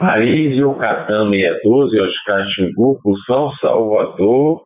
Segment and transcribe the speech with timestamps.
[0.00, 4.62] Paris, Yucatán 612, Oscar Xingu, São Salvador,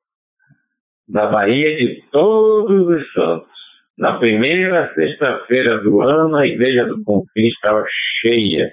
[1.09, 3.51] na Bahia de Todos os Santos.
[3.99, 7.85] Na primeira sexta-feira do ano, a Igreja do Confim estava
[8.21, 8.73] cheia,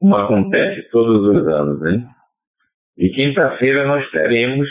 [0.00, 2.04] como acontece todos os anos, né?
[2.98, 4.68] E quinta-feira nós teremos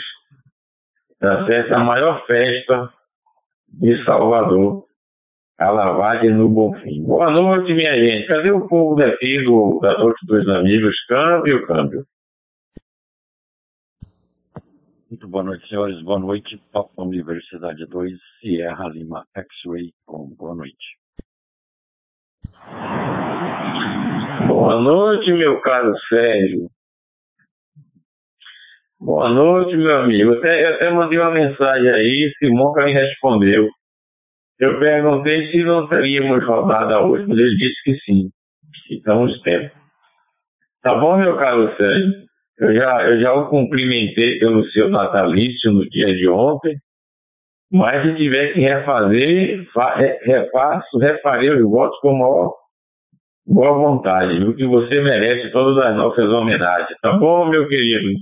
[1.22, 2.90] a festa, a maior festa
[3.68, 4.83] de Salvador,
[5.58, 7.04] a lavagem no Bonfim.
[7.04, 8.26] Boa noite, minha gente.
[8.26, 10.94] Cadê o povo daqui do, da Noite dos Amigos?
[11.06, 12.04] Câmbio, câmbio.
[15.08, 16.02] Muito boa noite, senhores.
[16.02, 16.60] Boa noite.
[16.72, 19.92] Papa Universidade 2, Sierra Lima X-Ray.
[20.08, 20.98] Boa noite.
[24.48, 26.68] Boa noite, meu caro Sérgio.
[28.98, 30.32] Boa noite, meu amigo.
[30.32, 33.68] Até, eu até mandei uma mensagem aí, Simonca me respondeu.
[34.60, 38.30] Eu perguntei se não teríamos rodada hoje, mas ele disse que sim.
[38.90, 39.74] Estamos tempo.
[40.82, 42.24] Tá bom, meu caro Sérgio?
[42.58, 46.76] Eu já, eu já o cumprimentei pelo seu natalício no dia de ontem,
[47.72, 52.54] mas se tiver que refazer, fa, refaço, refarei os votos com maior
[53.46, 56.96] boa vontade, o que você merece todas as nossas homenagens.
[57.02, 58.20] Tá bom, meu querido?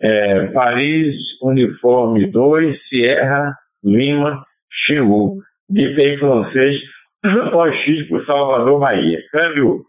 [0.00, 4.44] É, Paris, Uniforme 2, Sierra, Lima,
[4.86, 5.42] Xingu.
[5.68, 6.76] De bem francês,
[7.22, 9.18] X por Salvador, Bahia.
[9.30, 9.86] Câmbio.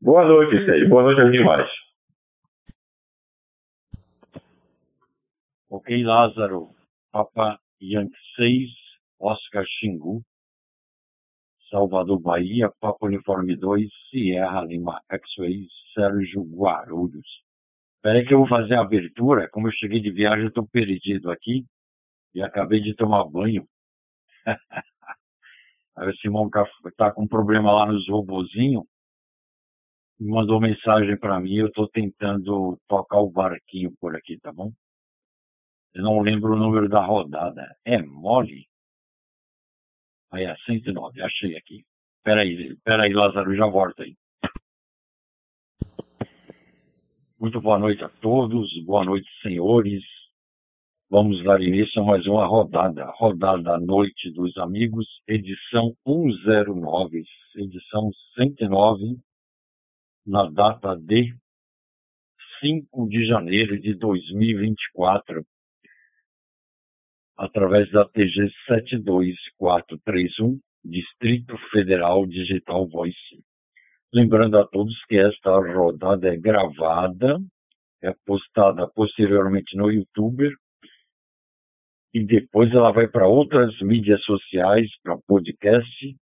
[0.00, 0.88] Boa noite, Sérgio.
[0.88, 1.70] Boa noite aos demais.
[5.70, 6.70] Ok, Lázaro.
[7.12, 8.70] Papa Yankee 6,
[9.20, 10.22] Oscar Xingu.
[11.70, 17.26] Salvador, Bahia, Papa Uniforme 2, Sierra Lima X-Ray, Sérgio Guarulhos.
[17.96, 19.48] Espera aí que eu vou fazer a abertura.
[19.50, 21.64] Como eu cheguei de viagem, eu estou perdido aqui
[22.34, 23.64] e acabei de tomar banho.
[25.96, 26.48] Aí o Simão
[26.86, 28.84] está com um problema lá nos robozinhos.
[30.18, 31.54] Mandou mensagem para mim.
[31.54, 34.72] Eu estou tentando tocar o barquinho por aqui, tá bom?
[35.94, 37.76] Eu não lembro o número da rodada.
[37.84, 38.66] É mole?
[40.30, 41.84] Aí é 109, achei aqui.
[42.24, 44.16] Peraí, peraí, Lázaro, já volto aí.
[47.38, 50.21] Muito boa noite a todos, boa noite, senhores.
[51.12, 57.22] Vamos dar início a mais uma rodada, rodada Noite dos Amigos, edição 109,
[57.54, 59.18] edição 109,
[60.26, 61.36] na data de
[62.60, 65.44] 5 de janeiro de 2024,
[67.36, 73.44] através da TG 72431, Distrito Federal Digital Voice.
[74.14, 77.38] Lembrando a todos que esta rodada é gravada,
[78.00, 80.50] é postada posteriormente no YouTube
[82.12, 86.16] e depois ela vai para outras mídias sociais, para podcast.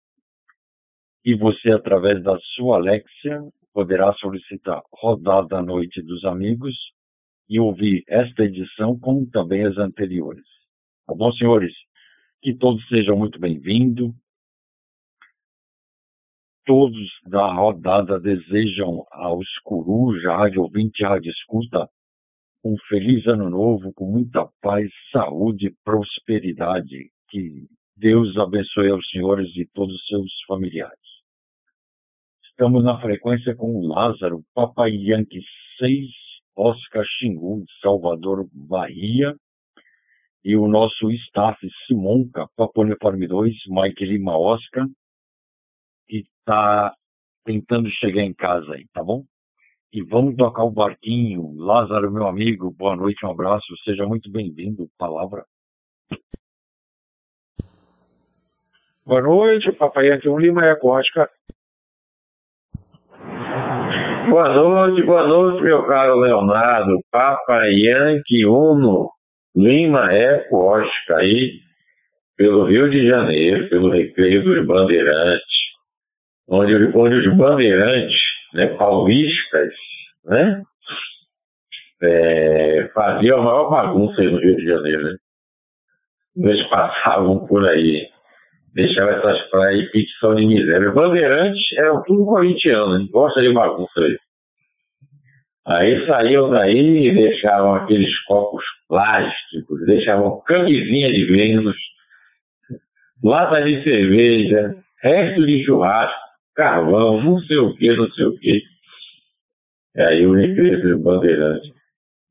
[1.24, 3.42] E você, através da sua Alexia,
[3.72, 6.74] poderá solicitar Rodada à Noite dos Amigos
[7.48, 10.44] e ouvir esta edição, como também as anteriores.
[11.06, 11.72] Tá bom, senhores?
[12.42, 14.12] Que todos sejam muito bem-vindos
[16.66, 21.88] todos da rodada desejam aos Coruja, Rádio Ouvinte Rádio Escuta,
[22.64, 27.10] um feliz ano novo, com muita paz, saúde e prosperidade.
[27.28, 30.98] Que Deus abençoe aos senhores e todos os seus familiares.
[32.50, 35.42] Estamos na frequência com Lázaro, Papai Yankee
[35.78, 36.06] 6,
[36.56, 39.34] Oscar Xingu, Salvador, Bahia,
[40.46, 44.86] e o nosso staff Simonca, Papo Uniforme 2, Mike Lima Oscar,
[46.06, 46.94] que está
[47.44, 49.24] tentando chegar em casa aí, tá bom?
[49.92, 51.54] E vamos tocar o barquinho.
[51.56, 54.88] Lázaro, meu amigo, boa noite, um abraço, seja muito bem-vindo.
[54.98, 55.44] Palavra.
[59.04, 61.30] Boa noite, Papai Antônio Lima é Acóstica.
[64.28, 66.98] Boa noite, boa noite, meu caro Leonardo.
[67.10, 69.08] Papai Yankee Uno,
[69.54, 71.60] Lima Eco Oscar, aí
[72.36, 75.66] pelo Rio de Janeiro, pelo Recreio dos Bandeirantes
[76.48, 78.16] onde, onde os bandeirantes
[78.54, 79.72] né, paulistas
[80.24, 80.62] né,
[82.02, 85.02] é, faziam a maior bagunça no Rio de Janeiro.
[85.02, 85.16] Né?
[86.36, 88.08] Eles passavam por aí,
[88.74, 90.92] deixavam essas praias que são de miséria.
[90.92, 93.08] Bandeirantes eram tudo corintianos, né?
[93.10, 94.18] gosta de bagunça aí.
[95.66, 101.76] Aí saíam daí e deixavam aqueles copos plásticos, deixavam camisinha de Vênus,
[103.24, 106.25] lata de cerveja, resto de churrasco,
[106.56, 108.62] carvão, não sei o que, não sei o que.
[109.96, 111.72] Aí o recreio bandeirante.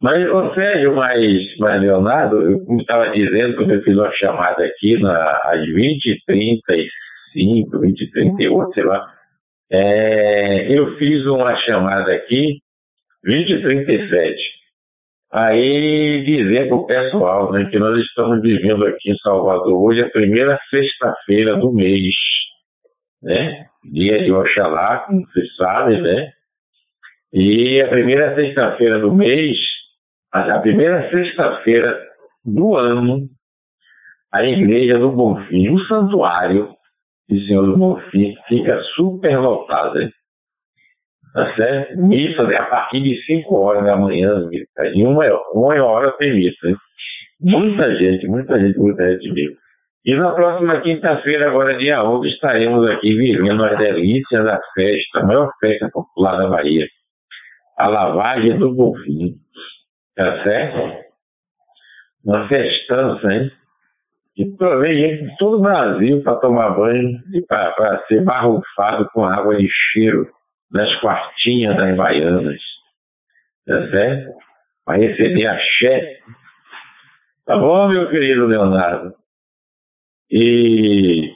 [0.01, 5.00] Mas, ô Sérgio, mais, mais Leonardo, eu, estava dizendo, quando eu fiz uma chamada aqui
[5.00, 6.89] na, às 20h35,
[7.36, 9.07] 20h38, sei lá,
[9.72, 12.60] é, eu fiz uma chamada aqui
[13.24, 14.36] 2037.
[15.31, 20.10] Aí dizer para o pessoal né, que nós estamos vivendo aqui em Salvador hoje a
[20.10, 22.13] primeira sexta-feira do mês,
[23.24, 23.66] né?
[23.92, 26.32] Dia de Oxalá, como vocês sabem, né?
[27.34, 29.58] E a primeira sexta-feira do mês,
[30.32, 32.02] a primeira sexta-feira
[32.44, 33.28] do ano,
[34.32, 36.70] a igreja do Bonfim, o santuário
[37.30, 40.10] do Senhor do Bonfim, fica super lotada.
[41.34, 41.98] Tá certo?
[41.98, 44.50] Missa né, a partir de 5 horas da manhã,
[44.94, 46.78] e uma, uma hora tem missa.
[47.42, 49.58] Muita gente, muita gente, muita gente mesmo.
[50.06, 55.25] E na próxima quinta-feira, agora dia 11, estaremos aqui vivendo as delícias da festa, a
[55.25, 56.86] maior festa popular da Bahia.
[57.75, 59.34] A lavagem do Bonfim.
[60.16, 61.06] Tá certo?
[62.24, 63.52] Uma festança, hein?
[64.38, 64.44] E
[64.80, 69.56] vem gente de todo o Brasil para tomar banho e para ser barrufado com água
[69.56, 70.30] de cheiro
[70.72, 72.62] nas quartinhas das baianas.
[73.66, 74.34] Tá certo?
[74.86, 76.19] Para receber axé.
[77.48, 79.25] Tá bom, meu querido Leonardo?
[80.31, 81.31] E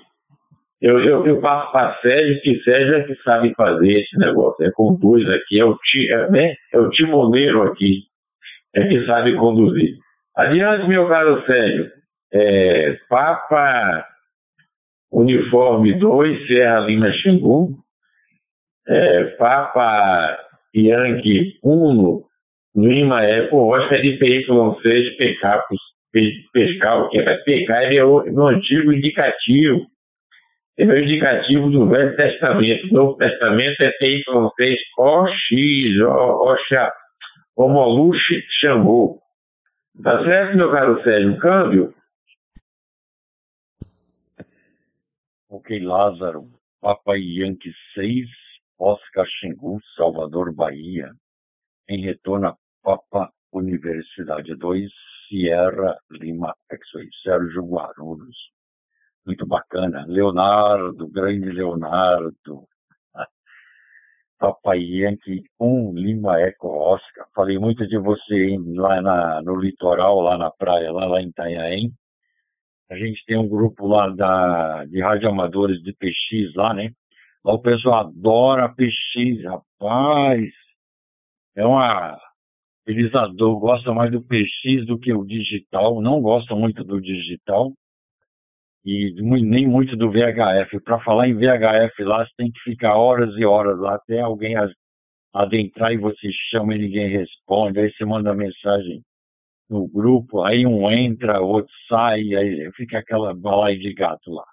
[0.81, 4.65] eu, eu, eu passo para Sérgio, que Sérgio é que sabe fazer esse negócio.
[4.65, 5.77] É conduz aqui, é o,
[6.09, 6.55] é, né?
[6.73, 8.03] é o timoneiro aqui,
[8.75, 9.95] é que sabe conduzir.
[10.35, 11.91] Adiante, meu caro Sérgio.
[12.31, 14.05] É, Papa
[15.11, 17.79] Uniforme 2, Serra Lima Xingu
[18.89, 20.37] é, Papa
[20.75, 22.23] Yankee 1,
[22.75, 25.63] Lima Eco, Oscar de PY6, PK,
[26.11, 29.85] pescar, o que é PK é o, no antigo indicativo.
[30.77, 32.87] É o indicativo do Velho Testamento.
[32.87, 35.37] O Novo Testamento é PY6, OX,
[36.07, 36.91] Oxa,
[37.55, 39.19] Homoluche chamou.
[40.01, 41.37] Tá certo, meu caro Sérgio?
[41.39, 41.93] Câmbio?
[45.49, 46.47] Ok, Lázaro.
[46.81, 48.25] Papai Yankee 6,
[48.79, 51.11] Oscar Xingu, Salvador, Bahia,
[51.89, 54.89] em retorno a Papa Universidade 2,
[55.29, 58.35] Sierra Lima X-Ray, Sérgio Guarulhos.
[59.25, 60.03] Muito bacana.
[60.07, 62.67] Leonardo, grande Leonardo.
[64.39, 67.27] Papai Yankee 1, Lima Eco Oscar.
[67.35, 71.93] Falei muito de você lá na, no litoral, lá na praia, lá, lá em Itanhaém.
[72.89, 76.91] A gente tem um grupo lá da, de radioamadores de PX lá, né?
[77.45, 80.49] Lá o pessoal adora PX, rapaz.
[81.55, 82.19] É uma.
[82.89, 87.71] Eles adoram, gostam mais do PX do que o digital, não gostam muito do digital
[88.83, 90.81] e nem muito do VHF.
[90.83, 94.55] Para falar em VHF lá, você tem que ficar horas e horas lá até alguém
[95.31, 97.79] adentrar e você chama e ninguém responde.
[97.79, 99.03] Aí você manda mensagem
[99.69, 104.45] no grupo, aí um entra, outro sai, aí fica aquela balaia de gato lá,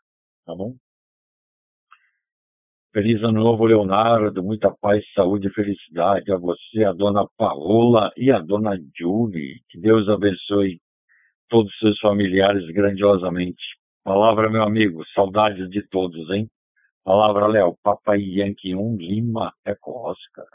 [0.45, 0.75] tá bom?
[2.97, 4.43] Feliz ano novo, Leonardo.
[4.43, 9.61] Muita paz, saúde e felicidade a você, a dona Paola e a dona Julie.
[9.69, 10.81] Que Deus abençoe
[11.51, 13.63] todos os seus familiares grandiosamente.
[14.03, 15.05] Palavra, meu amigo.
[15.15, 16.49] Saudades de todos, hein?
[17.05, 17.77] Palavra, Léo.
[17.83, 20.47] Papai Yankee 1, Lima, Eco Oscar.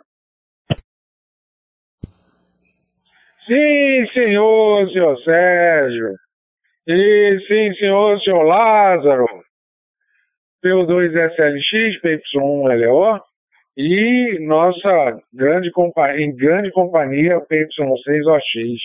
[3.45, 6.15] Sim, senhor, senhor Sérgio.
[6.87, 9.27] E sim, senhor, senhor Lázaro.
[10.63, 13.19] P2SLX, PY1LO
[13.75, 15.71] e nossa grande
[16.17, 18.77] em grande companhia PY6OX.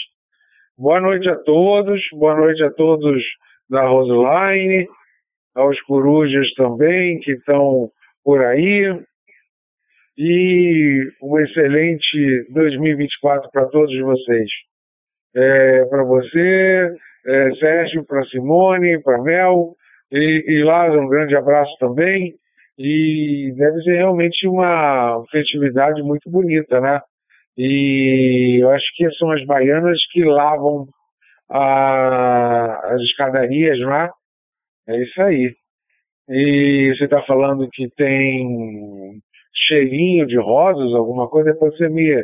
[0.79, 3.23] Boa noite a todos, boa noite a todos
[3.69, 4.89] da Roseline,
[5.55, 7.91] aos corujas também que estão
[8.25, 8.99] por aí.
[10.17, 14.49] E um excelente 2024 para todos vocês.
[15.35, 16.91] É, para você,
[17.27, 19.77] é, Sérgio, para Simone, para Mel,
[20.11, 22.35] e, e Lázaro, um grande abraço também.
[22.79, 27.01] E deve ser realmente uma festividade muito bonita, né?
[27.57, 30.87] E eu acho que são as baianas que lavam
[31.51, 34.11] a, as escadarias lá.
[34.89, 35.55] É isso aí.
[36.29, 39.21] E você está falando que tem
[39.69, 42.23] cheirinho de rosas, alguma coisa, depois você me,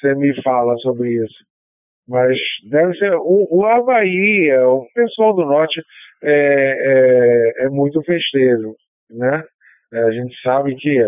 [0.00, 1.44] você me fala sobre isso.
[2.08, 2.38] Mas
[2.70, 3.12] deve ser.
[3.16, 5.82] O, o Havaí, o pessoal do norte
[6.22, 8.74] é, é, é muito festeiro,
[9.10, 9.42] né?
[9.92, 11.00] É, a gente sabe que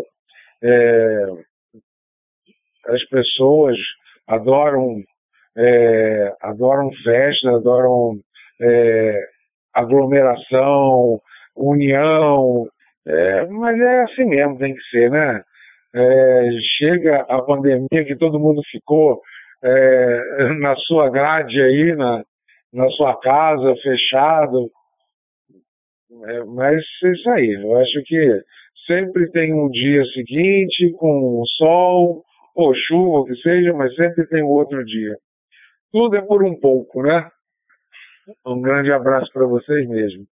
[0.63, 1.25] é,
[2.87, 3.77] as pessoas
[4.27, 5.03] adoram
[5.57, 8.19] é, adoram festa, adoram
[8.61, 9.21] é,
[9.75, 11.21] aglomeração,
[11.55, 12.67] união,
[13.07, 15.43] é, mas é assim mesmo, tem que ser, né?
[15.95, 19.21] É, chega a pandemia que todo mundo ficou
[20.59, 22.25] na sua grade aí, na,
[22.73, 24.71] na sua casa, fechado.
[26.25, 28.43] É, mas é isso aí, eu acho que
[28.87, 32.23] sempre tem um dia seguinte com sol,
[32.55, 35.17] ou chuva, o que seja, mas sempre tem outro dia.
[35.91, 37.29] Tudo é por um pouco, né?
[38.47, 40.25] Um grande abraço para vocês mesmo.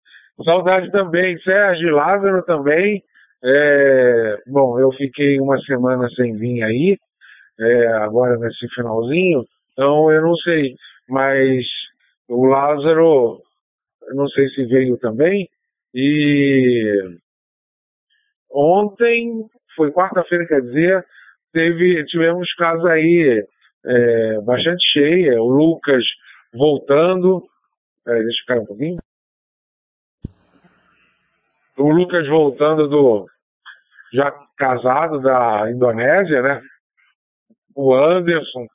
[0.45, 3.03] Saudade também, Sérgio Lázaro também.
[3.43, 6.99] É, bom, eu fiquei uma semana sem vir aí,
[7.61, 10.75] é, agora nesse finalzinho, então eu não sei,
[11.09, 11.65] mas
[12.29, 13.41] o Lázaro,
[14.13, 15.49] não sei se veio também,
[15.95, 17.19] e
[18.51, 19.45] ontem,
[19.77, 21.07] foi quarta-feira, quer dizer,
[21.53, 23.47] teve, tivemos casa aí
[23.85, 26.05] é, bastante cheia, o Lucas
[26.53, 27.43] voltando,
[28.07, 28.99] é, deixa eu ficar um pouquinho,
[31.77, 33.27] o Lucas voltando do
[34.13, 36.63] já casado da Indonésia, né?
[37.75, 38.67] O Anderson,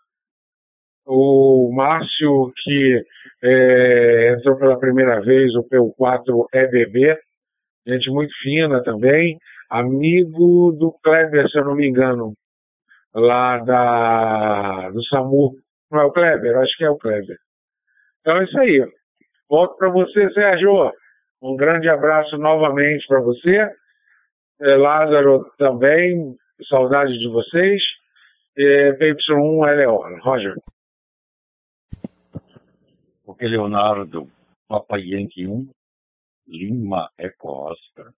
[1.05, 3.03] o Márcio que
[3.43, 7.17] é, entrou pela primeira vez, o P4 EBB,
[7.87, 9.37] gente muito fina também,
[9.69, 12.33] amigo do Kleber, se eu não me engano,
[13.13, 15.55] lá da, do SAMU.
[15.91, 16.57] Não é o Kleber?
[16.57, 17.37] Acho que é o Kleber.
[18.21, 18.85] Então é isso aí.
[19.49, 20.91] Volto para você, Sérgio.
[21.41, 23.69] Um grande abraço novamente para você.
[24.61, 26.35] É, Lázaro também,
[26.69, 27.81] saudade de vocês.
[28.57, 30.19] É, PY1 é Leona.
[30.21, 30.55] Roger.
[33.23, 34.29] Porque Leonardo,
[34.67, 35.71] Papa Yankee 1,
[36.47, 38.13] Lima Eco Oscar.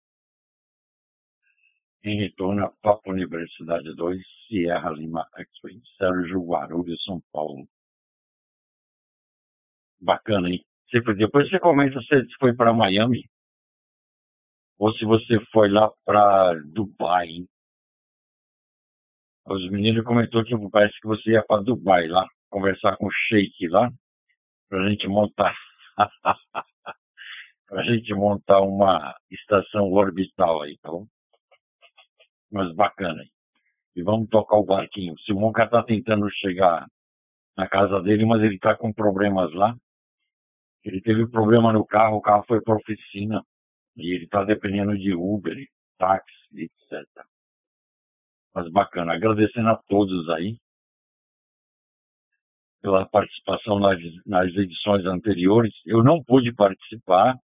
[2.03, 7.67] Em retorno a Papa Universidade 2, Sierra Lima X-Ray, Sérgio Guarulhos, São Paulo.
[9.99, 10.63] Bacana, hein?
[11.17, 13.27] Depois você comenta se foi para Miami
[14.77, 17.27] ou se você foi lá para Dubai.
[17.27, 17.49] Hein?
[19.47, 23.67] Os meninos comentou que parece que você ia para Dubai lá, conversar com o Sheik
[23.67, 23.91] lá,
[24.69, 25.55] para a gente montar
[27.67, 31.05] para a gente montar uma estação orbital aí, tá bom?
[32.51, 33.23] Mas bacana.
[33.23, 33.29] Hein?
[33.95, 35.13] E vamos tocar o barquinho.
[35.13, 36.85] O Simonca está tentando chegar
[37.57, 39.75] na casa dele, mas ele está com problemas lá.
[40.83, 43.41] Ele teve problema no carro, o carro foi para oficina.
[43.97, 45.55] E ele está dependendo de Uber,
[45.97, 47.07] táxi, etc.
[48.53, 49.13] Mas bacana.
[49.13, 50.57] Agradecendo a todos aí
[52.85, 55.73] pela participação nas, nas edições anteriores.
[55.87, 57.35] Eu não pude participar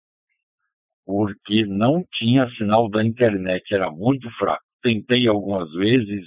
[1.06, 4.62] porque não tinha sinal da internet, era muito fraco.
[4.82, 6.26] Tentei algumas vezes,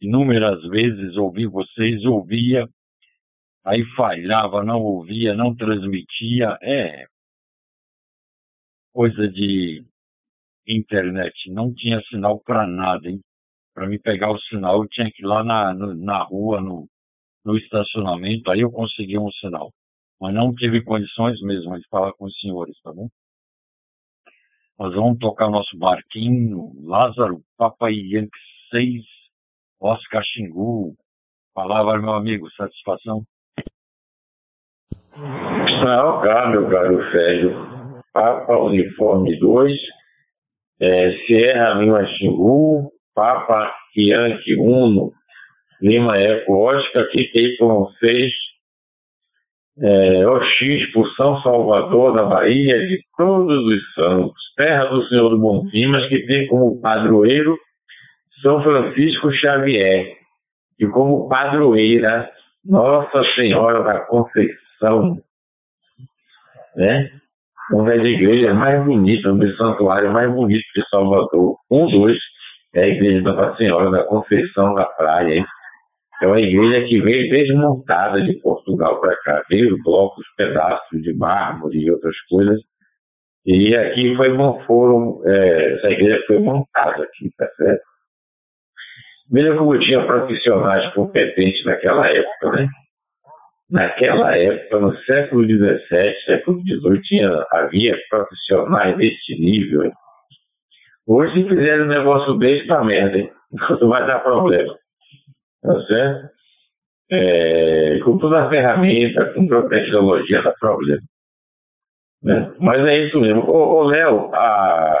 [0.00, 2.66] inúmeras vezes ouvi vocês, ouvia,
[3.62, 6.56] aí falhava, não ouvia, não transmitia.
[6.62, 7.04] É
[8.90, 9.84] coisa de
[10.66, 13.20] internet, não tinha sinal para nada, hein?
[13.74, 16.88] Para me pegar o sinal, eu tinha que ir lá na, na rua, no,
[17.44, 19.70] no estacionamento, aí eu consegui um sinal.
[20.20, 23.08] Mas não tive condições mesmo de falar com os senhores, tá bom?
[24.78, 28.30] Nós vamos tocar nosso barquinho, Lázaro, Papai Yankee
[28.70, 29.02] 6,
[29.80, 30.94] Oscar Xingu.
[31.54, 33.22] Palavra, meu amigo, satisfação?
[35.16, 38.02] Não, cá, meu caro Sérgio.
[38.12, 39.72] Papa Uniforme 2,
[40.80, 45.10] é, Sierra Lima Xingu, Papa Yankee 1,
[45.82, 48.32] Lima Eco Oscar, que com 6,
[49.82, 55.38] é, Oxis por São Salvador, da Bahia, de todos os santos, terra do Senhor do
[55.38, 57.56] Bonfim, mas que tem como padroeiro
[58.42, 60.16] São Francisco Xavier,
[60.78, 62.30] e como padroeira
[62.64, 65.18] Nossa Senhora da Conceição,
[66.76, 67.10] né?
[67.72, 71.56] Uma das igrejas mais bonitas, um dos santuários mais bonitos de Salvador.
[71.70, 72.18] Um dos
[72.74, 75.46] é a igreja da Nossa Senhora da Conceição da Praia?
[76.22, 81.78] É uma igreja que veio desmontada de Portugal para cá, veio blocos, pedaços de mármore
[81.78, 82.60] e outras coisas.
[83.46, 84.36] E aqui foi,
[84.66, 87.82] foram, é, essa igreja foi montada aqui, tá certo?
[89.30, 92.68] Mesmo que tinha profissionais competentes naquela época, né?
[93.70, 99.90] Naquela época, no século XVII, século XVIII, havia profissionais desse nível.
[101.06, 103.30] Hoje, se fizerem um negócio desse, tá merda, hein?
[103.80, 104.74] Não vai dar problema.
[105.62, 106.30] Tá certo?
[107.12, 111.02] É, com toda a ferramenta, com toda a tecnologia, dá problema.
[112.22, 112.52] Né?
[112.58, 113.42] Mas é isso mesmo.
[113.48, 115.00] Ô, Léo, a,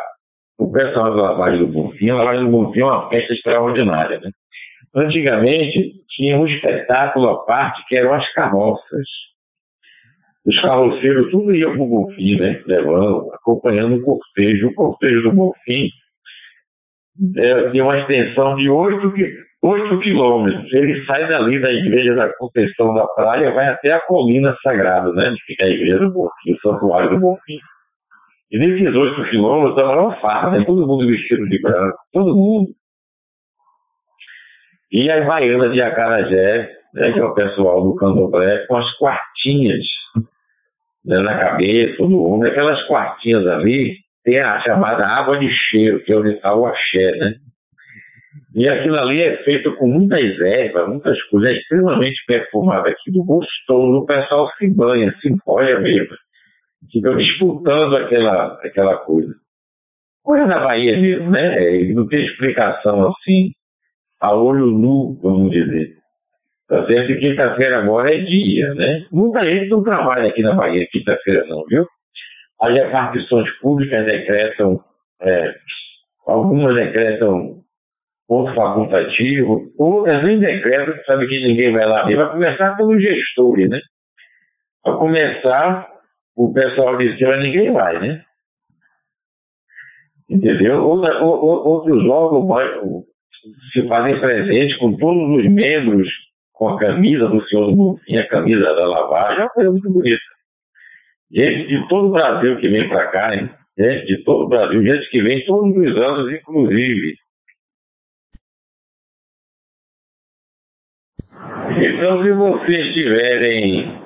[0.58, 4.20] o pessoal da lavagem do Bonfim, a lavagem do Bonfim é uma peça extraordinária.
[4.20, 4.30] Né?
[4.94, 9.06] Antigamente tinha um espetáculo à parte que eram as carroças.
[10.44, 12.62] Os carroceiros tudo iam para o Bonfim, né?
[12.66, 14.68] Levando, acompanhando o cortejo.
[14.68, 15.90] O cortejo do Bonfim
[17.36, 19.12] é, tinha uma extensão de 8,
[19.62, 20.72] 8 quilômetros.
[20.72, 25.34] Ele sai dali da igreja da Conceição da Praia vai até a colina sagrada, né?
[25.36, 27.58] Que fica a igreja do Bonfim, o santuário do Bonfim.
[28.50, 30.64] E nesses 8 quilômetros era uma farra, né?
[30.64, 32.68] Todo mundo vestido de branco, todo mundo.
[34.90, 39.84] E as baianas de Acarajé, né, que é o pessoal do candomblé, com as quartinhas
[41.04, 46.12] né, na cabeça, no ombro, aquelas quartinhas ali, tem a chamada água de cheiro, que
[46.12, 47.34] é onde está o axé, né?
[48.54, 52.88] E aquilo ali é feito com muitas ervas, muitas coisas, é extremamente perfumado.
[52.88, 56.16] Aquilo gostoso, o pessoal se banha, se molha mesmo.
[56.90, 59.34] Fica disputando aquela, aquela coisa.
[60.22, 61.82] Coisa da Bahia mesmo, né?
[61.92, 63.50] Não tem explicação assim,
[64.20, 65.96] a olho nu, vamos dizer.
[66.68, 69.06] Tá certo que quinta-feira agora é dia, né?
[69.10, 71.84] Muita gente não trabalha aqui na Bahia quinta-feira não, viu?
[72.60, 74.80] As repartições públicas decretam,
[75.20, 75.54] é,
[76.26, 77.62] algumas decretam
[78.30, 82.14] ponto facultativo, outras nem decretam, sabe que ninguém vai lá ver.
[82.14, 83.80] Vai começar pelo gestor, né?
[84.84, 85.88] Para começar,
[86.36, 88.22] o pessoal diz que ninguém vai, né?
[90.30, 90.80] Entendeu?
[90.80, 93.04] Outros órgãos
[93.72, 96.08] se fazem presente com todos os membros
[96.52, 100.22] com a camisa do senhor Bonfim, a camisa da lavagem, é uma coisa muito bonita.
[101.32, 103.50] Gente de todo o Brasil que vem para cá, hein?
[103.76, 107.16] Gente de todo o Brasil, gente que vem todos os anos, inclusive.
[111.80, 114.00] Então, se vocês tiverem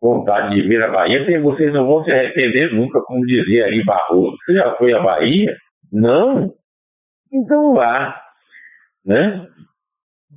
[0.00, 4.36] vontade de vir à Bahia, vocês não vão se arrepender nunca, como dizia aí Barroso.
[4.44, 5.56] Você já foi à Bahia?
[5.92, 6.52] Não?
[7.32, 8.20] Então vá.
[9.04, 9.46] Né?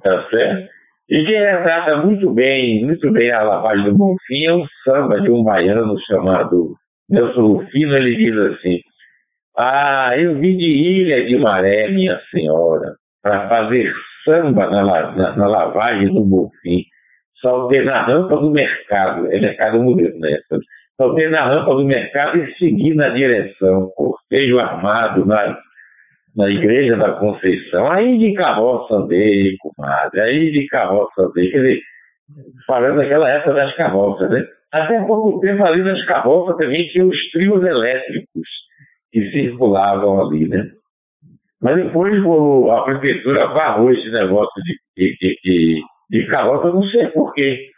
[0.02, 0.70] Tá certo?
[1.10, 5.32] E quem retrata muito bem, muito bem a lavagem do Bonfim é um samba de
[5.32, 6.76] um baiano chamado
[7.10, 7.96] Nelson Rufino.
[7.96, 8.82] Ele diz assim:
[9.58, 13.94] Ah, eu vim de Ilha de Maré, minha senhora, para fazer
[14.28, 16.84] samba na, na, na, lavagem do Bonfim.
[17.42, 20.38] Saltei na rampa do mercado, é mercado modelo, né?
[20.98, 25.58] Saltei na rampa do mercado e segui na direção, cortejo armado na
[26.38, 31.82] na igreja da Conceição, aí de carroça andei, comadre, aí de carroça andei, quer dizer,
[32.68, 34.46] falando daquela época das carroças, né?
[34.72, 38.48] Até pouco tempo ali nas carroças também tinha os trios elétricos
[39.12, 40.70] que circulavam ali, né?
[41.62, 42.14] Mas depois
[42.72, 47.70] a prefeitura barrou esse negócio de, de, de, de carroça, não sei porquê.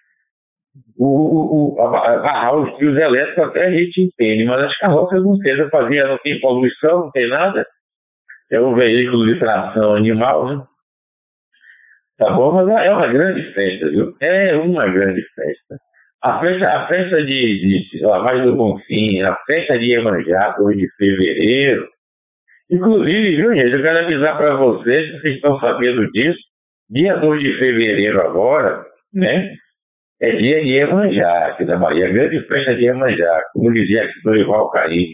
[0.98, 5.38] O, o, o, barrar os trios elétricos até a gente entende, mas as carroças não
[5.38, 7.66] não fazia, não tem poluição, não tem nada
[8.52, 10.64] é um veículo de tração animal, né?
[12.18, 12.52] Tá bom?
[12.52, 14.14] Mas é uma grande festa, viu?
[14.20, 15.78] É uma grande festa.
[16.22, 20.90] A festa, a festa de, de Lavagem do Bonfim, a festa de Iemanjá, 2 de
[20.98, 21.88] fevereiro.
[22.72, 26.40] Inclusive, gente, eu quero avisar para vocês, vocês estão sabendo disso,
[26.90, 29.54] dia 2 de fevereiro agora, né?
[30.22, 34.36] É dia de Iemanjá, aqui da Bahia, grande festa de Iemanjá, como dizia aqui do
[34.36, 35.08] Ival Caim.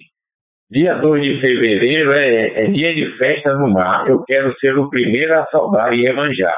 [0.69, 4.07] Dia 2 de fevereiro é, é, dia de festa no mar.
[4.09, 6.53] Eu quero ser o primeiro a saudar Iemanjá.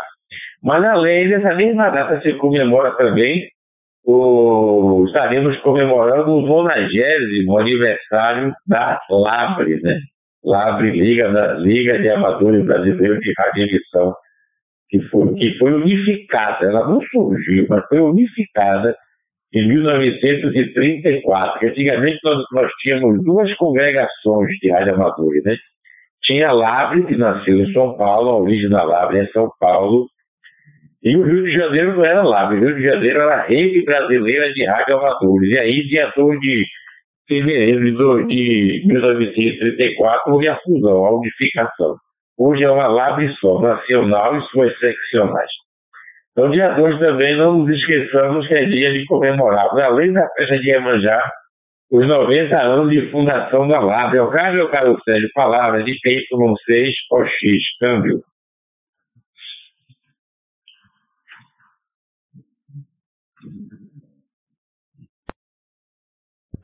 [0.63, 3.47] Mas além dessa mesma data se comemora também
[4.05, 9.99] o, estaremos comemorando o 90 aniversário da Labre, né?
[10.47, 11.27] Labre, Liga,
[11.59, 14.15] Liga de Amadores Brasileiros de Radiação,
[14.89, 16.65] que foi, que foi unificada.
[16.65, 18.95] Ela não surgiu, mas foi unificada
[19.53, 25.55] em 1934, que antigamente nós, nós tínhamos duas congregações de rádio amadores, né?
[26.23, 30.07] Tinha Labre, que nasceu em São Paulo, a origem da Labre é São Paulo,
[31.03, 33.83] e o Rio de Janeiro não era Labre, o Rio de Janeiro era a Rede
[33.83, 35.49] Brasileira de Rádio Amadores.
[35.49, 35.83] E aí,
[36.15, 36.65] 2 de
[37.27, 41.95] fevereiro de 1934, houve a fusão, a unificação.
[42.37, 45.49] Hoje é uma Labre só, nacional e suas seccionais.
[46.31, 50.59] Então, dia 2 também, não nos esqueçamos que é dia de comemorar, além da festa
[50.59, 51.19] de Iemanjá,
[51.91, 54.15] os 90 anos de fundação da LAB.
[54.15, 57.31] É o caso, meu caro Sérgio, palavras de PY6 OX,
[57.79, 58.21] câmbio.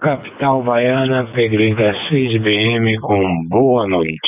[0.03, 4.19] Capital Baiana, Pedreira 6BM, com boa noite.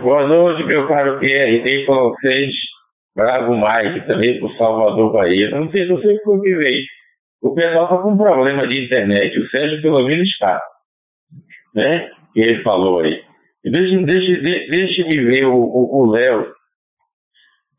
[0.00, 2.48] Boa noite, meu caro Pierre, PY6
[3.14, 5.50] Bravo Mike também por Salvador Bahia.
[5.50, 5.86] Não sei,
[6.24, 6.82] como me veio.
[7.42, 9.38] O pessoal está com problema de internet.
[9.38, 10.58] O Sérgio pelo menos está.
[11.74, 12.08] Né?
[12.32, 13.22] Que ele falou aí.
[13.62, 16.46] Deixa, deixa, deixa ver o Léo.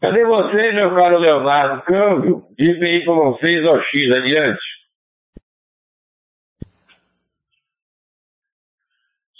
[0.02, 1.82] Cadê você, meu caro Leonardo?
[1.82, 2.44] Câmbio.
[2.60, 4.71] Diga aí vocês, ó X, adiante.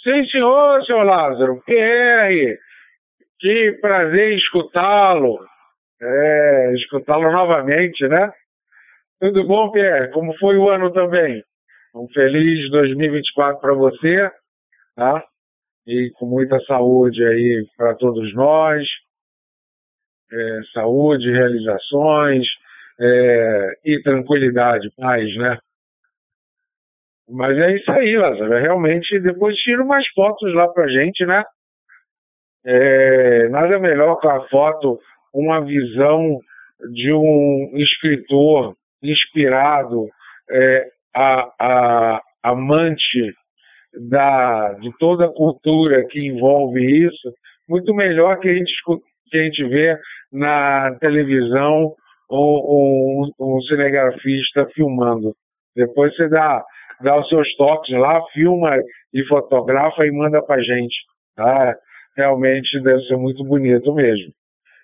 [0.02, 1.62] Sim, senhor, senhor Lázaro.
[1.62, 2.56] Que é?
[3.38, 5.38] Que prazer escutá-lo
[6.02, 8.32] é, escutá-lo novamente, né?
[9.20, 10.10] Tudo bom, Pierre?
[10.10, 11.42] Como foi o ano também?
[11.94, 14.30] Um feliz 2024 para você,
[14.96, 15.24] tá?
[15.86, 18.84] E com muita saúde aí para todos nós,
[20.32, 22.48] é, saúde, realizações
[22.98, 25.58] é, e tranquilidade, paz, né?
[27.28, 28.58] Mas é isso aí, Lázaro.
[28.58, 31.42] Realmente, depois tira umas fotos lá pra gente, né?
[32.64, 34.98] É, nada melhor que a foto,
[35.34, 36.38] uma visão
[36.92, 40.06] de um escritor inspirado,
[40.50, 43.34] é, a, a, amante
[44.08, 47.32] da, de toda a cultura que envolve isso,
[47.68, 48.72] muito melhor que a gente,
[49.30, 49.96] que a gente vê
[50.32, 51.94] na televisão
[52.28, 55.34] ou, ou um cinegrafista filmando.
[55.76, 56.64] Depois você dá,
[57.02, 58.76] dá os seus toques lá, filma
[59.12, 60.94] e fotografa e manda pra gente.
[61.36, 61.74] Tá?
[62.16, 64.32] Realmente deve ser muito bonito mesmo.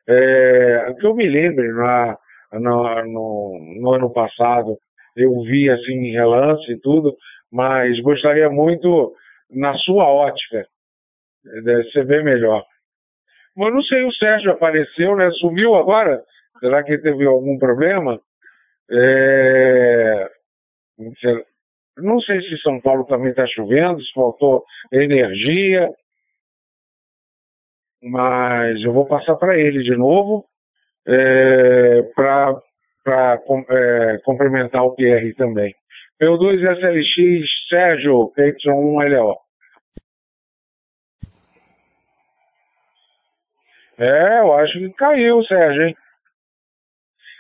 [0.09, 2.17] É, que eu me lembre, na,
[2.55, 4.79] no, no, no, ano passado,
[5.15, 7.15] eu vi assim em relance e tudo,
[7.53, 9.13] mas gostaria muito
[9.51, 10.65] na sua ótica.
[11.63, 12.65] Deve ser bem melhor.
[13.57, 15.31] Mas não sei, o Sérgio apareceu, né?
[15.33, 16.23] Sumiu agora?
[16.61, 18.19] Será que teve algum problema?
[18.91, 20.31] É...
[21.99, 25.89] Não sei se São Paulo também está chovendo, se faltou energia,
[28.03, 30.45] mas eu vou passar para ele de novo
[31.07, 32.61] é, para
[33.71, 35.75] é, complementar o PR também.
[36.21, 39.37] P2 SLX Sérgio, Y1LO.
[43.99, 45.97] É, eu acho que caiu, Sérgio, hein?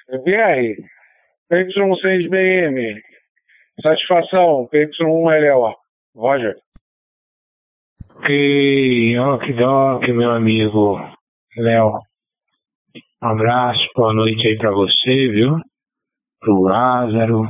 [0.08, 0.82] PR,
[1.50, 3.02] PY6BM,
[3.82, 5.74] satisfação, PY1LO.
[6.14, 6.56] Roger.
[8.16, 10.98] Ok, ok, meu amigo
[11.56, 11.92] Léo.
[13.22, 15.56] Um abraço, boa noite aí para você, viu?
[16.40, 17.42] Pro Lázaro,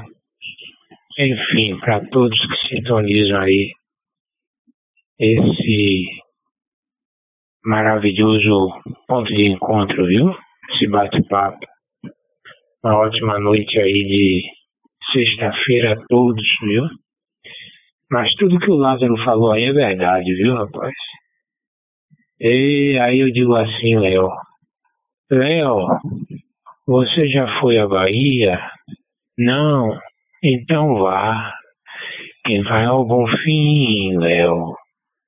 [1.18, 3.72] enfim, para todos que sintonizam aí
[5.18, 6.04] esse
[7.64, 8.68] maravilhoso
[9.06, 10.34] ponto de encontro, viu?
[10.74, 11.66] Esse bate-papo.
[12.84, 14.57] Uma ótima noite aí de
[15.12, 16.84] sexta-feira a todos, viu?
[18.10, 20.94] Mas tudo que o Lázaro falou aí é verdade, viu, rapaz?
[22.40, 24.28] E aí eu digo assim, Léo.
[25.30, 25.86] Léo,
[26.86, 28.60] você já foi à Bahia?
[29.36, 29.98] Não.
[30.42, 31.52] Então vá.
[32.46, 34.74] Quem vai ao bom fim, Léo,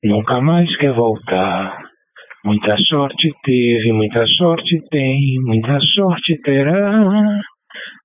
[0.03, 1.91] nunca mais quer voltar.
[2.45, 7.41] Muita sorte teve, muita sorte tem, muita sorte terá.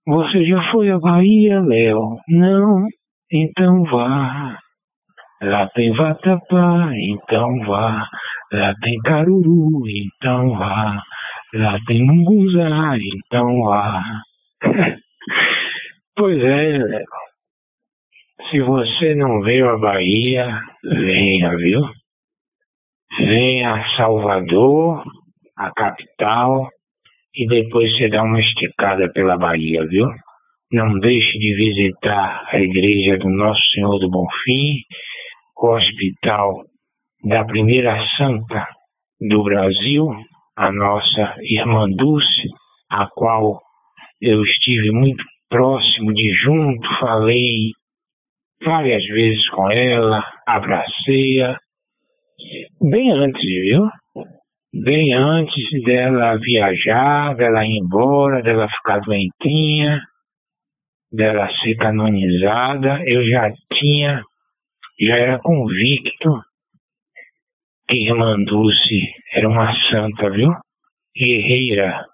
[0.07, 2.19] Você já foi à Bahia, Léo?
[2.27, 2.85] Não?
[3.31, 4.59] Então vá.
[5.41, 8.07] Lá tem vatapá, então vá.
[8.51, 11.01] Lá tem caruru, então vá.
[11.55, 14.03] Lá tem munguzá, então vá.
[16.17, 17.05] Pois é, Léo.
[18.49, 21.81] Se você não veio à Bahia, venha, viu?
[23.17, 25.03] Venha a Salvador,
[25.57, 26.69] a capital,
[27.35, 30.07] e depois você dá uma esticada pela Bahia, viu?
[30.71, 34.81] Não deixe de visitar a igreja do Nosso Senhor do Bonfim,
[35.57, 36.63] o hospital
[37.23, 38.67] da primeira santa
[39.19, 40.07] do Brasil,
[40.55, 42.47] a nossa irmã Dulce,
[42.89, 43.59] a qual
[44.21, 47.71] eu estive muito próximo de junto, falei
[48.63, 51.57] várias vezes com ela, abracei-a,
[52.81, 53.87] bem antes, viu?
[54.77, 60.01] Bem antes dela viajar, dela ir embora, dela ficar doentinha,
[61.09, 64.21] dela ser canonizada, eu já tinha,
[64.99, 66.41] já era convicto
[67.87, 70.51] que Irmã Dulce era uma santa, viu?
[71.15, 72.05] Guerreira,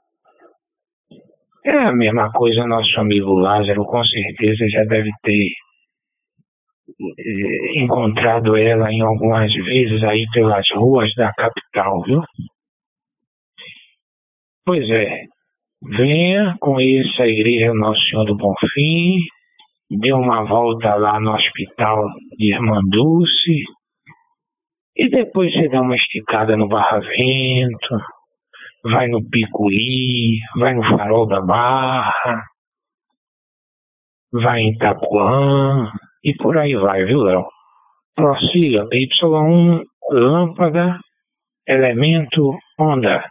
[1.66, 5.50] é a mesma coisa nosso amigo Lázaro, com certeza já deve ter
[7.76, 12.22] encontrado ela em algumas vezes aí pelas ruas da capital, viu?
[14.66, 15.26] Pois é,
[15.84, 19.18] venha, conheça a igreja Nosso Senhor do Bonfim,
[19.90, 22.06] dê uma volta lá no hospital
[22.38, 23.64] de Irmã Dulce,
[24.96, 27.98] e depois você dá uma esticada no Barravento,
[28.84, 32.44] vai no Picuí, vai no Farol da Barra,
[34.32, 35.92] vai em Itapuã
[36.24, 37.48] e por aí vai, viu, Léo?
[38.16, 41.00] Prossiga, Y1, lâmpada,
[41.68, 43.24] elemento, onda.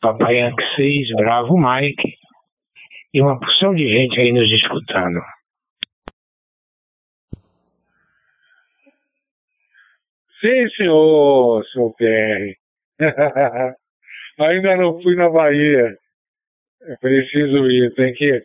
[0.00, 2.14] Papai Yankee 6, Bravo Mike
[3.14, 5.20] e uma porção de gente aí nos escutando.
[10.40, 12.56] Sim, senhor, senhor PR.
[14.40, 15.96] Ainda não fui na Bahia.
[16.82, 17.94] É preciso ir.
[17.94, 18.42] Tem que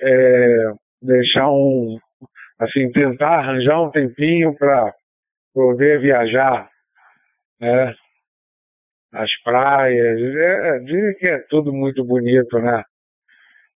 [0.00, 1.98] é, deixar um.
[2.58, 4.92] Assim, tentar arranjar um tempinho para
[5.52, 6.68] poder viajar.
[7.60, 7.94] Né?
[9.14, 10.20] as praias.
[10.20, 12.82] É, dizem que é tudo muito bonito, né?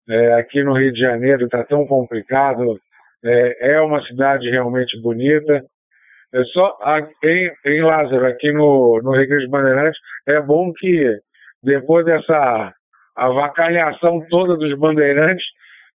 [0.10, 2.80] É, aqui no Rio de Janeiro está tão complicado.
[3.24, 5.64] É, é, uma cidade realmente bonita.
[6.34, 6.78] É só
[7.24, 11.18] em, em Lázaro, aqui no, no Recreio de Bandeirantes, é bom que
[11.64, 12.74] depois dessa
[13.16, 15.46] avacalhação toda dos bandeirantes,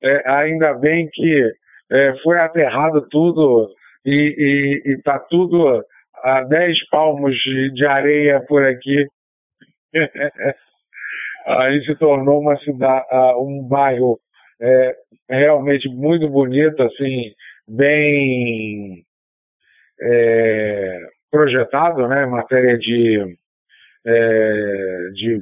[0.01, 1.51] é, ainda bem que
[1.91, 3.69] é, foi aterrado tudo
[4.05, 5.83] e está tudo
[6.23, 9.05] a 10 palmos de areia por aqui.
[11.45, 13.05] Aí se tornou uma cidade,
[13.37, 14.19] um bairro
[14.61, 14.95] é,
[15.29, 17.33] realmente muito bonito, assim,
[17.67, 19.03] bem
[19.99, 20.99] é,
[21.31, 23.37] projetado, né, em matéria de,
[24.05, 25.41] é, de,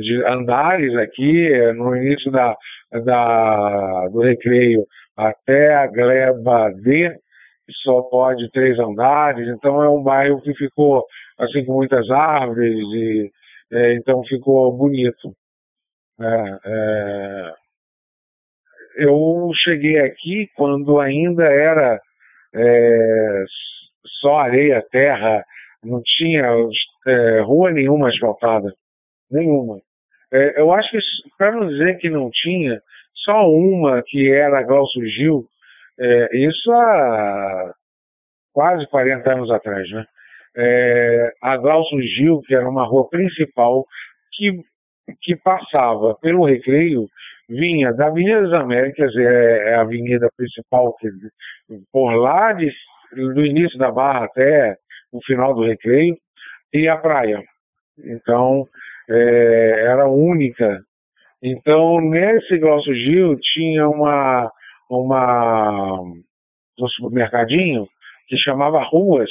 [0.00, 2.56] de, andares aqui, no início da,
[3.04, 7.14] da, do recreio até a gleba D,
[7.82, 11.04] só pode três andares, então é um bairro que ficou
[11.38, 13.30] assim com muitas árvores e
[13.72, 15.34] é, então ficou bonito.
[16.20, 17.52] É, é,
[18.96, 22.00] eu cheguei aqui quando ainda era
[22.54, 23.44] é,
[24.20, 25.44] só areia, terra,
[25.82, 26.44] não tinha
[27.06, 28.72] é, rua nenhuma asfaltada,
[29.30, 29.80] nenhuma.
[30.32, 30.98] É, eu acho que,
[31.36, 32.80] para não dizer que não tinha,
[33.24, 35.46] só uma que era Glaucio Gil,
[35.98, 37.72] é, isso há
[38.52, 40.04] quase 40 anos atrás, né?
[40.56, 43.84] É, a Glaucio Gil, que era uma rua principal,
[44.32, 44.60] que,
[45.22, 47.08] que passava pelo recreio,
[47.48, 51.08] vinha da Avenida das Américas, é, é a avenida principal, que,
[51.92, 52.70] por lá de,
[53.12, 54.76] do início da Barra até
[55.12, 56.16] o final do recreio,
[56.72, 57.42] e a praia.
[57.98, 58.66] Então,
[59.08, 60.80] é, era única.
[61.42, 64.50] Então, nesse Glaucio Gil tinha uma,
[64.90, 67.86] uma, um supermercadinho
[68.28, 69.30] que chamava Ruas.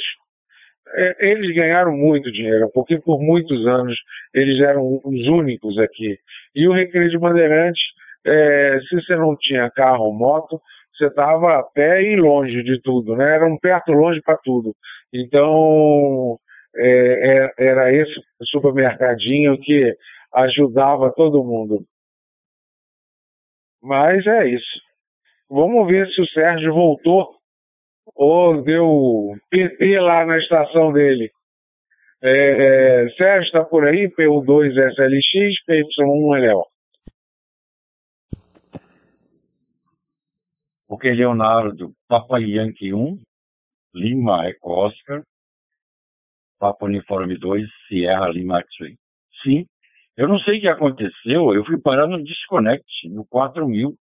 [0.96, 3.96] É, eles ganharam muito dinheiro, porque por muitos anos
[4.32, 6.18] eles eram os únicos aqui.
[6.54, 7.82] E o Recreio de Bandeirantes,
[8.26, 10.60] é, se você não tinha carro ou moto,
[10.96, 13.34] você estava a pé e longe de tudo, né?
[13.34, 14.74] Era um perto longe para tudo.
[15.12, 16.38] Então,
[16.76, 18.12] é, é, era esse
[18.44, 19.94] supermercadinho que
[20.32, 21.84] ajudava todo mundo.
[23.84, 24.80] Mas é isso.
[25.48, 27.36] Vamos ver se o Sérgio voltou
[28.16, 31.30] ou deu PT lá na estação dele.
[32.22, 32.30] É,
[33.04, 36.64] é, Sérgio está por aí, PU2 SLX, PY1 LO.
[40.88, 43.20] Ok, Leonardo, Papa Yankee 1,
[43.94, 45.22] Lima Eco Oscar,
[46.58, 48.96] Papa Uniforme 2, Sierra Lima X-Ray.
[49.42, 49.66] Sim,
[50.16, 53.94] eu não sei o que aconteceu, eu fui parar no Disconnect, no 4000.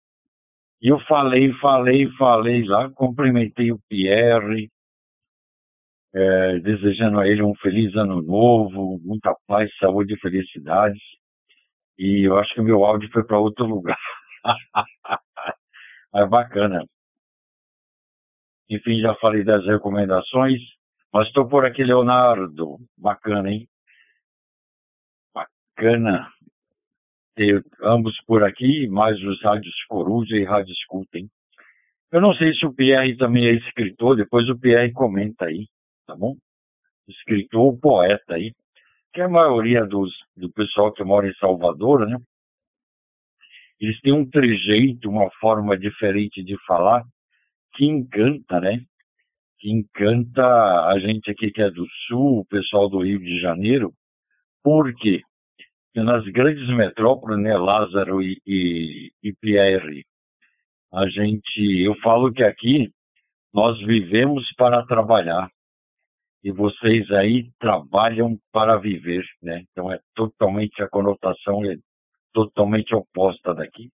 [0.82, 4.69] E eu falei, falei, falei lá, cumprimentei o Pierre,
[6.13, 11.00] é, desejando a ele um feliz ano novo, muita paz, saúde e felicidade.
[11.97, 14.00] E eu acho que o meu áudio foi para outro lugar.
[16.15, 16.84] é bacana.
[18.69, 20.60] Enfim, já falei das recomendações,
[21.13, 22.78] mas estou por aqui, Leonardo.
[22.97, 23.67] Bacana, hein?
[25.82, 26.32] Bacana
[27.36, 31.28] ter ambos por aqui, mais os rádios Coruja e Rádio Escutem.
[32.12, 35.65] Eu não sei se o Pierre também é escritor, depois o Pierre comenta aí,
[36.06, 36.36] tá bom?
[37.08, 38.54] Escritor ou poeta aí,
[39.12, 42.15] que a maioria dos, do pessoal que mora em Salvador, né?
[43.80, 47.04] Eles têm um trejeito, uma forma diferente de falar
[47.74, 48.86] que encanta, né?
[49.58, 53.91] Que encanta a gente aqui que é do Sul, o pessoal do Rio de Janeiro.
[54.63, 55.24] Por quê?
[55.95, 60.06] Nas grandes metrópoles, né, Lázaro e, e, e Pierre,
[60.93, 62.91] a gente, eu falo que aqui
[63.54, 65.49] nós vivemos para trabalhar
[66.43, 69.63] e vocês aí trabalham para viver, né?
[69.71, 71.75] Então é totalmente a conotação é
[72.34, 73.89] totalmente oposta daqui.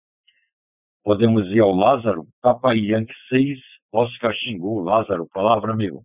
[1.04, 3.58] Podemos ir ao Lázaro, Papai Yankee 6,
[3.92, 6.02] Oscar Xingu, Lázaro, palavra amigo.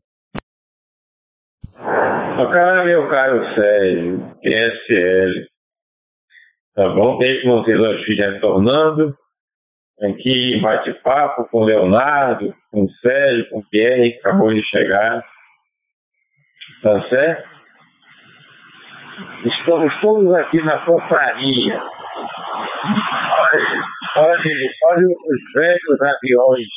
[1.75, 5.47] Cara, meu caro Sérgio, PSL,
[6.75, 7.19] Tá bom?
[7.19, 9.15] Desde que vocês hoje retornando,
[10.01, 15.23] aqui bate-papo com o Leonardo, com o Sérgio, com o Pierre, que acabou de chegar.
[16.81, 17.49] Tá certo?
[19.45, 21.79] Estamos todos aqui na confraria.
[23.35, 23.83] Olha,
[24.17, 24.39] olha,
[24.89, 26.67] olha os velhos aviões,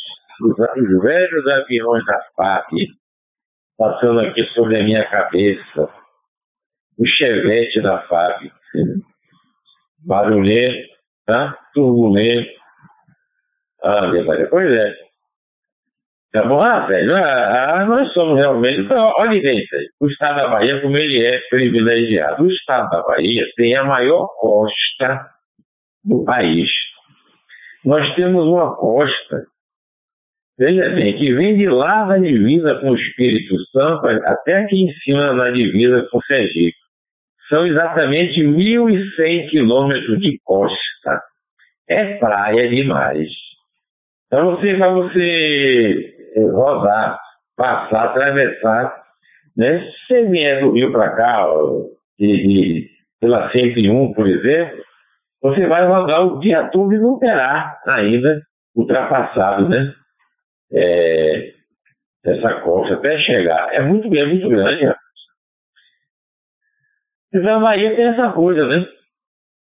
[0.42, 2.70] os, os velhos aviões da FAP
[3.78, 5.88] passando aqui sobre a minha cabeça.
[6.98, 8.50] O chevette da FAP
[10.06, 10.88] barulhento,
[11.26, 11.58] tá?
[11.74, 12.50] turbulento.
[13.82, 14.10] Ah,
[14.50, 15.06] Pois é.
[16.32, 16.60] Tá bom?
[16.60, 18.80] Ah, velho, ah, ah, nós somos realmente.
[18.80, 19.68] Então, olha, gente,
[20.00, 22.44] o estado da Bahia, como ele é privilegiado.
[22.44, 25.30] O estado da Bahia tem a maior costa
[26.04, 26.68] do país.
[27.84, 29.44] Nós temos uma costa,
[30.58, 34.92] veja bem, que vem de lá na divisa com o Espírito Santo até aqui em
[35.04, 36.76] cima na divisa com o Sergipe.
[37.48, 41.22] São exatamente 1.100 quilômetros de costa.
[41.88, 43.28] É praia demais.
[44.26, 46.14] Então você, para você
[46.52, 47.18] rodar,
[47.56, 49.02] passar, atravessar,
[49.56, 49.80] né?
[49.80, 51.46] Se você vier do Rio para cá,
[53.20, 54.84] pela 101, por exemplo,
[55.42, 58.40] você vai rodar o dia todo e não terá ainda
[58.74, 59.94] ultrapassado, né?
[60.72, 61.52] É,
[62.24, 63.72] essa costa até chegar.
[63.72, 64.92] É muito, é muito grande.
[67.32, 68.86] Então a Bahia tem essa coisa, né?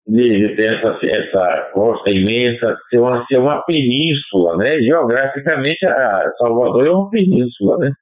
[0.07, 4.81] De, ter essa, essa costa imensa, ser uma, ser uma península, né?
[4.81, 7.93] Geograficamente, a Salvador é uma península, né?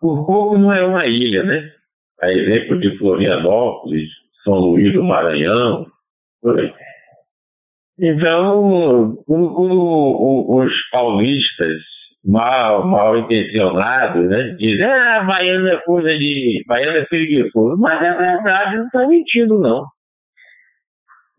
[0.00, 1.72] Por pouco não é uma ilha, né?
[2.22, 4.08] A exemplo de Florianópolis,
[4.44, 5.86] São Luís do Maranhão.
[7.98, 11.82] Então, os paulistas
[12.24, 14.54] mal, mal intencionados, né?
[14.58, 16.64] Dizem, ah, baiano é coisa de.
[16.66, 17.76] baiano é preguiçoso.
[17.78, 19.84] Mas é verdade, não está mentindo, não.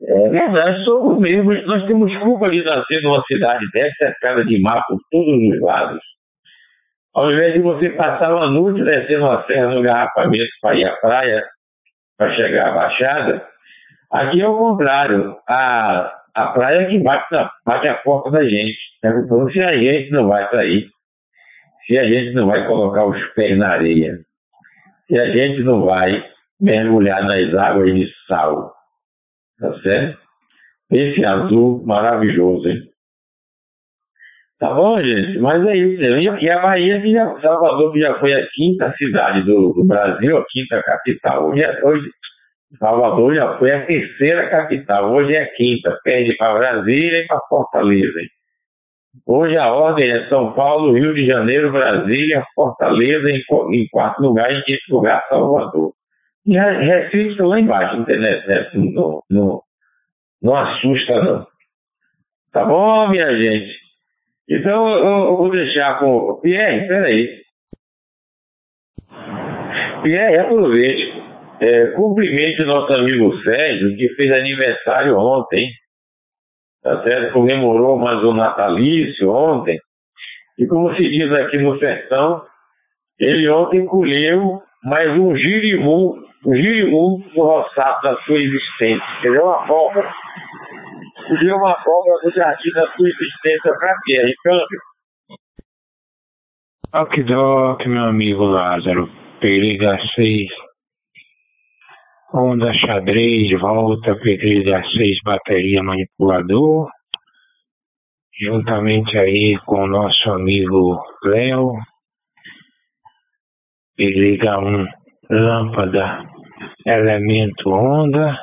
[0.01, 1.53] É verdade, somos mesmo.
[1.65, 6.01] Nós temos culpa de nascer numa cidade dessa, cercada de mar por todos os lados.
[7.15, 10.95] Ao invés de você passar uma noite descendo a serra no garrafamento para ir à
[10.97, 11.43] praia,
[12.17, 13.47] para chegar à Baixada,
[14.11, 15.35] aqui é o contrário.
[15.47, 20.11] A, a praia que bate, na, bate a porta da gente, perguntando se a gente
[20.11, 20.87] não vai sair,
[21.87, 24.19] se a gente não vai colocar os pés na areia,
[25.07, 26.23] se a gente não vai
[26.59, 28.73] mergulhar nas águas de sal.
[29.59, 30.19] Tá certo?
[30.91, 32.81] Esse azul maravilhoso, hein?
[34.59, 35.37] Tá bom, gente?
[35.39, 36.01] Mas é isso.
[36.01, 40.81] E a Bahia, já, Salvador, já foi a quinta cidade do, do Brasil, a quinta
[40.83, 41.49] capital.
[41.49, 42.09] Hoje, hoje,
[42.79, 45.13] Salvador já foi a terceira capital.
[45.13, 45.97] Hoje é a quinta.
[46.03, 48.19] Perde para Brasília e para Fortaleza.
[49.25, 54.51] Hoje a ordem é São Paulo, Rio de Janeiro, Brasília, Fortaleza, em, em quarto lugar,
[54.51, 55.93] em quinto lugar, Salvador.
[56.45, 58.69] E Recife está lá embaixo, internet, né?
[58.73, 59.61] não, não,
[60.41, 61.47] não assusta não.
[62.51, 63.73] Tá bom, minha gente?
[64.47, 66.39] Então eu, vou deixar com.
[66.41, 67.41] Pierre, peraí.
[70.03, 71.14] Pierre, aproveite.
[71.59, 75.69] É, cumprimente o nosso amigo Sérgio, que fez aniversário ontem.
[76.83, 77.33] Tá certo?
[77.33, 79.79] Comemorou mais um natalício ontem.
[80.59, 82.43] E como se diz aqui no sertão,
[83.19, 89.05] ele ontem colheu mais um girimum, um girimum do roçado da sua existência.
[89.19, 89.45] Entendeu?
[89.45, 90.13] Uma folga
[91.27, 94.21] Deu uma folga do jardim da sua existência para quê?
[94.21, 94.79] Recâmbio.
[96.93, 99.09] Ok, meu amigo Lázaro.
[99.39, 100.64] Periga 6.
[102.37, 106.89] Onda xadrez, volta, Periga 6, bateria manipulador.
[108.37, 111.71] Juntamente aí com o nosso amigo Léo.
[113.95, 114.85] Periga 1,
[115.29, 116.25] lâmpada,
[116.85, 118.37] elemento onda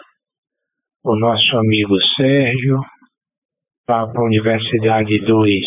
[1.05, 2.81] o nosso amigo Sérgio,
[3.87, 5.67] Papa Universidade 2,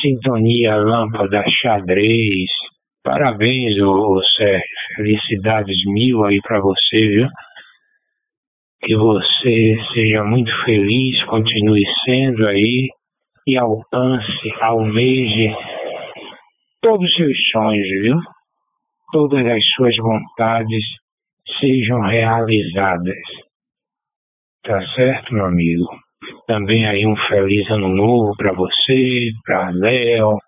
[0.00, 2.67] Sintonia Lâmpada Xadrez.
[3.02, 4.66] Parabéns, ô, Sérgio.
[4.96, 7.28] Felicidades mil aí para você, viu?
[8.80, 12.88] Que você seja muito feliz, continue sendo aí
[13.46, 15.54] e alcance, almeje
[16.82, 18.16] todos os seus sonhos, viu?
[19.12, 20.84] Todas as suas vontades
[21.60, 23.16] sejam realizadas.
[24.64, 25.86] Tá certo, meu amigo?
[26.46, 30.38] Também aí um feliz ano novo para você, para Léo,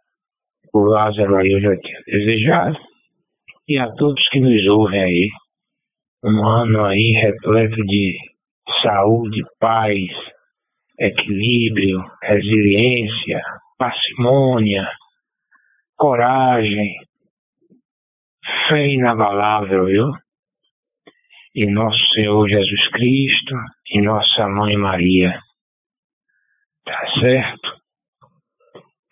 [0.73, 2.79] o Lázaro aí eu já tinha desejado.
[3.69, 5.29] E a todos que nos ouvem aí.
[6.25, 8.19] Um ano aí repleto de
[8.83, 9.97] saúde, paz,
[10.99, 13.41] equilíbrio, resiliência,
[13.79, 14.87] parcimônia,
[15.97, 16.95] coragem,
[18.69, 20.13] fé inabalável, viu?
[21.55, 23.55] e nosso Senhor Jesus Cristo
[23.91, 25.41] e nossa Mãe Maria.
[26.85, 27.80] Tá certo?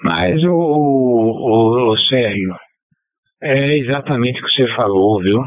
[0.02, 2.56] Mas o, o, o Sérgio,
[3.42, 5.40] é exatamente o que você falou, viu?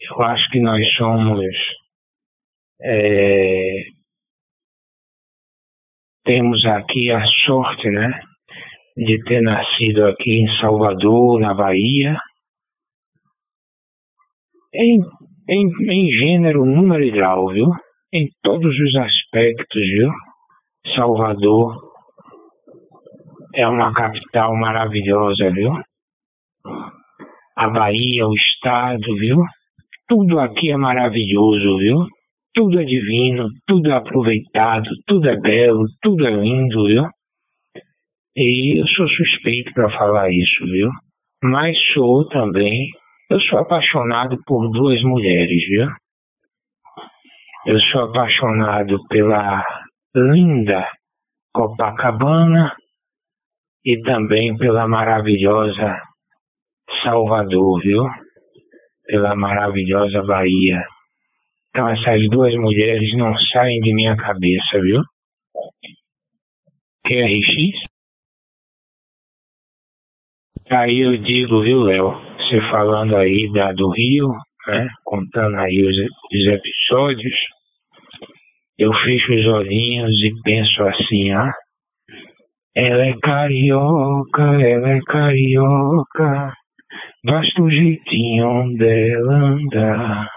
[0.00, 1.54] Eu acho que nós somos.
[2.82, 3.84] É,
[6.24, 8.20] temos aqui a sorte, né?
[8.96, 12.16] De ter nascido aqui em Salvador, na Bahia,
[14.74, 15.00] em
[15.48, 17.66] em, em gênero, número e grau, viu?
[18.12, 20.10] Em todos os aspectos, viu?
[20.94, 21.85] Salvador
[23.56, 25.72] é uma capital maravilhosa, viu?
[27.56, 29.38] A Bahia, o estado, viu?
[30.06, 32.06] Tudo aqui é maravilhoso, viu?
[32.54, 37.04] Tudo é divino, tudo é aproveitado, tudo é belo, tudo é lindo, viu?
[38.36, 40.90] E eu sou suspeito para falar isso, viu?
[41.42, 42.90] Mas sou também,
[43.30, 45.88] eu sou apaixonado por duas mulheres, viu?
[47.64, 49.64] Eu sou apaixonado pela
[50.14, 50.86] linda
[51.54, 52.76] Copacabana
[53.86, 56.02] e também pela maravilhosa
[57.04, 58.02] Salvador, viu?
[59.06, 60.82] Pela maravilhosa Bahia.
[61.70, 65.00] Então essas duas mulheres não saem de minha cabeça, viu?
[67.06, 67.86] QRX?
[70.68, 72.10] Aí eu digo, viu, Léo?
[72.38, 74.28] Você falando aí da, do Rio,
[74.66, 74.88] né?
[75.04, 77.36] Contando aí os, os episódios
[78.78, 81.50] eu fecho os olhinhos e penso assim, ah,
[82.76, 86.52] ela é carioca, ela é carioca,
[87.24, 90.28] basta o jeitinho dela andar.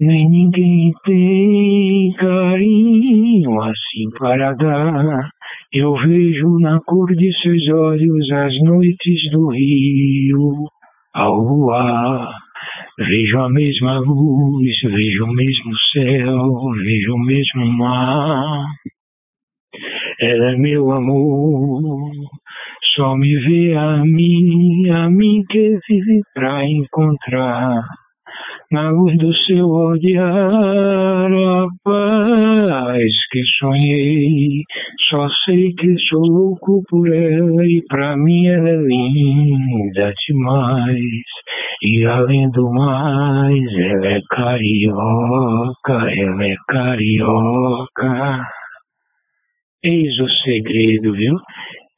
[0.00, 5.28] Nem ninguém tem carinho assim para dar.
[5.74, 10.66] Eu vejo na cor de seus olhos as noites do rio
[11.14, 12.32] ao voar.
[12.98, 16.48] Vejo a mesma luz, vejo o mesmo céu,
[16.82, 18.64] vejo o mesmo mar.
[20.22, 22.12] Ela é meu amor,
[22.94, 27.82] só me vê a mim, a mim que vive pra encontrar
[28.70, 34.62] na luz do seu olhar, a paz que sonhei.
[35.10, 41.00] Só sei que sou louco por ela e pra mim ela é linda demais.
[41.82, 48.61] E além do mais, ela é carioca, ela é carioca.
[49.84, 51.36] Eis o segredo, viu?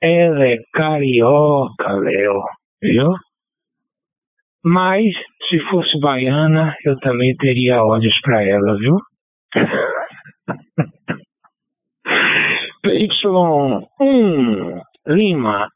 [0.01, 2.43] Ela é carioca, Léo,
[2.82, 3.12] viu?
[4.64, 5.12] Mas,
[5.49, 8.97] se fosse baiana, eu também teria olhos para ela, viu?
[12.85, 15.68] PY1 Lima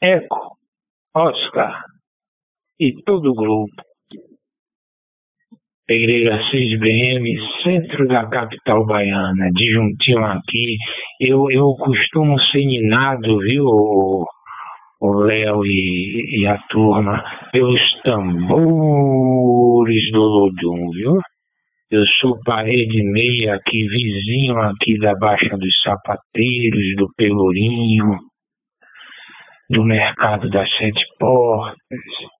[0.00, 0.56] Eco
[1.14, 1.82] Oscar
[2.80, 3.87] e todo o grupo.
[5.88, 10.76] Pereira 6BM, centro da capital baiana, disjuntinho aqui.
[11.18, 13.64] Eu, eu costumo ser ninado, viu,
[15.00, 21.18] o Léo e, e, a turma, pelos tambores do Lodum, viu?
[21.90, 28.18] Eu sou parede meia aqui, vizinho aqui da Baixa dos Sapateiros, do Pelourinho,
[29.70, 32.37] do Mercado das Sete Portas.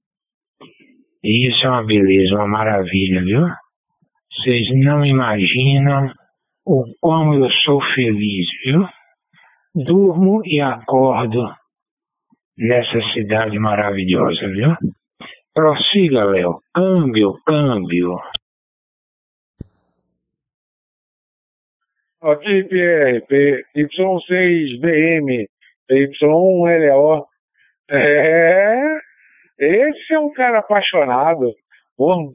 [1.22, 3.46] E isso é uma beleza, uma maravilha, viu?
[4.30, 6.12] Vocês não imaginam
[6.64, 8.86] o como eu sou feliz, viu?
[9.74, 11.42] Durmo e acordo
[12.56, 14.76] nessa cidade maravilhosa, viu?
[15.54, 16.60] Prossiga, Léo.
[16.72, 18.16] Câmbio, câmbio.
[22.22, 23.64] Ok, Pierre.
[23.76, 25.46] Y6BM,
[25.90, 27.26] Y1LO.
[27.90, 28.98] É,
[29.58, 31.52] esse é um cara apaixonado.
[31.96, 32.32] Pô,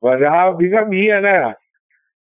[0.00, 1.54] vai dar uma bigamia, né?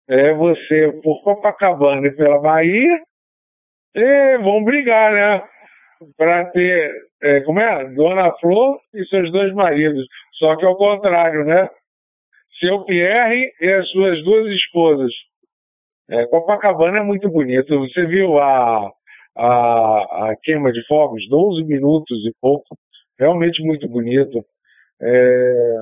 [0.08, 3.02] É você por Copacabana e pela Bahia.
[3.96, 5.44] E vão brigar, né?
[6.18, 7.86] Para ter é, como é?
[7.94, 10.06] Dona Flor e seus dois maridos.
[10.34, 11.70] Só que ao contrário, né?
[12.60, 15.12] Seu Pierre e as suas duas esposas.
[16.10, 17.80] É, Copacabana é muito bonito.
[17.80, 18.92] Você viu a,
[19.38, 21.28] a, a queima de fogos?
[21.30, 22.76] 12 minutos e pouco.
[23.24, 24.43] Realmente muito bonito.
[25.01, 25.78] É,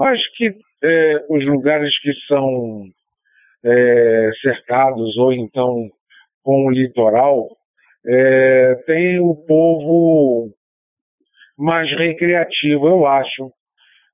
[0.00, 2.84] acho que é, os lugares que são
[3.64, 5.88] é, cercados ou então
[6.42, 7.48] com o litoral
[8.06, 10.50] é, tem o povo
[11.56, 13.50] mais recreativo, eu acho.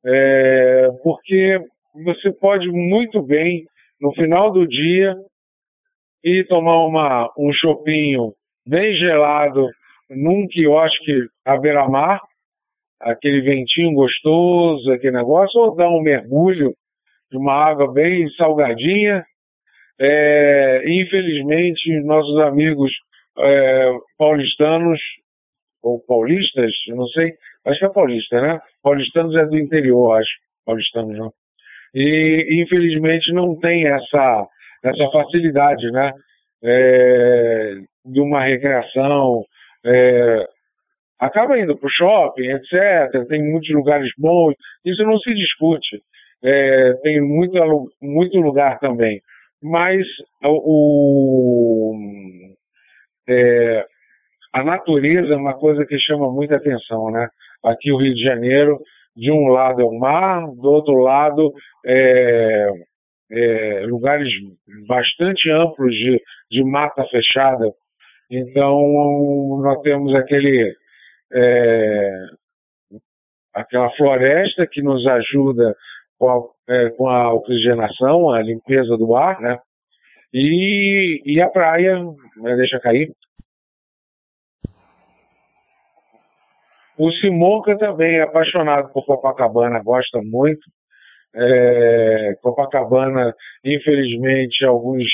[0.06, 1.58] É, porque
[2.04, 3.64] você pode muito bem,
[4.00, 5.16] no final do dia,
[6.22, 8.32] ir tomar uma, um chopinho
[8.64, 9.66] bem gelado
[10.10, 12.20] num quiosque à beira-mar,
[13.00, 16.74] aquele ventinho gostoso, aquele negócio, ou dar um mergulho
[17.30, 19.24] de uma água bem salgadinha.
[19.98, 22.90] É, infelizmente, nossos amigos
[23.38, 25.00] é, paulistanos,
[25.82, 27.32] ou paulistas, não sei,
[27.64, 28.60] acho que é paulista, né?
[28.82, 30.30] Paulistanos é do interior, acho,
[30.66, 31.32] paulistanos não.
[31.94, 34.46] E infelizmente não tem essa,
[34.84, 36.12] essa facilidade, né?
[36.62, 39.42] É, de uma recreação,
[39.84, 40.46] é,
[41.18, 43.26] acaba indo para o shopping, etc.
[43.28, 44.54] Tem muitos lugares bons,
[44.84, 46.02] isso não se discute.
[46.42, 47.58] É, tem muito,
[48.00, 49.20] muito lugar também.
[49.62, 50.06] Mas
[50.42, 51.94] o,
[53.28, 53.84] é,
[54.52, 57.28] a natureza é uma coisa que chama muita atenção, né?
[57.62, 58.80] Aqui o Rio de Janeiro,
[59.14, 61.52] de um lado é o mar, do outro lado
[61.84, 62.68] é,
[63.30, 64.28] é, lugares
[64.88, 66.20] bastante amplos de,
[66.50, 67.66] de mata fechada.
[68.30, 70.74] Então nós temos aquele
[71.32, 72.12] é,
[73.54, 75.74] aquela floresta que nos ajuda
[76.18, 79.58] com a, é, com a oxigenação, a limpeza do ar, né?
[80.32, 81.98] E, e a praia,
[82.36, 83.12] né, deixa cair.
[86.96, 90.60] O Simonca também é apaixonado por Copacabana, gosta muito.
[91.34, 95.04] É, Copacabana, infelizmente, alguns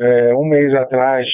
[0.00, 1.28] é, um mês atrás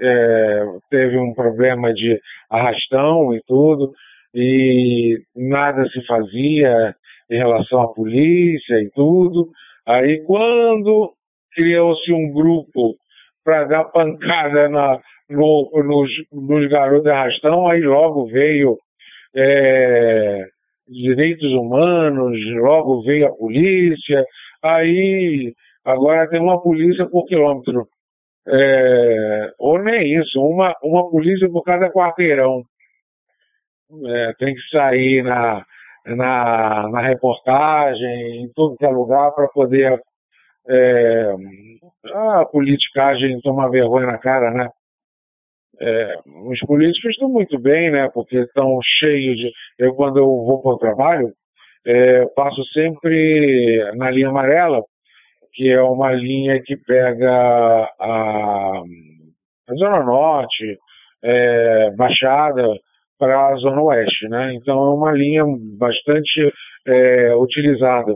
[0.00, 2.20] é, teve um problema de
[2.50, 3.92] arrastão e tudo,
[4.34, 6.94] e nada se fazia
[7.30, 9.48] em relação à polícia e tudo.
[9.86, 11.12] Aí quando
[11.54, 12.96] criou-se um grupo
[13.44, 14.98] para dar pancada na,
[15.28, 18.78] no, nos, nos garotos de arrastão, aí logo veio
[19.36, 20.46] é,
[20.88, 24.24] direitos humanos, logo veio a polícia,
[24.62, 25.52] aí
[25.84, 27.86] agora tem uma polícia por quilômetro.
[28.46, 32.62] É, ou nem isso, uma, uma polícia por cada quarteirão.
[34.06, 35.64] É, tem que sair na,
[36.06, 40.00] na, na reportagem, em todo que é lugar, para poder
[40.68, 41.34] é,
[42.12, 44.68] a politicagem tomar vergonha na cara, né?
[45.80, 46.14] É,
[46.46, 48.08] os políticos estão muito bem, né?
[48.12, 49.52] Porque estão cheios de.
[49.78, 51.32] Eu, quando eu vou para o trabalho,
[51.86, 54.82] é, passo sempre na linha amarela,
[55.54, 57.30] que é uma linha que pega
[58.00, 58.82] a,
[59.68, 60.78] a Zona Norte,
[61.22, 62.66] é, Baixada,
[63.18, 64.54] para a Zona Oeste, né?
[64.54, 65.44] Então é uma linha
[65.78, 66.52] bastante
[66.86, 68.14] é, utilizada,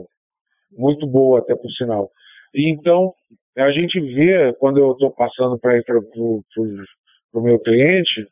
[0.77, 2.09] muito boa até por sinal.
[2.53, 3.13] E então
[3.57, 8.27] a gente vê quando eu estou passando para ir para o meu cliente,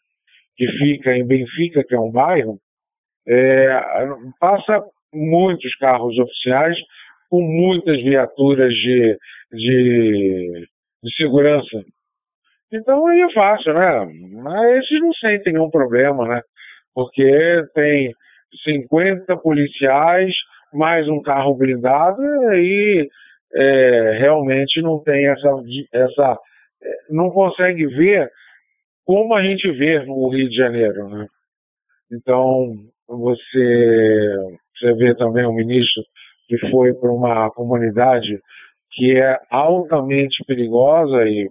[0.55, 2.59] que fica em Benfica, que é um bairro,
[3.27, 3.79] é,
[4.39, 4.83] passa
[5.13, 6.77] muitos carros oficiais
[7.29, 9.17] com muitas viaturas de,
[9.51, 10.67] de,
[11.03, 11.83] de segurança.
[12.71, 14.05] Então aí é fácil, né?
[14.43, 16.41] Mas esses não sentem nenhum problema, né?
[16.93, 18.11] Porque tem
[18.63, 20.33] 50 policiais,
[20.73, 22.21] mais um carro blindado,
[22.55, 23.07] e
[23.53, 25.49] é, realmente não tem essa,
[25.93, 26.37] essa.
[26.81, 28.29] É, não consegue ver
[29.05, 31.07] como a gente vê no Rio de Janeiro.
[31.07, 31.27] Né?
[32.11, 32.75] Então,
[33.07, 34.35] você,
[34.75, 36.03] você vê também o ministro
[36.47, 38.39] que foi para uma comunidade
[38.91, 41.49] que é altamente perigosa e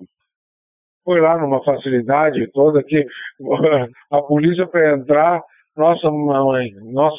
[1.05, 3.07] foi lá numa facilidade toda que
[4.11, 5.40] a polícia para entrar,
[5.76, 7.16] nossa mãe, nossa,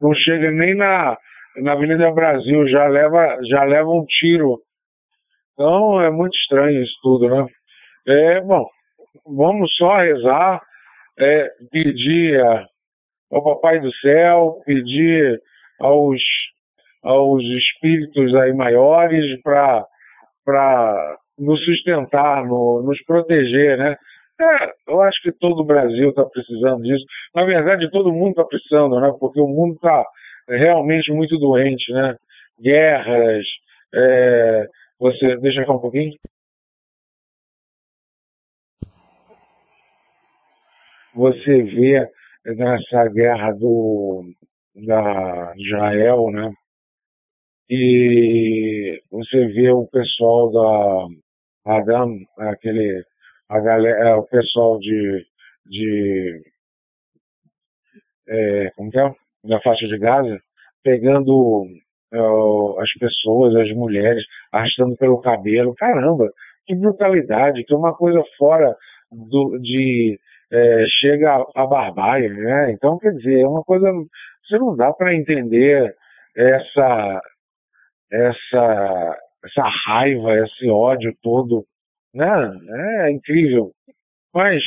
[0.00, 1.16] não chega nem na,
[1.56, 4.60] na Avenida Brasil, já leva, já leva um tiro.
[5.52, 7.46] Então é muito estranho isso tudo, né?
[8.06, 8.66] É, bom,
[9.26, 10.60] vamos só rezar,
[11.18, 12.40] é, pedir
[13.32, 15.40] ao Papai do Céu, pedir
[15.80, 16.20] aos
[17.04, 19.86] aos espíritos aí maiores para
[21.38, 23.96] nos sustentar, no, nos proteger, né?
[24.40, 27.04] É, eu acho que todo o Brasil está precisando disso.
[27.34, 29.12] Na verdade, todo mundo está precisando, né?
[29.20, 30.04] Porque o mundo está
[30.48, 32.16] realmente muito doente, né?
[32.60, 33.44] Guerras,
[33.94, 34.66] é,
[34.98, 36.12] você deixa eu falar um pouquinho.
[41.14, 42.08] Você vê
[42.44, 44.24] nessa guerra do
[44.74, 46.52] da Israel, né?
[47.68, 53.02] E você vê o pessoal da Adam, aquele,
[53.48, 55.24] a galera, é, o pessoal de,
[55.66, 56.42] de
[58.28, 59.14] é, como que é?
[59.44, 60.38] da faixa de Gaza,
[60.82, 61.66] pegando
[62.12, 62.18] é,
[62.82, 65.74] as pessoas, as mulheres, arrastando pelo cabelo.
[65.74, 66.30] Caramba,
[66.66, 68.76] que brutalidade, que é uma coisa fora
[69.10, 70.18] do, de.
[70.52, 72.70] É, chega a, a barbárie, né?
[72.72, 73.90] Então, quer dizer, é uma coisa.
[74.46, 75.94] Você não dá para entender
[76.36, 77.20] essa,
[78.14, 81.64] essa, essa raiva, esse ódio todo,
[82.14, 83.06] né?
[83.06, 83.72] É incrível.
[84.32, 84.62] Mas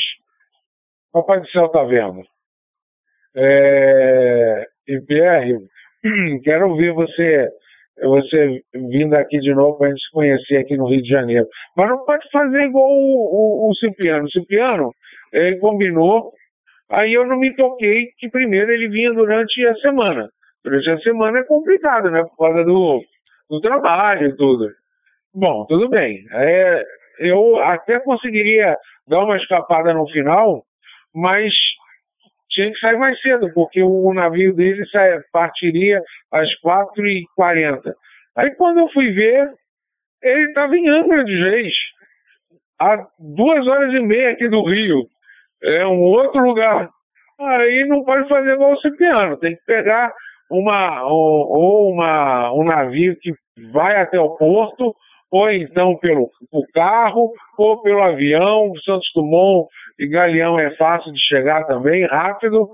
[1.13, 2.23] Papai do Céu está vendo.
[3.35, 5.57] É, e Pierre,
[6.43, 7.49] quero ouvir você
[7.99, 11.47] você vindo aqui de novo para a gente se conhecer aqui no Rio de Janeiro.
[11.75, 14.25] Mas não pode fazer igual o, o, o Cipriano.
[14.25, 14.91] O Cipriano,
[15.33, 16.31] ele combinou,
[16.91, 20.29] aí eu não me toquei que primeiro ele vinha durante a semana.
[20.63, 22.21] Durante a semana é complicado, né?
[22.23, 23.01] Por causa do,
[23.49, 24.69] do trabalho e tudo.
[25.33, 26.25] Bom, tudo bem.
[26.31, 26.83] É,
[27.19, 28.77] eu até conseguiria
[29.07, 30.63] dar uma escapada no final,
[31.13, 31.53] mas
[32.49, 34.83] tinha que sair mais cedo, porque o navio dele
[35.31, 37.93] partiria às 4h40.
[38.35, 39.51] Aí quando eu fui ver,
[40.23, 41.73] ele estava em Angra de Reis,
[42.79, 45.07] a duas horas e meia aqui do Rio.
[45.63, 46.89] é um outro lugar.
[47.39, 50.11] Aí não pode fazer igual o Cipriano, tem que pegar
[50.49, 53.31] uma, ou, ou uma, um navio que
[53.71, 54.95] vai até o porto,
[55.31, 56.29] ou então pelo,
[56.73, 58.71] carro, ou pelo avião.
[58.83, 59.67] Santos Dumont
[59.99, 62.69] e Galeão é fácil de chegar também, rápido.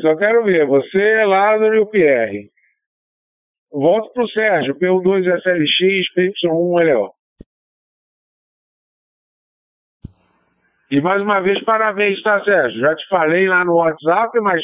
[0.00, 2.50] Só quero ver, você, Lázaro e o Pierre.
[3.72, 7.10] Volto para o Sérgio, PU2 SLX, PY1 LO.
[10.90, 12.80] E mais uma vez, parabéns, tá, Sérgio?
[12.80, 14.62] Já te falei lá no WhatsApp, mas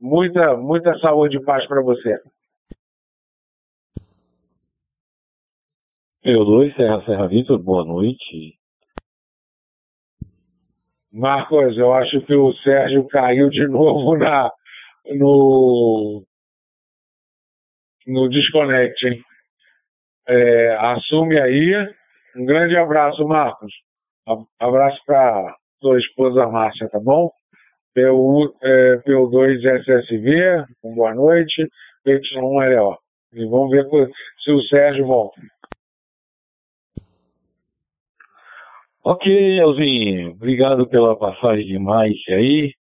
[0.00, 2.18] muita, muita saúde e paz para você.
[6.24, 8.58] PU2, Serra Serra Vitor, boa noite.
[11.12, 14.50] Marcos, eu acho que o Sérgio caiu de novo na,
[15.14, 16.24] no,
[18.06, 19.22] no Disconnect, hein?
[20.28, 21.94] É, assume aí.
[22.36, 23.72] Um grande abraço, Marcos.
[24.58, 27.30] Abraço para sua esposa Márcia, tá bom?
[27.96, 31.66] PU, é, PU2 SSV, boa noite.
[32.06, 32.98] PY1 LO.
[33.32, 33.86] E vamos ver
[34.44, 35.40] se o Sérgio volta.
[39.02, 40.32] Ok, Elzinho.
[40.32, 42.74] Obrigado pela passagem de Mike aí.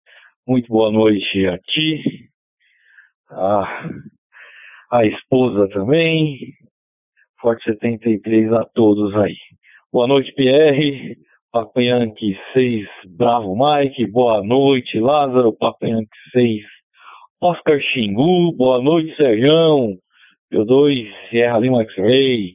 [0.48, 2.30] Muito boa noite a ti.
[3.28, 3.90] A,
[4.92, 6.38] a esposa também.
[7.38, 9.36] Forte 73 a todos aí.
[9.92, 11.18] Boa noite, Pierre.
[11.53, 16.62] Papa Yankee 6, Bravo Mike, boa noite, Lázaro, Papa Yankee 6,
[17.42, 19.98] Oscar Xingu, boa noite, Serjão,
[20.50, 22.55] P2, Sierra Lima X-Ray,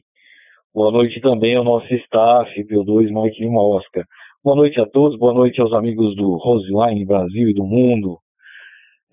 [0.74, 4.04] boa noite também ao nosso staff, P2, Mike Lima Oscar.
[4.42, 8.18] Boa noite a todos, boa noite aos amigos do Roseline Brasil e do mundo.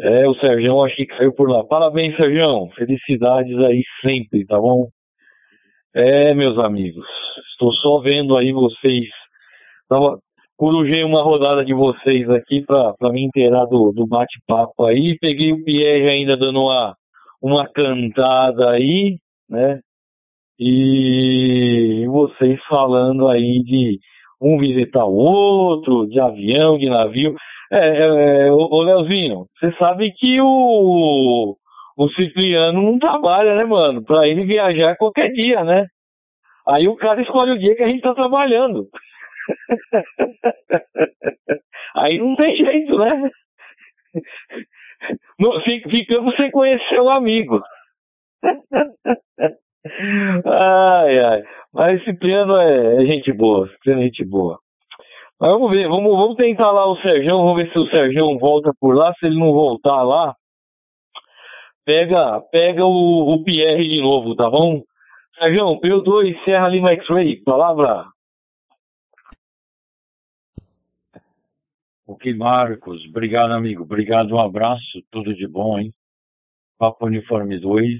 [0.01, 1.63] É, o Serjão acho que caiu por lá.
[1.63, 4.87] Parabéns, Serjão, felicidades aí sempre, tá bom?
[5.93, 7.05] É, meus amigos,
[7.51, 9.05] estou só vendo aí vocês
[9.87, 10.19] Tava,
[10.57, 15.17] corujei uma rodada de vocês aqui para me inteirar do, do bate-papo aí.
[15.19, 16.95] Peguei o Pierre ainda dando uma,
[17.41, 19.17] uma cantada aí,
[19.49, 19.79] né?
[20.59, 23.99] E vocês falando aí de
[24.41, 27.35] um visitar o outro, de avião, de navio.
[27.71, 31.55] É, é, é ô, Leozinho, você sabe que o,
[31.97, 34.03] o Cipriano não trabalha, né, mano?
[34.03, 35.85] Pra ele viajar qualquer dia, né?
[36.67, 38.87] Aí o cara escolhe o dia que a gente tá trabalhando.
[41.95, 43.29] Aí não tem jeito, né?
[45.89, 47.61] ficamos sem conhecer o amigo.
[50.45, 51.43] ai, ai.
[51.73, 54.59] Mas esse piano é, é gente boa, Cipriano é gente boa.
[55.39, 58.71] Mas vamos ver, vamos, vamos tentar lá o Serjão, vamos ver se o Serjão volta
[58.79, 59.13] por lá.
[59.15, 60.33] Se ele não voltar lá,
[61.85, 64.81] pega, pega o, o Pierre de novo, tá bom?
[65.37, 68.05] Serjão, P2 Serra Lima X-Ray, palavra.
[72.07, 73.03] Ok, Marcos.
[73.07, 73.81] Obrigado, amigo.
[73.83, 75.01] Obrigado, um abraço.
[75.09, 75.91] Tudo de bom, hein?
[76.77, 77.99] Papo Uniforme 2,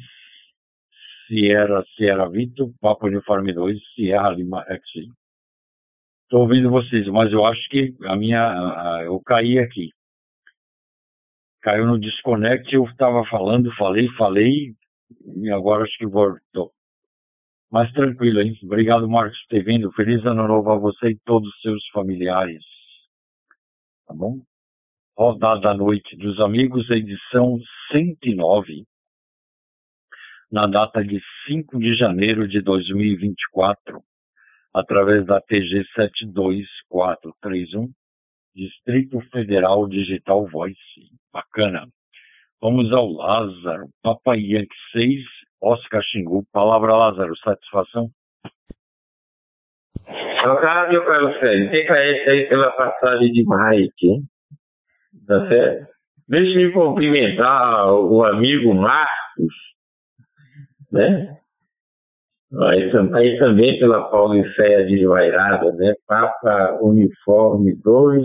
[1.28, 4.84] Sierra, Sierra Vitor, Papo Uniforme 2, Sierra Lima X.
[6.24, 8.42] Estou ouvindo vocês, mas eu acho que a minha.
[8.42, 9.90] A, eu caí aqui.
[11.62, 14.76] Caiu no disconnect, eu estava falando, falei, falei,
[15.36, 16.72] e agora acho que voltou.
[17.72, 18.56] Mas tranquilo, hein?
[18.64, 19.92] Obrigado, Marcos, por ter vindo.
[19.94, 22.75] Feliz ano novo a você e todos os seus familiares
[24.06, 24.40] tá bom?
[25.18, 27.58] Rodada da Noite dos Amigos, edição
[27.92, 28.86] 109,
[30.52, 34.00] na data de 5 de janeiro de 2024,
[34.74, 37.92] através da TG 72431,
[38.54, 40.78] Distrito Federal Digital Voice.
[41.34, 41.88] Bacana.
[42.62, 45.26] Vamos ao Lázaro, Papai Yankee 6,
[45.62, 46.46] Oscar Xingu.
[46.52, 48.10] Palavra Lázaro, satisfação?
[50.46, 51.70] Para você.
[51.70, 54.22] Fica aí pela passagem de Mike.
[55.28, 55.88] Tá certo?
[56.28, 59.54] Deixa me cumprimentar o amigo Marcos,
[60.92, 61.38] né?
[62.62, 65.94] Aí, também pela Paulicéia de Vairada, né?
[66.08, 68.24] Papa Uniforme 2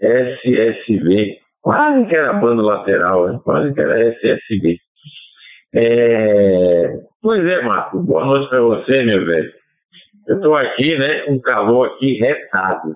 [0.00, 1.38] SSB.
[1.62, 3.40] Quase que era plano lateral, né?
[3.44, 4.76] quase que era SSB.
[5.74, 6.98] É...
[7.22, 9.52] Pois é, Marcos, boa noite para você, meu velho.
[10.26, 11.24] Eu estou aqui, né?
[11.28, 12.94] Um calor aqui retado.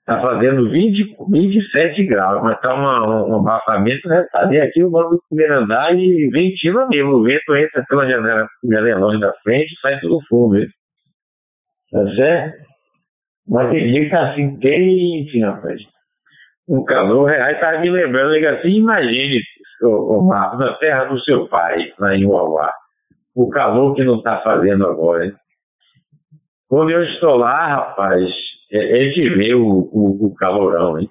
[0.00, 4.52] Está fazendo 20, 27 graus, mas está um abafamento retado.
[4.52, 7.12] E aqui eu moro no primeiro andar e ventila mesmo.
[7.12, 10.60] O vento entra pela janela, janelão da frente sai pelo fundo.
[11.90, 12.64] Tá certo?
[13.48, 15.80] Mas tem dia que tá assim, quente, rapaz.
[16.68, 17.50] Um calor real.
[17.50, 19.40] Estava me lembrando, assim, imagine,
[19.82, 22.70] o, Marcos, na terra do seu pai, lá em Uauá.
[23.34, 25.32] O calor que não está fazendo agora, hein?
[26.68, 28.30] Quando eu estou lá, rapaz,
[28.72, 31.08] é, é de ver o, o, o calorão, hein?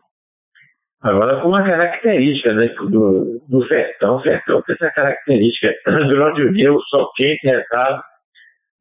[1.02, 5.74] Agora, com uma característica né, do, do sertão, o sertão tem essa característica.
[6.08, 8.02] Durante o dia, o sol quente, retado,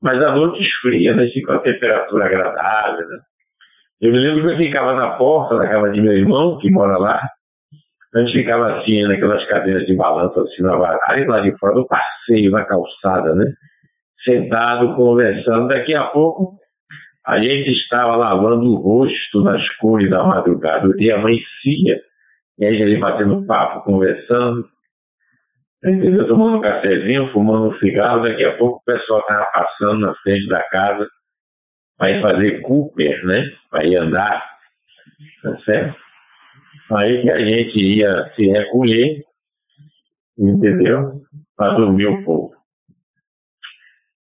[0.01, 3.09] mas a noite esfria, né, fica uma temperatura agradável.
[3.09, 3.19] Né?
[4.03, 6.97] Eu me lembro que eu ficava na porta da casa de meu irmão, que mora
[6.97, 7.21] lá,
[8.15, 11.75] a gente ficava assim, naquelas cadeiras de balanço, assim, na varanda, e lá de fora
[11.75, 13.47] do passeio, na calçada, né?
[14.23, 15.69] Sentado, conversando.
[15.69, 16.59] Daqui a pouco,
[17.25, 20.89] a gente estava lavando o rosto nas cores da madrugada.
[20.89, 22.01] O dia amanhecia.
[22.59, 24.69] E a gente batendo papo, conversando.
[25.85, 26.27] Entendeu?
[26.27, 28.23] Tomando um cafezinho, fumando um cigarro.
[28.23, 31.09] Daqui a pouco o pessoal estava passando na frente da casa
[31.97, 33.51] para ir fazer Cooper, né?
[33.71, 34.45] Para ir andar.
[35.43, 35.97] Tá certo?
[36.91, 39.23] Aí que a gente ia se recolher,
[40.39, 41.23] entendeu?
[41.57, 42.57] Para dormir um pouco.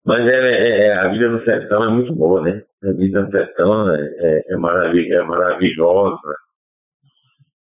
[0.05, 2.61] Mas é, é, é, a vida no sertão é muito boa, né?
[2.83, 6.35] A vida sertão é, é, é, maravil é maravilhosa.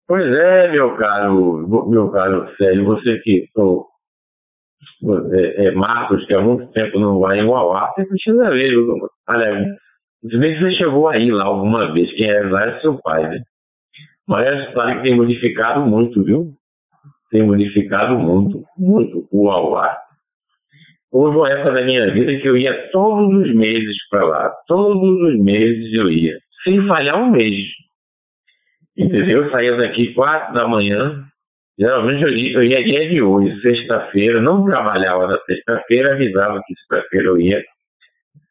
[0.08, 3.86] Pois é, meu caro, meu caro Sérgio, você que sou,
[5.32, 8.72] é, é, Marcos, que há muito tempo não vai em Uauá, você precisa ver.
[9.28, 9.76] Olha,
[10.22, 13.28] se bem que você chegou aí lá alguma vez, quem é lá é seu pai,
[13.28, 13.42] né?
[14.26, 16.54] Mas a história tem modificado muito, viu?
[17.30, 19.98] Tem modificado muito, muito o Uauá.
[21.12, 24.52] Houve uma época da minha vida que eu ia todos os meses para lá.
[24.68, 26.38] Todos os meses eu ia.
[26.62, 27.66] Sem falhar um mês.
[28.96, 29.44] Entendeu?
[29.44, 31.24] Eu saía daqui quatro da manhã.
[31.78, 34.40] Geralmente eu ia, eu ia dia de hoje, sexta-feira.
[34.40, 37.64] Não trabalhava na sexta-feira, avisava que sexta-feira eu ia.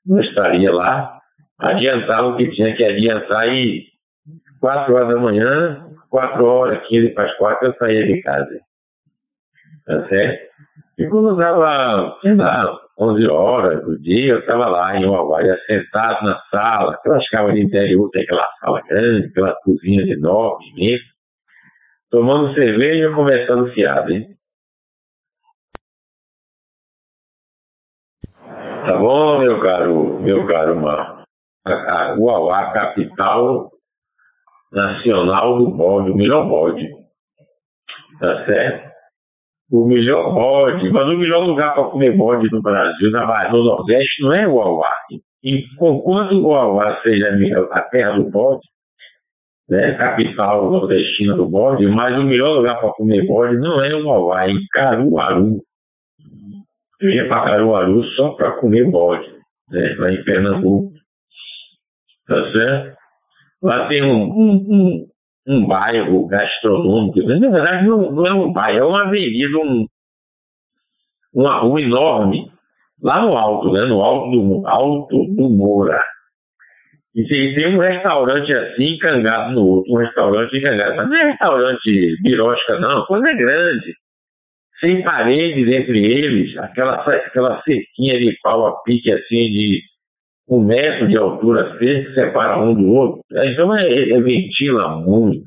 [0.05, 1.17] Não estaria lá.
[1.59, 3.85] Adiantava o que tinha que adiantar e
[4.59, 8.59] quatro horas da manhã, quatro horas, quinze para as quatro, eu saía de casa.
[9.85, 10.49] Tá certo?
[10.99, 16.25] E quando dava, sei lá, 11 horas do dia, eu estava lá em Uauaia, sentado
[16.25, 21.05] na sala, aquelas casas de interior, tem aquela sala grande, aquela cozinha enorme, imensa,
[22.11, 24.27] tomando cerveja e conversando fiado, hein?
[28.85, 31.23] Tá bom, meu caro, meu caro Mar?
[31.65, 33.71] A, a Uauá, capital
[34.69, 36.85] nacional do bode, o melhor bode.
[38.19, 38.88] Tá certo?
[39.71, 44.33] O melhor bode, mas o melhor lugar para comer bode no Brasil, no Nordeste, não
[44.33, 44.89] é o Uauá.
[45.43, 47.29] E conquanto o Uauá seja
[47.71, 48.65] a terra do bode,
[49.69, 54.05] né, capital nordestina do bode, mas o melhor lugar para comer bode não é o
[54.05, 55.61] Uauá, é em Caruaru.
[56.99, 59.27] Eu ia para Caruaru só para comer bode,
[59.69, 60.93] né, lá em Pernambuco.
[62.27, 62.97] Tá certo?
[63.61, 65.08] Lá tem um, um,
[65.49, 67.21] um, bairro gastronômico.
[67.27, 69.87] Na verdade, não, não, é um bairro, é uma avenida, um,
[71.33, 72.51] uma rua enorme,
[73.01, 73.81] lá no alto, né?
[73.85, 76.01] No alto do, alto do Moura.
[77.15, 80.95] E tem, tem um restaurante assim, encangado no outro, um restaurante encangado.
[80.95, 83.93] Mas não é restaurante birosca, não, coisa é grande.
[84.79, 89.81] Sem paredes entre eles, aquela, aquela cerquinha de pau a pique assim de
[90.49, 93.21] um metro de altura que separa um do outro.
[93.31, 95.43] Então é, é, ventila muito.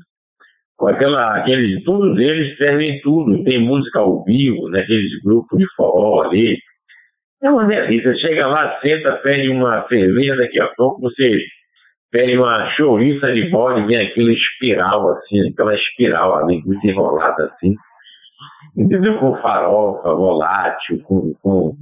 [0.77, 3.43] Com aquela, aqueles, todos eles servem tudo.
[3.43, 4.85] Tem música ao vivo, né,
[5.23, 6.57] grupos de forró ali.
[7.43, 8.15] É uma delícia.
[8.15, 11.39] Chega lá, senta, pede uma cerveja, daqui a pouco você
[12.09, 17.75] pede uma chouriça de bode, vem aquela espiral assim, aquela espiral, a linguiça enrolada assim.
[18.77, 19.19] Entendeu?
[19.19, 21.75] Com farofa, volátil, com, com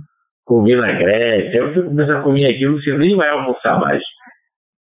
[0.45, 1.57] com vinagrete.
[1.57, 4.01] Aí você começa a comer aquilo, você nem vai almoçar mais.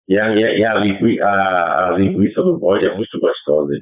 [0.09, 3.75] E a, e a, a, a linguiça do bode é muito gostosa.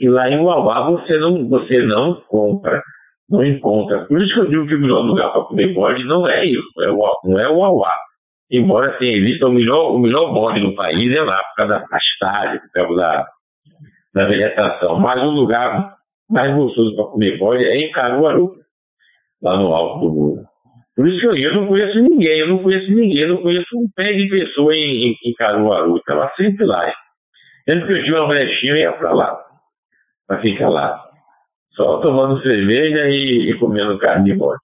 [0.00, 2.82] E lá em Uauá você não, você não compra,
[3.28, 4.06] não encontra.
[4.06, 6.82] Por isso que eu digo que o melhor lugar para comer bode não é isso,
[6.82, 7.92] é não é Uauá.
[8.50, 11.86] Embora tenha visto o melhor, o melhor bode do país é lá, por causa da
[11.86, 13.26] pastagem, por causa da,
[14.14, 14.98] da vegetação.
[14.98, 15.94] Mas o lugar
[16.28, 18.56] mais gostoso para comer bode é em Caruaru,
[19.42, 20.51] lá no alto do muro.
[20.94, 23.78] Por isso que eu, eu não conheço ninguém, eu não conheço ninguém, eu não conheço
[23.78, 25.96] um pé de pessoa em, em, em Caruaru.
[25.96, 26.92] Estava sempre lá.
[27.64, 29.38] Sempre que eu tinha uma brechinha, eu ia para lá.
[30.26, 31.02] Para ficar lá.
[31.72, 34.60] Só tomando cerveja e, e comendo carne de bode.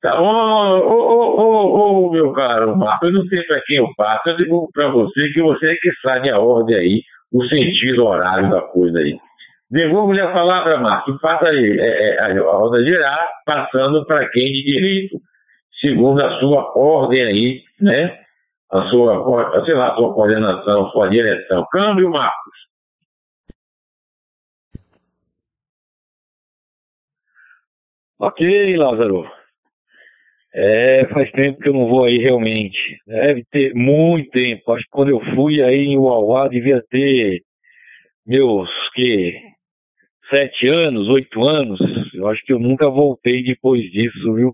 [0.00, 4.30] Tá, ô, ô, ô, ô, meu caro Marco, eu não sei para quem eu passo,
[4.30, 8.48] eu digo para você que você é que sabe a ordem aí, o sentido horário
[8.48, 9.18] da coisa aí.
[9.70, 14.64] Devolvo-lhe a palavra, Marco, passa aí, é, é, a roda girar, passando para quem de
[14.64, 15.20] direito
[15.80, 18.18] segundo a sua ordem aí, né?
[18.70, 21.66] A sua, sei lá, a sua coordenação, a sua direção.
[21.72, 22.70] Câmbio, Marcos.
[28.18, 29.26] Ok, Lázaro.
[30.52, 32.78] É, faz tempo que eu não vou aí realmente.
[33.06, 34.72] Deve ter muito tempo.
[34.72, 37.40] Acho que quando eu fui aí em Uauá devia ter
[38.26, 39.40] meus que
[40.28, 41.80] sete anos, oito anos.
[42.14, 44.52] Eu acho que eu nunca voltei depois disso, viu?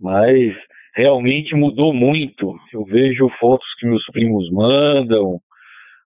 [0.00, 0.54] Mas
[0.94, 2.56] realmente mudou muito.
[2.72, 5.40] Eu vejo fotos que meus primos mandam,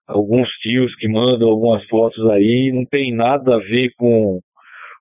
[0.07, 4.39] alguns tios que mandam algumas fotos aí, não tem nada a ver com,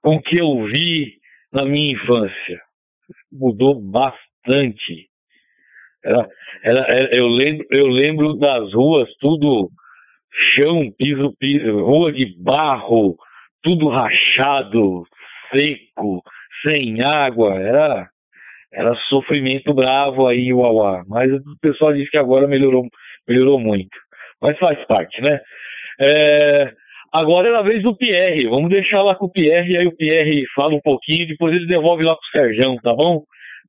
[0.03, 1.15] com o que eu vi
[1.53, 2.61] na minha infância.
[3.33, 5.09] Mudou bastante.
[6.05, 6.29] Era,
[6.63, 9.71] era, era, eu, lembro, eu lembro das ruas, tudo
[10.55, 13.17] chão, piso, piso, rua de barro,
[13.63, 15.05] tudo rachado,
[15.51, 16.23] seco,
[16.63, 17.55] sem água.
[17.55, 18.09] Era,
[18.73, 21.03] era sofrimento bravo aí, Uauá.
[21.09, 22.87] Mas o pessoal diz que agora melhorou,
[23.27, 23.97] melhorou muito.
[24.41, 25.41] Mas faz parte, né?
[26.01, 26.73] É,
[27.13, 28.47] agora é a vez do Pierre.
[28.47, 32.05] Vamos deixar lá com o Pierre, aí o Pierre fala um pouquinho, depois ele devolve
[32.05, 33.23] lá pro Serjão, tá bom?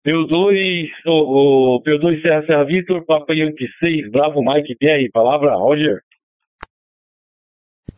[0.05, 5.99] P2, o, o P2 Serra Serra Vitor, Papa Yankee 6, Bravo Mike Pierre, palavra Roger.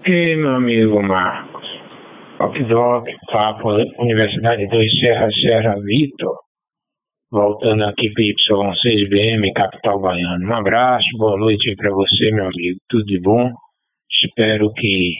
[0.05, 1.67] E meu amigo Marcos,
[2.67, 6.50] Doc, Papo Universidade 2 Serra Serra Vitor.
[7.31, 10.49] Voltando aqui para Y6BM, capital baiano.
[10.49, 12.77] Um abraço, boa noite para você, meu amigo.
[12.89, 13.49] Tudo de bom.
[14.21, 15.13] Espero que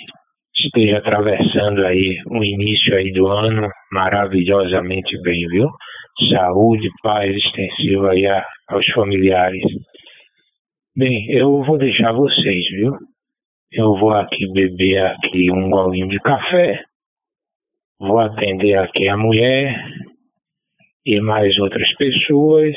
[0.54, 5.70] esteja atravessando aí o início aí do ano maravilhosamente bem, viu?
[6.30, 9.64] Saúde, paz extensiva aí a, aos familiares.
[10.94, 12.92] Bem, eu vou deixar vocês, viu?
[13.72, 16.84] Eu vou aqui beber aqui um golinho de café.
[17.98, 19.82] Vou atender aqui a mulher
[21.06, 22.76] e mais outras pessoas,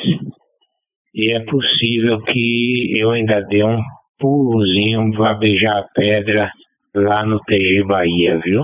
[1.13, 3.81] e é possível que eu ainda dê um
[4.19, 6.51] pulozinho para beijar a pedra
[6.93, 8.63] lá no TG Bahia, viu?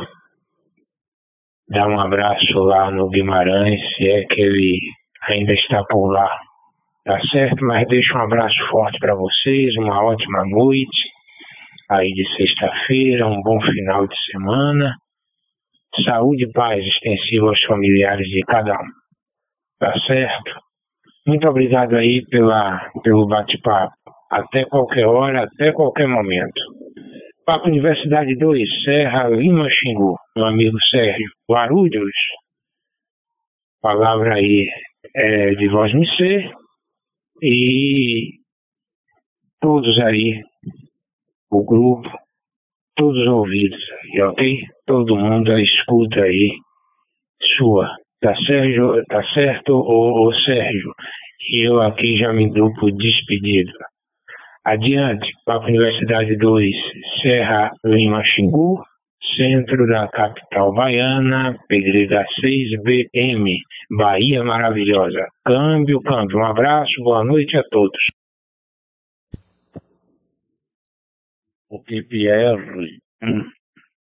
[1.69, 4.77] Dá um abraço lá no Guimarães, se é que ele
[5.29, 6.29] ainda está por lá.
[7.05, 7.63] Tá certo?
[7.65, 11.09] Mas deixo um abraço forte para vocês, uma ótima noite
[11.89, 14.95] aí de sexta-feira, um bom final de semana.
[16.05, 19.00] Saúde e paz extensiva aos familiares de cada um.
[19.81, 20.59] Tá certo?
[21.25, 23.95] Muito obrigado aí pela, pelo bate-papo.
[24.29, 26.61] Até qualquer hora, até qualquer momento.
[27.43, 32.15] Papo Universidade 2, Serra Lima Xingu, meu amigo Sérgio Guarulhos.
[33.81, 34.67] Palavra aí
[35.15, 36.51] é de voz me ser.
[37.41, 38.33] E
[39.59, 40.43] todos aí,
[41.49, 42.07] o grupo,
[42.95, 43.83] todos ouvidos
[44.29, 44.59] ok?
[44.85, 46.51] Todo mundo escuta aí
[47.57, 48.00] sua.
[48.21, 50.93] Tá, Sérgio, tá certo, ô, ô Sérgio?
[51.51, 53.71] Eu aqui já me dou por despedido.
[54.63, 56.71] Adiante, Papo Universidade 2,
[57.19, 58.79] Serra Lima Xingu,
[59.35, 63.57] centro da capital baiana, Pedreira 6BM,
[63.97, 65.27] Bahia Maravilhosa.
[65.43, 66.37] Câmbio, câmbio.
[66.37, 68.03] Um abraço, boa noite a todos.
[71.71, 72.87] O PPR,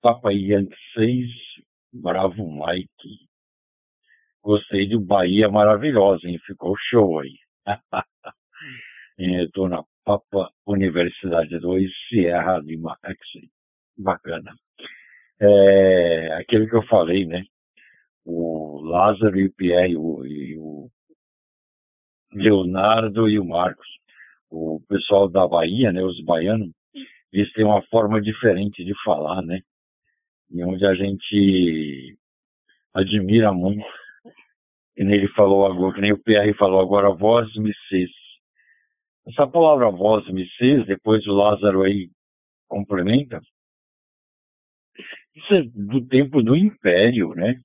[0.02, 1.28] Papa Yankee 6,
[1.94, 3.26] Bravo Mike,
[4.46, 6.38] Gostei do Bahia maravilhosa, hein?
[6.46, 7.34] Ficou show aí.
[9.18, 13.50] Estou na Papa Universidade 2, Sierra Lima Exit.
[13.98, 14.54] Bacana.
[15.42, 17.44] É, aquilo que eu falei, né?
[18.24, 20.92] O Lázaro e o Pierre, o, e o
[22.32, 23.88] Leonardo e o Marcos.
[24.52, 26.04] O pessoal da Bahia, né?
[26.04, 26.70] Os baianos,
[27.34, 29.62] eles têm uma forma diferente de falar, né?
[30.52, 32.16] E onde a gente
[32.94, 33.84] admira muito
[34.96, 38.10] que nem ele falou agora, que nem o PR falou agora, voz me cês.
[39.28, 42.10] Essa palavra voz me cês, depois o Lázaro aí
[42.68, 43.42] complementa,
[45.36, 47.60] isso é do tempo do Império, né?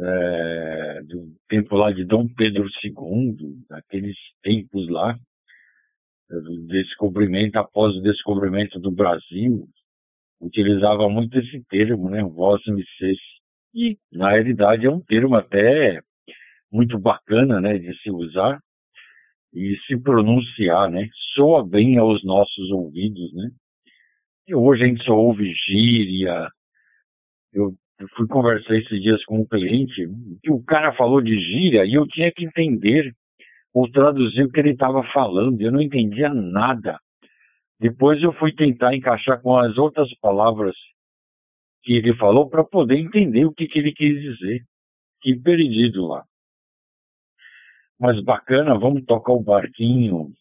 [0.00, 5.16] É, do tempo lá de Dom Pedro II, daqueles tempos lá,
[6.28, 9.68] do descobrimento, após o descobrimento do Brasil,
[10.40, 12.22] utilizava muito esse termo, né?
[12.24, 13.18] Voz me cês.
[13.72, 16.00] E, na realidade, é um termo até
[16.74, 18.58] muito bacana, né, de se usar
[19.54, 21.08] e se pronunciar, né?
[21.34, 23.48] Soa bem aos nossos ouvidos, né?
[24.48, 26.48] E hoje a gente só ouve gíria.
[27.52, 27.72] Eu
[28.16, 30.08] fui conversar esses dias com um cliente
[30.42, 33.14] que o cara falou de gíria e eu tinha que entender
[33.72, 35.60] ou traduzir o que ele estava falando.
[35.60, 36.98] Eu não entendia nada.
[37.78, 40.74] Depois eu fui tentar encaixar com as outras palavras
[41.84, 44.62] que ele falou para poder entender o que, que ele quis dizer.
[45.22, 46.24] Que perdido lá.
[47.98, 50.32] Mas bacana, vamos tocar o barquinho.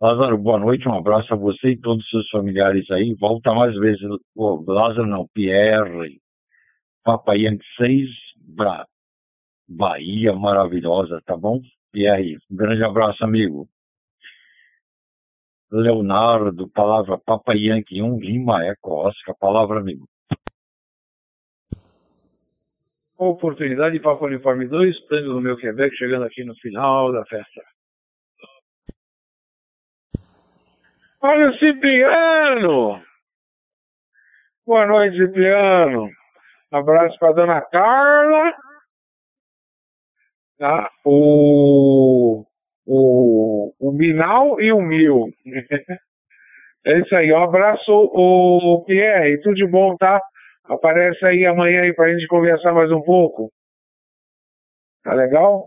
[0.00, 3.14] Lázaro, boa noite, um abraço a você e todos os seus familiares aí.
[3.14, 4.02] Volta mais vezes.
[4.34, 6.20] Oh, Lázaro não, Pierre.
[7.04, 8.86] Papai Yankee 6, Bra
[9.68, 11.60] Bahia maravilhosa, tá bom?
[11.92, 13.68] Pierre, um grande abraço, amigo.
[15.70, 20.08] Leonardo, palavra Papa Yankee 1, Lima Eco Oscar, palavra amigo.
[23.18, 27.62] Oportunidade Papa Uniforme 2, Tango no meu Quebec, chegando aqui no final da festa.
[31.20, 33.02] Olha o Cipriano!
[34.64, 36.08] Boa noite, Cipriano.
[36.70, 38.54] Abraço para dona Carla.
[40.56, 40.88] Tá?
[41.04, 42.44] O,
[42.86, 45.32] o, o Minal e o Mil.
[46.86, 47.32] é isso aí.
[47.32, 49.40] Um abraço, o Pierre.
[49.42, 50.20] Tudo de bom, tá?
[50.68, 53.50] Aparece aí amanhã aí pra gente conversar mais um pouco.
[55.02, 55.66] Tá legal?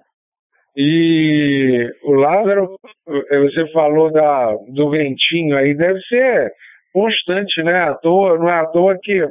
[0.78, 2.76] E o Lázaro,
[3.06, 6.52] você falou da, do ventinho aí, deve ser
[6.94, 7.90] constante, né?
[7.90, 9.26] À toa, não é à toa que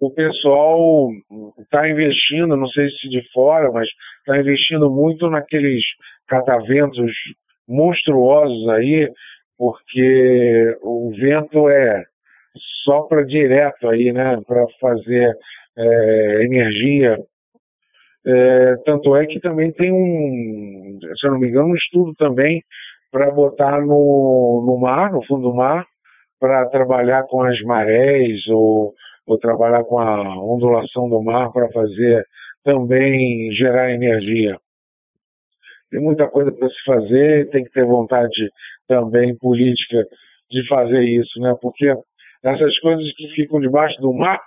[0.00, 1.08] o pessoal
[1.58, 3.88] está investindo, não sei se de fora, mas
[4.18, 5.82] está investindo muito naqueles
[6.28, 7.12] cataventos
[7.68, 9.10] monstruosos aí,
[9.58, 12.04] porque o vento é
[12.84, 15.36] sopra direto aí, né, para fazer
[15.76, 17.18] é, energia.
[18.26, 22.62] É, tanto é que também tem um, se eu não me engano, um estudo também
[23.12, 25.86] para botar no, no mar, no fundo do mar,
[26.40, 28.92] para trabalhar com as marés ou,
[29.26, 32.24] ou trabalhar com a ondulação do mar para fazer
[32.64, 34.56] também gerar energia.
[35.90, 38.50] Tem muita coisa para se fazer, tem que ter vontade
[38.88, 40.04] também política
[40.50, 41.54] de fazer isso, né?
[41.60, 41.94] Porque
[42.44, 44.40] essas coisas que ficam debaixo do mar,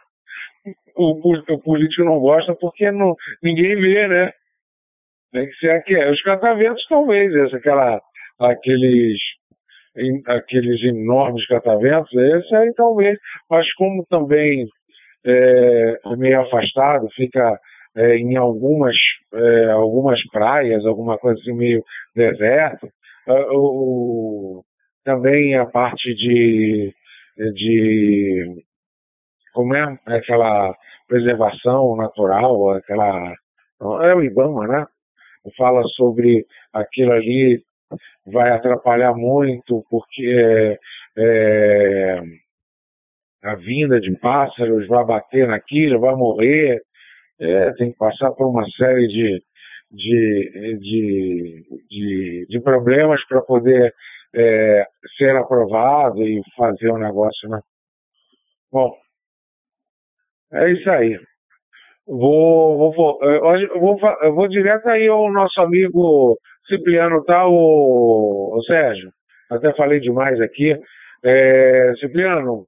[0.96, 4.32] o, o político não gosta porque não, ninguém vê, né?
[5.32, 5.96] Tem que ser aqui.
[5.96, 8.02] Os cataventos talvez, essa, aquela,
[8.40, 9.18] aqueles
[10.28, 13.18] aqueles enormes cataventos, esse aí talvez,
[13.50, 14.68] mas como também
[15.26, 17.60] é, meio afastado, fica
[17.96, 18.96] é, em algumas,
[19.34, 21.84] é, algumas praias, alguma coisa assim meio
[22.16, 22.88] deserto,
[23.28, 24.64] é, o,
[25.04, 26.94] também a parte de,
[27.38, 28.64] de
[29.54, 30.76] como é aquela
[31.08, 33.34] preservação natural, aquela
[34.04, 34.86] é o IBAMA, né?
[35.58, 37.64] Fala sobre aquilo ali
[38.26, 40.78] vai atrapalhar muito, porque
[41.18, 42.22] é,
[43.44, 46.82] a vinda de pássaros vai bater naquilo, vai morrer,
[47.40, 49.44] é, tem que passar por uma série de,
[49.92, 53.94] de, de, de, de problemas para poder
[54.36, 54.86] é,
[55.18, 57.60] ser aprovado e fazer o negócio, né?
[58.72, 58.96] Bom,
[60.54, 61.20] é isso aí.
[62.06, 68.58] Vou, vou, vou, eu vou, eu vou direto aí ao nosso amigo Cipriano tá, o,
[68.58, 69.12] o Sérgio?
[69.50, 70.74] Até falei demais aqui.
[71.24, 72.66] É, Cipriano,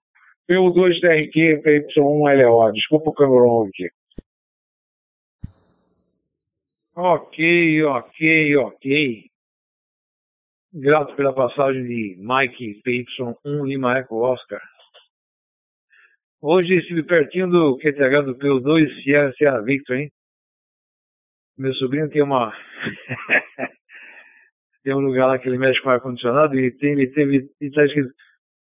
[0.50, 2.72] PU2TRQ, PY1LO.
[2.74, 3.90] Desculpa o camerão aqui.
[6.96, 9.29] Ok, ok, ok.
[10.72, 14.62] Grato pela passagem de Mike PY1 Lima Eco Oscar.
[16.40, 20.12] Hoje estive pertinho do QTH do PU2 Sierra Victor, hein?
[21.58, 22.54] Meu sobrinho tem uma
[24.84, 28.14] tem um lugar lá que ele mexe com ar-condicionado e tem, ele teve, está escrito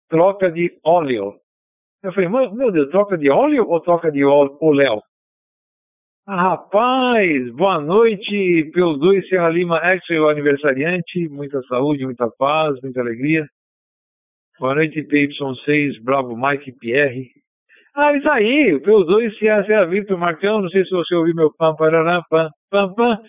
[0.08, 1.34] troca de óleo.
[2.04, 4.56] Eu falei, meu Deus, troca de óleo ou troca de óleo?
[6.28, 13.46] Rapaz, boa noite, pelo 2 Serra Lima Extra, aniversariante, muita saúde, muita paz, muita alegria.
[14.58, 17.30] Boa noite, PY6, Bravo Mike Pierre.
[17.94, 21.54] Ah, isso aí, o PU2 Serra Serra Victor Marcão, não sei se você ouviu meu
[21.54, 23.22] pam, parará, pam, pam, pam,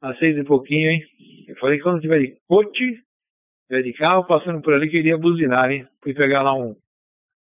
[0.00, 1.02] às seis e pouquinho, hein?
[1.48, 3.00] Eu falei que quando tiver de coche,
[3.66, 5.88] tiver de carro, passando por ali, queria buzinar, hein?
[6.00, 6.76] Fui pegar lá um,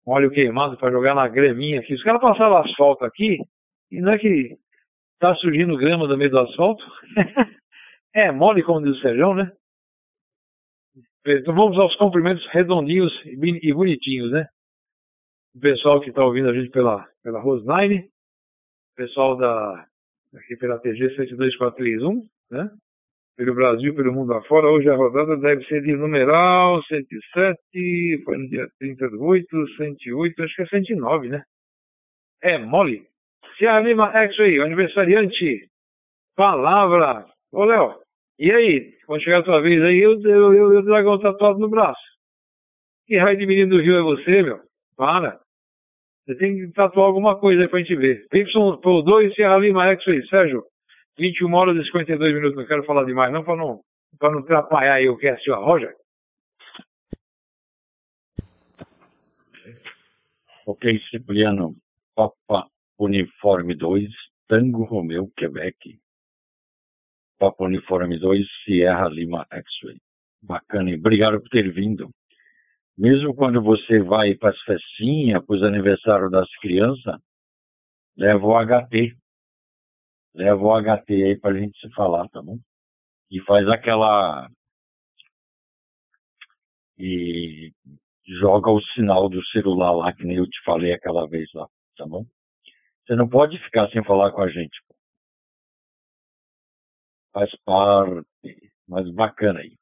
[0.06, 1.96] um óleo queimado para jogar na greminha aqui.
[1.96, 3.40] Os caras passaram asfalto aqui,
[3.92, 4.61] e não é que
[5.22, 6.84] tá surgindo grama do meio do asfalto?
[8.14, 9.52] é mole, como diz o Sérgio, né?
[11.26, 14.48] Então vamos aos cumprimentos redondinhos e bonitinhos, né?
[15.56, 19.86] O pessoal que está ouvindo a gente pela, pela Roseline, o pessoal da,
[20.36, 22.72] aqui pela TG 72431, né?
[23.38, 24.68] pelo Brasil, pelo mundo afora.
[24.68, 30.62] Hoje a rodada deve ser de numeral 107, foi no dia 38, 108, acho que
[30.64, 31.44] é 109, né?
[32.42, 33.11] É mole.
[33.68, 35.68] Anima X-Ray, aniversariante,
[36.36, 37.26] palavra.
[37.52, 38.00] Ô, Léo,
[38.40, 38.94] e aí?
[39.06, 42.02] Quando chegar a sua vez aí, eu, eu, eu, eu dragão tatuado no braço.
[43.06, 44.60] Que raio de menino do Rio é você, meu?
[44.96, 45.40] Para.
[46.26, 48.26] Você tem que tatuar alguma coisa aí pra gente ver.
[48.32, 50.64] Y por 2, Serra Lima X-Ray, Sérgio.
[51.18, 53.82] 21 horas e 52 minutos, não quero falar demais não, para não,
[54.18, 55.94] para não atrapalhar aí o que é a Roger.
[60.66, 61.76] Ok, Cipriano,
[62.16, 62.68] Papa
[63.04, 64.10] Uniforme 2,
[64.48, 66.00] Tango Romeu, Quebec.
[67.40, 70.00] Papa Uniforme 2, Sierra Lima X-Ray.
[70.44, 72.12] Bacana, obrigado por ter vindo.
[72.96, 77.20] Mesmo quando você vai para as festinhas, para os aniversários das crianças,
[78.16, 79.18] leva o HT.
[80.36, 82.60] Leva o HT aí para a gente se falar, tá bom?
[83.32, 84.48] E faz aquela.
[87.00, 87.72] E
[88.40, 92.06] joga o sinal do celular lá, que nem eu te falei aquela vez lá, tá
[92.06, 92.24] bom?
[93.12, 94.80] Você não pode ficar sem falar com a gente.
[97.34, 98.26] Faz parte,
[98.88, 99.74] mas bacana aí.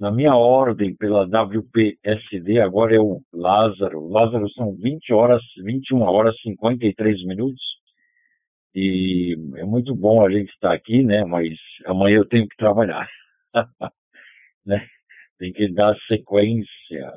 [0.00, 4.08] Na minha ordem pela WPSD, agora é o Lázaro.
[4.08, 7.60] Lázaro são 20 horas, 21 horas 53 minutos.
[8.74, 11.26] E é muito bom a gente estar aqui, né?
[11.26, 11.52] Mas
[11.84, 13.10] amanhã eu tenho que trabalhar.
[14.64, 14.88] né?
[15.38, 17.12] Tem que dar sequência.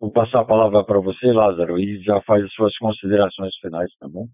[0.00, 4.06] Vou passar a palavra para você, Lázaro, e já faz as suas considerações finais, tá
[4.08, 4.26] bom?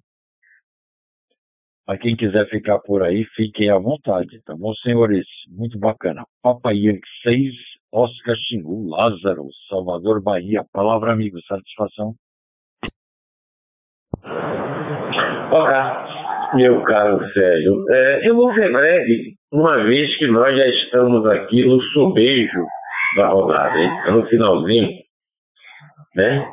[1.87, 5.27] Para quem quiser ficar por aí, fiquem à vontade, tá bom, senhores?
[5.49, 6.25] Muito bacana.
[6.43, 7.55] Papai Yankee 6,
[7.93, 10.65] Oscar Xingu, Lázaro, Salvador, Bahia.
[10.71, 12.15] Palavra, amigo, satisfação.
[15.51, 17.85] Olá, meu caro Sérgio.
[17.91, 22.67] É, eu vou ser breve, uma vez que nós já estamos aqui no sobejo
[23.17, 23.91] da rodada, hein?
[24.13, 25.04] no finalzinho,
[26.15, 26.49] né?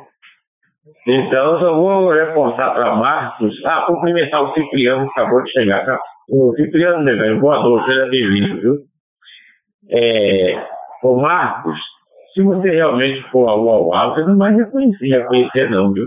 [1.06, 3.54] Então, eu vou reportar para Marcos.
[3.64, 5.84] Ah, cumprimentar o Cipriano, que acabou de chegar.
[5.84, 5.98] Tá?
[6.28, 8.78] O Cipriano, meu velho, boa noite, seja bem-vindo, viu?
[9.90, 10.66] É,
[11.02, 11.78] ô Marcos,
[12.32, 16.06] se você realmente for ao Uauá, você não vai reconhecer, reconhecer não, viu?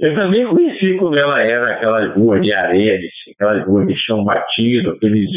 [0.00, 2.98] Eu também conheci como ela era, aquelas ruas de areia,
[3.34, 5.28] aquelas ruas de chão batido, aqueles,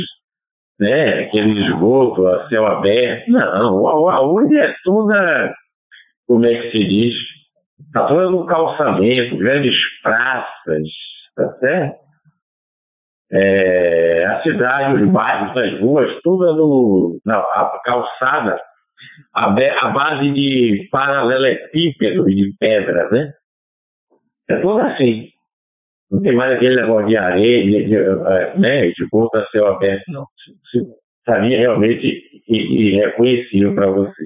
[0.79, 3.29] né, aquele esgoto a céu aberto.
[3.31, 5.53] Não, o Uauá é toda,
[6.27, 7.13] como é que se diz,
[7.79, 10.87] Está todo no calçamento, grandes praças,
[11.35, 12.05] tá certo?
[13.31, 18.59] É, a cidade, os bairros, as ruas, tudo no, na a calçada,
[19.33, 23.33] a, a base de paralelepípedos de pedra, né?
[24.49, 25.29] É tudo assim.
[26.11, 30.03] Não tem mais aquele negócio de areia, de, de, é, né, de ponta céu aberto,
[30.09, 30.25] não.
[31.25, 34.25] Sabia realmente e, e reconhecível para você.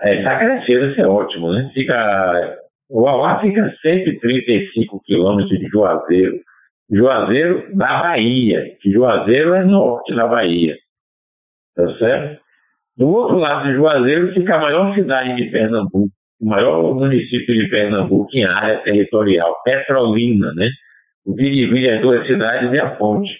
[0.00, 1.70] É, tá isso é ótimo, né?
[1.72, 2.58] Fica,
[2.90, 6.36] o Auá fica 135 quilômetros de Juazeiro.
[6.90, 10.76] Juazeiro da Bahia, que Juazeiro é norte da Bahia.
[11.74, 12.40] Tá certo?
[12.96, 17.68] Do outro lado de Juazeiro fica a maior cidade de Pernambuco, o maior município de
[17.68, 20.68] Pernambuco em área territorial, Petrolina, né?
[21.26, 23.30] O dividir as duas cidades é a ponte.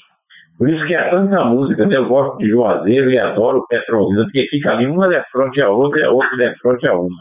[0.59, 1.97] Por isso que há tanta música, né?
[1.97, 6.01] eu gosto de Juazeiro e adoro Petrolina, porque fica ali uma de frente à outra
[6.01, 7.21] e a outra de frente a uma.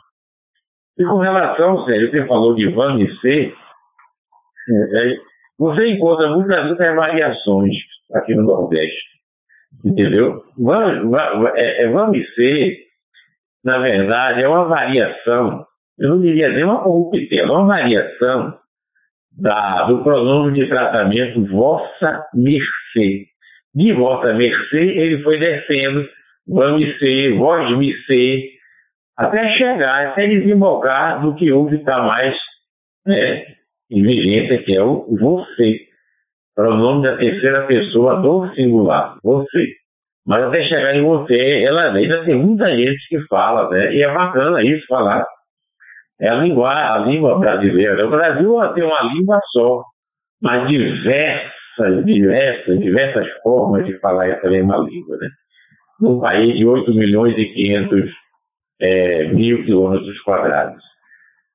[0.98, 3.54] E com relação, Sérgio, você falou de Van C,
[4.94, 5.16] é,
[5.60, 7.76] você encontra muitas, muitas variações
[8.14, 9.16] aqui no Nordeste.
[9.84, 10.42] Entendeu?
[10.58, 12.78] Van, Van, é, é Van C,
[13.66, 15.66] na verdade, é uma variação,
[16.00, 18.58] eu não diria nem uma corruptela, é uma variação
[19.38, 23.26] da, do pronome de tratamento vossa mercê.
[23.74, 26.08] De vossa mercê, ele foi descendo,
[26.48, 28.50] vamos ser, vós me ser,
[29.18, 32.36] até chegar, até desembocar do que houve está mais
[33.06, 33.46] né,
[33.92, 35.80] em vigência, que é o você.
[36.56, 39.74] Pronome da terceira pessoa do singular, você.
[40.26, 43.94] Mas até chegar em você, ela ainda tem muita gente que fala, né?
[43.94, 45.26] E é bacana isso falar
[46.20, 48.06] é a língua, a língua brasileira.
[48.06, 49.84] O Brasil tem uma língua só,
[50.42, 55.18] mas diversas, diversas, diversas formas de falar essa mesma língua.
[55.18, 55.28] Né?
[56.00, 58.12] Num país de 8 milhões e 500
[58.82, 60.84] é, mil quilômetros quadrados.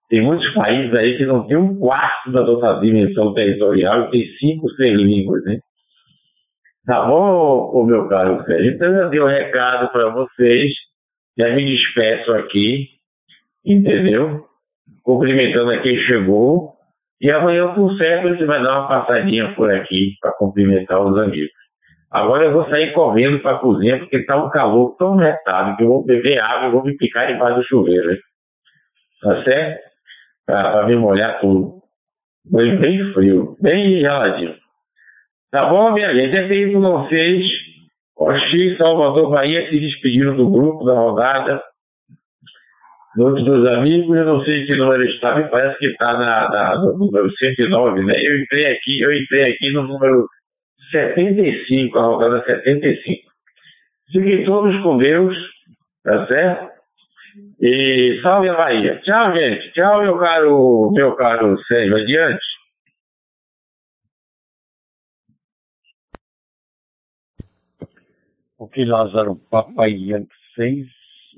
[0.09, 4.27] Tem muitos países aí que não tem um quarto da nossa dimensão territorial e tem
[4.39, 5.59] cinco, seis línguas, né?
[6.85, 8.73] Tá bom, ô, meu caro Sérgio?
[8.73, 10.73] Então eu dei um recado para vocês,
[11.39, 12.89] já me despeço aqui,
[13.65, 14.50] entendeu?
[15.03, 16.75] Cumprimentando a quem chegou.
[17.21, 21.51] E amanhã, por certo, você vai dar uma passadinha por aqui para cumprimentar os amigos.
[22.11, 25.85] Agora eu vou sair correndo para a cozinha porque está um calor tão retado que
[25.85, 28.11] eu vou beber água e vou me picar debaixo do chuveiro.
[28.11, 28.19] Hein?
[29.23, 29.81] Tá certo?
[30.47, 31.81] Para me molhar tudo.
[32.51, 34.57] Foi bem frio, bem geladinho.
[35.53, 36.37] Tá bom, minha gente?
[36.37, 37.45] É isso vocês.
[38.17, 41.63] Oxi, Salvador Bahia se despedindo do grupo da rodada
[43.17, 46.75] nome dos amigos, eu não sei que número está, me parece que está na, na,
[46.77, 48.15] no número 109, né?
[48.17, 50.27] Eu entrei aqui, eu entrei aqui no número
[50.91, 53.31] 75, a rodada 75.
[54.13, 55.37] Fiquem todos com Deus,
[56.05, 56.71] tá certo?
[57.61, 59.01] E salve a Bahia.
[59.03, 59.73] Tchau, gente.
[59.73, 61.97] Tchau, meu caro, meu caro Sérgio.
[61.97, 62.45] Adiante.
[68.59, 70.87] Ok, Lázaro, Papai Yankee 6,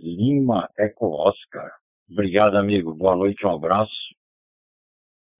[0.03, 1.71] Lima, Eco Oscar.
[2.11, 2.93] Obrigado, amigo.
[2.93, 3.93] Boa noite, um abraço.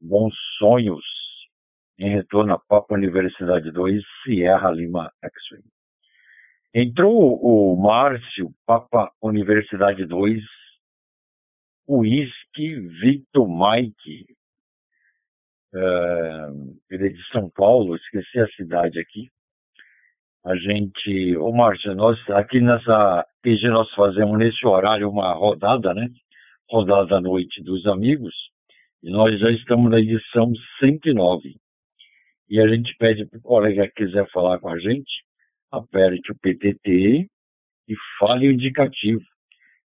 [0.01, 1.05] Bons sonhos.
[1.99, 5.63] Em retorno a Papa Universidade 2, Sierra Lima X-Ray.
[6.75, 10.43] Entrou o Márcio, Papa Universidade 2,
[11.87, 14.25] Whisky Victor Mike,
[15.75, 19.29] uh, ele é de São Paulo, esqueci a cidade aqui.
[20.45, 26.09] A gente, ô Márcio, nós aqui nessa PG nós fazemos nesse horário uma rodada, né?
[26.69, 28.35] Rodada à noite dos amigos,
[29.05, 31.55] e nós já estamos na edição 109.
[32.51, 35.23] E a gente pede para o colega que quiser falar com a gente,
[35.71, 37.29] aperte o PTT
[37.89, 39.23] e fale o indicativo,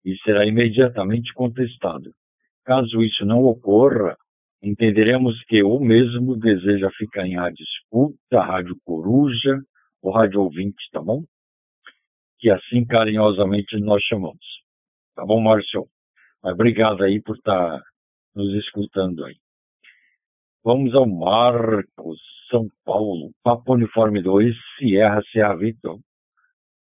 [0.06, 2.12] e será imediatamente contestado.
[2.64, 4.16] Caso isso não ocorra,
[4.64, 9.60] entenderemos que o mesmo deseja ficar em rádio escuta, rádio coruja
[10.06, 11.24] ou rádio ouvinte, tá bom?
[12.40, 14.46] Que assim carinhosamente nós chamamos.
[15.16, 15.88] Tá bom, Márcio?
[16.44, 17.84] Obrigado aí por estar tá
[18.36, 19.36] nos escutando aí.
[20.64, 22.20] Vamos ao Marcos,
[22.52, 26.00] São Paulo, Papo Uniforme 2, Sierra Sierra Vitor.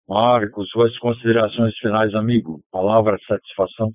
[0.07, 2.61] Marcos, suas considerações finais, amigo.
[2.71, 3.91] Palavra satisfação.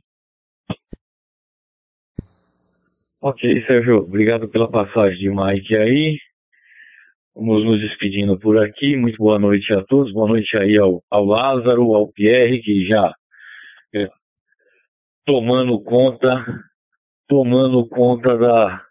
[3.22, 6.18] Ok, Sérgio, obrigado pela passagem de Mike aí.
[7.40, 8.98] Vamos nos despedindo por aqui.
[8.98, 10.12] Muito boa noite a todos.
[10.12, 13.14] Boa noite aí ao, ao Lázaro, ao Pierre, que já
[13.96, 14.10] é,
[15.26, 16.46] tomando conta,
[17.30, 18.84] tomando conta da,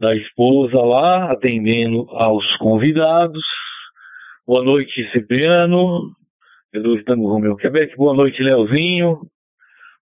[0.00, 3.44] da esposa lá, atendendo aos convidados.
[4.44, 6.10] Boa noite, Cipriano.
[6.74, 7.96] Jesus Tango Romeu Quebec.
[7.96, 9.20] Boa noite, Leozinho.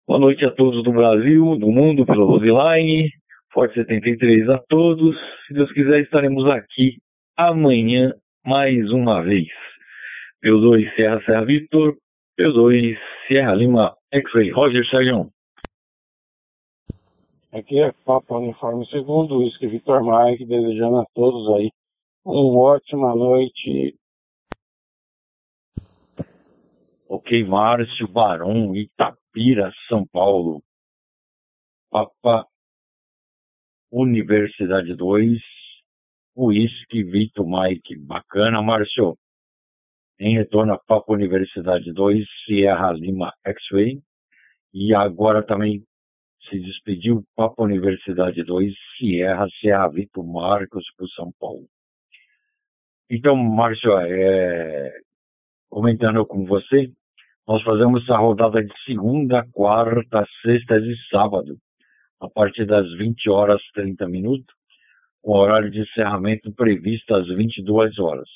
[0.07, 3.11] Boa noite a todos do Brasil, do mundo, pelo Roseline.
[3.53, 5.15] Forte 73 a todos.
[5.47, 6.97] Se Deus quiser, estaremos aqui
[7.39, 8.13] amanhã
[8.45, 9.47] mais uma vez.
[10.45, 11.97] P2 Serra Serra Vitor,
[12.39, 12.99] P2
[13.29, 14.51] Serra Lima X-Ray.
[14.51, 15.31] Roger Sérgio.
[17.53, 21.71] Aqui é Papa Uniforme Segundo, Whisky Vitor Mike, desejando a todos aí
[22.25, 23.97] uma ótima noite.
[27.09, 30.61] Ok, Márcio Barão, Itapira, São Paulo.
[31.91, 32.47] Papa
[33.91, 35.41] Universidade 2,
[36.39, 37.97] Whisky Vitor Mike.
[37.99, 39.17] Bacana, Márcio.
[40.21, 44.01] Em retorno a Papa Universidade 2, Sierra Lima X-Way.
[44.73, 45.83] E agora também
[46.49, 51.67] se despediu Papa Universidade 2, Sierra, Sierra Vitor Marcos para São Paulo.
[53.11, 54.93] Então, Márcio, é,
[55.69, 56.93] comentando com você,
[57.49, 61.57] nós fazemos a rodada de segunda, quarta, sexta e sábado,
[62.21, 64.58] a partir das 20 horas 30 minutos,
[65.23, 68.29] com horário de encerramento previsto às 22 horas.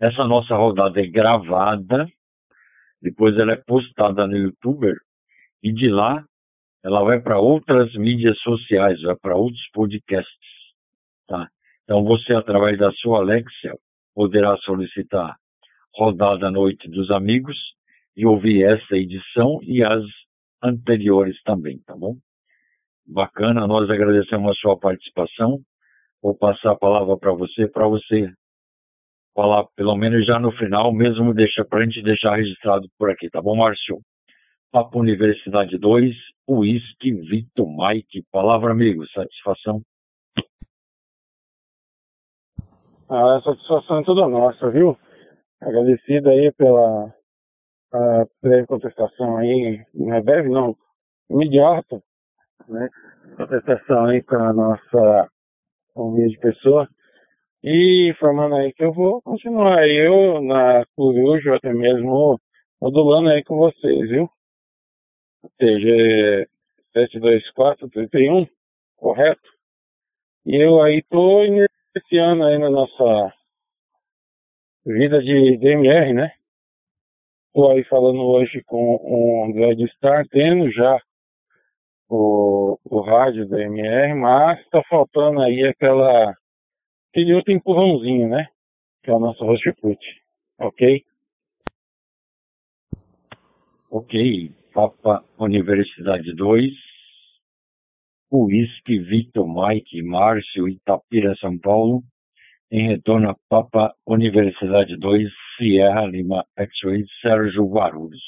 [0.00, 2.08] Essa nossa rodada é gravada,
[3.02, 4.92] depois ela é postada no YouTube
[5.62, 6.24] e de lá
[6.82, 10.48] ela vai para outras mídias sociais, vai para outros podcasts.
[11.26, 11.48] Tá?
[11.84, 13.74] Então você, através da sua Alexia,
[14.14, 15.36] poderá solicitar
[15.94, 17.58] Rodada Noite dos Amigos
[18.16, 20.04] e ouvir essa edição e as
[20.62, 22.16] anteriores também, tá bom?
[23.12, 25.58] Bacana, nós agradecemos a sua participação.
[26.22, 28.32] Vou passar a palavra para você, para você
[29.34, 33.28] falar pelo menos já no final, mesmo deixa para a gente deixar registrado por aqui,
[33.28, 33.98] tá bom, Márcio?
[34.70, 36.14] Papo Universidade 2,
[36.48, 38.22] Whisky Vitor Mike.
[38.30, 39.82] Palavra, amigo, satisfação.
[43.08, 44.96] A satisfação é toda nossa, viu?
[45.60, 47.12] Agradecido aí pela
[48.40, 50.76] breve contestação aí, não é breve não,
[51.28, 52.00] imediata,
[52.68, 52.88] né?
[53.36, 55.30] Contestação aí com a nossa
[55.94, 56.88] humilde pessoa.
[57.62, 62.40] E informando aí que eu vou continuar eu na Coruja, até mesmo
[62.80, 64.30] modulando aí com vocês, viu?
[65.58, 66.48] TG
[66.92, 68.46] 72431,
[68.96, 69.48] correto?
[70.46, 73.34] E eu aí tô iniciando aí na nossa
[74.86, 76.32] vida de DMR, né?
[77.52, 80.98] Tô aí falando hoje com o André de Star, tendo já
[82.10, 86.34] o, o rádio DMR, mas tá faltando aí aquela
[87.10, 88.48] aquele outro empurrãozinho, né?
[89.02, 90.00] Que é o nosso Rochefort,
[90.58, 91.04] ok?
[93.90, 96.72] Ok, Papa Universidade 2,
[98.32, 102.02] Whisky Victor Mike Márcio Itapira São Paulo,
[102.70, 108.22] em retorno a Papa Universidade 2, Sierra Lima X-Ray Sérgio Guarulhos.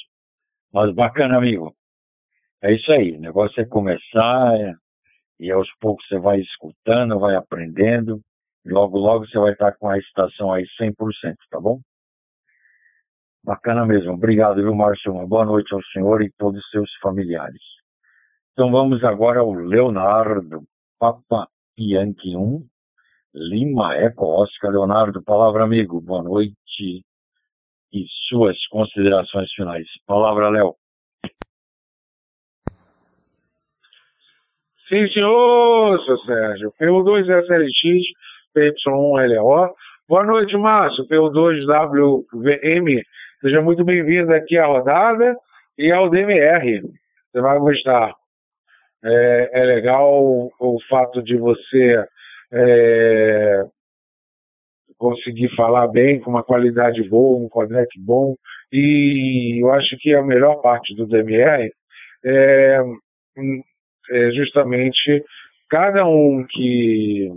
[0.73, 1.75] Mas bacana, amigo.
[2.63, 4.73] É isso aí, o negócio é começar é,
[5.41, 8.21] e aos poucos você vai escutando, vai aprendendo,
[8.65, 10.95] e logo logo você vai estar com a estação aí 100%,
[11.51, 11.81] tá bom?
[13.45, 14.13] Bacana mesmo.
[14.13, 15.13] Obrigado, viu, Márcio?
[15.13, 17.61] Uma boa noite ao senhor e todos os seus familiares.
[18.53, 20.63] Então vamos agora ao Leonardo
[21.01, 22.65] Papa Yankee 1,
[23.35, 24.71] Lima Eco Oscar.
[24.71, 27.03] Leonardo, palavra amigo, boa noite
[27.93, 29.89] e suas considerações finais.
[30.07, 30.77] Palavra, Léo.
[34.93, 36.71] Sim, senhor, seu Sérgio.
[36.79, 38.03] P2SLX,
[38.55, 39.71] PY1LO.
[40.07, 41.09] Boa noite, Márcio.
[41.09, 43.01] P2WVM.
[43.41, 45.35] Seja muito bem-vindo aqui à rodada
[45.79, 46.83] e ao DMR.
[46.83, 48.13] Você vai gostar.
[49.03, 50.13] É, é legal
[50.61, 52.05] o fato de você
[52.53, 53.63] é,
[54.99, 58.35] conseguir falar bem, com uma qualidade boa, um codec bom.
[58.71, 61.71] E eu acho que a melhor parte do DMR
[62.27, 62.79] é,
[64.13, 65.25] é justamente
[65.69, 67.29] cada um que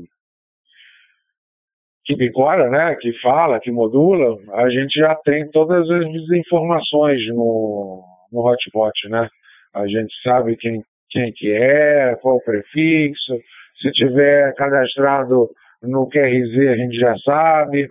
[2.05, 6.05] que picora, né, que fala, que modula, a gente já tem todas as
[6.37, 9.27] informações no, no hotspot, né?
[9.73, 13.39] A gente sabe quem, quem que é, qual o prefixo,
[13.81, 15.49] se tiver cadastrado
[15.81, 17.89] no QRZ a gente já sabe.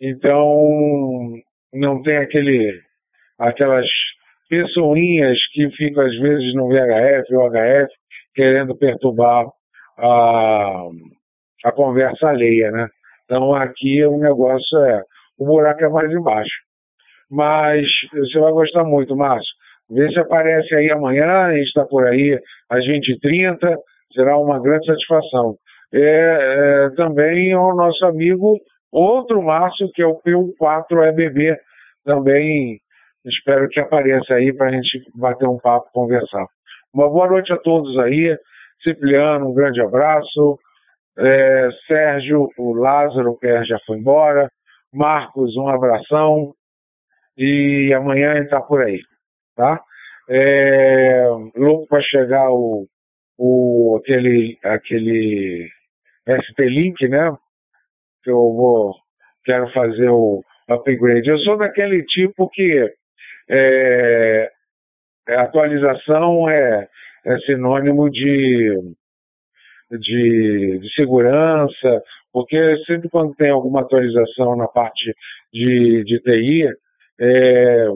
[0.00, 1.34] Então,
[1.72, 2.80] não tem aquele,
[3.38, 3.86] aquelas
[4.48, 7.92] pessoinhas que ficam às vezes no VHF ou HF
[8.34, 9.46] querendo perturbar
[9.98, 10.88] a,
[11.64, 12.88] a conversa alheia, né?
[13.24, 15.02] Então aqui o negócio é,
[15.38, 16.66] o buraco é mais embaixo.
[17.30, 19.52] Mas você vai gostar muito, Márcio.
[19.90, 22.38] Vê se aparece aí amanhã, a gente está por aí
[22.70, 23.76] às 20h30,
[24.12, 25.56] será uma grande satisfação.
[25.92, 28.58] É, é, também o nosso amigo,
[28.92, 31.56] outro Márcio, que é o P4EBB,
[32.04, 32.78] também
[33.26, 36.46] espero que apareça aí para a gente bater um papo, conversar.
[36.92, 38.36] Uma boa noite a todos aí.
[38.82, 40.58] Cipriano, um grande abraço.
[41.18, 44.50] É, Sérgio, o Lázaro, que já foi embora.
[44.92, 46.54] Marcos, um abração.
[47.36, 49.00] E amanhã ele está por aí,
[49.54, 49.82] tá?
[50.28, 52.86] É, louco para chegar o,
[53.38, 55.68] o, aquele, aquele
[56.26, 57.30] SP-Link, né?
[58.24, 58.94] Que eu vou,
[59.44, 61.28] quero fazer o upgrade.
[61.28, 62.90] Eu sou daquele tipo que
[63.48, 64.50] é,
[65.28, 66.88] atualização é,
[67.24, 68.94] é sinônimo de
[69.90, 72.02] de, de segurança,
[72.32, 75.14] porque sempre quando tem alguma atualização na parte
[75.52, 76.68] de, de TI,
[77.20, 77.86] é,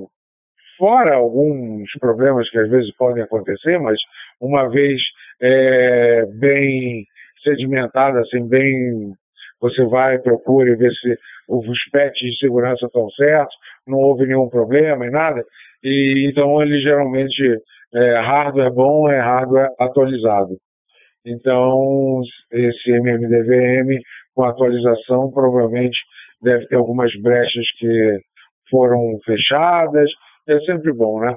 [0.78, 3.98] fora alguns problemas que às vezes podem acontecer, mas
[4.40, 5.00] uma vez
[5.42, 7.04] é, bem
[7.42, 9.12] sedimentada, assim, bem
[9.60, 13.54] você vai, procura e vê se os patches de segurança estão certos,
[13.86, 15.44] não houve nenhum problema e nada.
[15.82, 17.42] E, então ele geralmente
[17.94, 20.56] é hardware bom, é hardware atualizado.
[21.26, 24.00] Então, esse MMDVM
[24.34, 25.98] com atualização provavelmente
[26.42, 28.18] deve ter algumas brechas que
[28.70, 30.10] foram fechadas.
[30.48, 31.36] É sempre bom, né?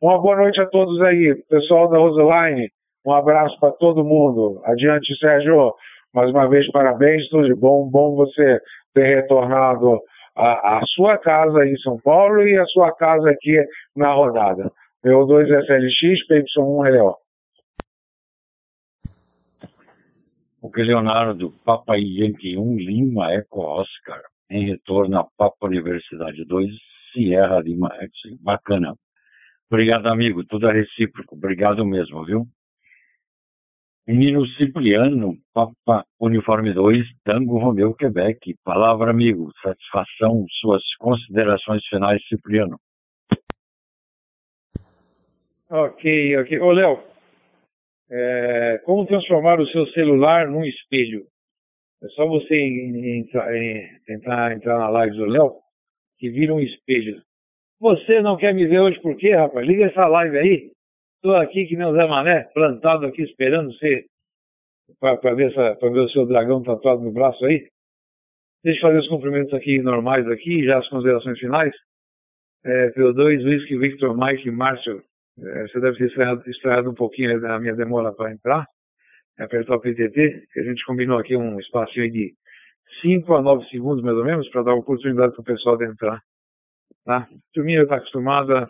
[0.00, 2.68] Uma boa noite a todos aí, pessoal da Roseline.
[3.06, 4.60] Um abraço para todo mundo.
[4.64, 5.72] Adiante, Sérgio.
[6.14, 7.88] Mais uma vez, parabéns, tudo de bom.
[7.88, 8.60] Bom você
[8.94, 9.98] ter retornado
[10.36, 13.56] à, sua casa em São Paulo e a sua casa aqui
[13.96, 14.70] na rodada.
[15.04, 17.14] PO2SLX, PY1LO.
[20.60, 26.70] O que Leonardo Papa Yankee 1 Lima Eco Oscar, em retorno à Papa Universidade 2,
[27.12, 27.92] Sierra Lima.
[28.40, 28.94] Bacana.
[29.68, 30.44] Obrigado, amigo.
[30.44, 31.34] Tudo é recíproco.
[31.34, 32.46] Obrigado mesmo, viu?
[34.06, 38.54] Menino Cipriano, Papa Uniforme 2, Tango Romeu, Quebec.
[38.64, 39.52] Palavra, amigo.
[39.62, 42.78] Satisfação, suas considerações finais, Cipriano.
[45.70, 46.60] Ok, ok.
[46.60, 47.00] Ô, Léo,
[48.10, 51.24] é, como transformar o seu celular num espelho?
[52.02, 53.48] É só você entrar,
[54.04, 55.52] tentar entrar na live do Léo
[56.18, 57.22] que vira um espelho.
[57.80, 59.66] Você não quer me ver hoje por quê, rapaz?
[59.66, 60.72] Liga essa live aí.
[61.24, 64.04] Estou aqui que o Zé Mané, plantado aqui esperando você
[64.98, 67.68] para ver, ver o seu dragão tatuado no braço aí.
[68.64, 71.72] Deixa eu fazer os cumprimentos aqui normais aqui, já as considerações finais.
[72.64, 75.00] É, PO2, Whisky, Victor, Mike, Márcio,
[75.38, 78.66] é, você deve ter estranhado, estranhado um pouquinho da minha demora para entrar,
[79.38, 82.34] apertar o PTT, que a gente combinou aqui um espacinho de
[83.00, 86.20] 5 a 9 segundos, mais ou menos, para dar oportunidade para o pessoal de entrar.
[87.04, 87.18] Tá?
[87.18, 88.68] A turminha está acostumada,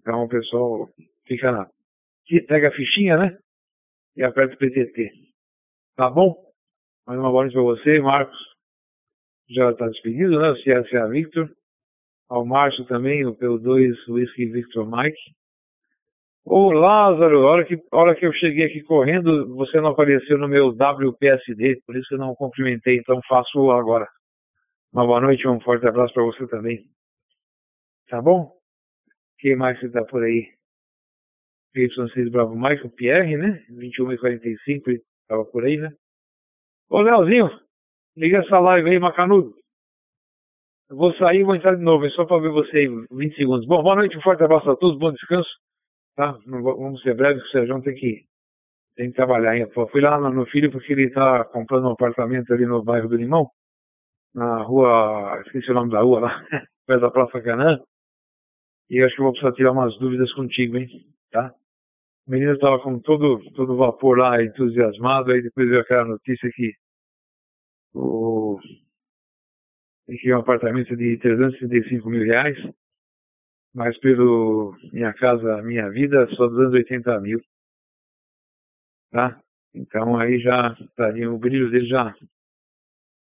[0.00, 0.88] então o pessoal
[1.26, 1.68] fica na.
[2.46, 3.38] Pega a fichinha, né?
[4.16, 5.10] E aperta o PTT.
[5.96, 6.34] Tá bom?
[7.06, 8.38] Mais uma boa noite para você, Marcos.
[9.50, 10.50] Já está despedido, né?
[10.50, 11.50] O CSA Victor.
[12.28, 15.20] Ao Márcio também, o P2 Whisky Victor Mike.
[16.44, 20.36] Ô Lázaro, a hora que, a hora que eu cheguei aqui correndo, você não apareceu
[20.38, 24.08] no meu WPSD, por isso eu não cumprimentei, então faço agora.
[24.92, 26.84] Uma boa noite, um forte abraço para você também.
[28.08, 28.52] Tá bom?
[29.38, 30.48] Quem mais que tá por aí?
[31.74, 33.64] Y6 Bravo o Pierre, né?
[33.70, 35.90] 21 e 45, ele tava por aí, né?
[36.90, 37.50] Ô, Leozinho,
[38.16, 39.54] liga essa live aí, macanudo.
[40.90, 43.66] Eu vou sair vou entrar de novo, é só para ver você aí, 20 segundos.
[43.66, 45.48] Bom, boa noite, um forte abraço a todos, bom descanso.
[46.14, 46.38] Tá?
[46.46, 48.24] Vamos ser breves, o Sérgio tem que,
[48.94, 49.70] tem que trabalhar ainda.
[49.90, 53.48] Fui lá no filho porque ele tá comprando um apartamento ali no bairro do Limão,
[54.34, 56.44] na rua, esqueci o nome da rua lá,
[56.86, 57.80] perto da Praça Canã.
[58.90, 60.88] E eu acho que vou precisar tirar umas dúvidas contigo, hein?
[61.30, 61.54] Tá?
[62.26, 66.72] O menino estava com todo, todo vapor lá, entusiasmado, aí depois veio aquela notícia que
[67.94, 68.58] o
[70.20, 72.56] tinha um apartamento de 335 mil reais,
[73.74, 77.40] mas pelo Minha Casa Minha Vida, só 280 mil.
[79.10, 79.40] Tá?
[79.74, 82.14] Então aí já estaria, o brilho dele já,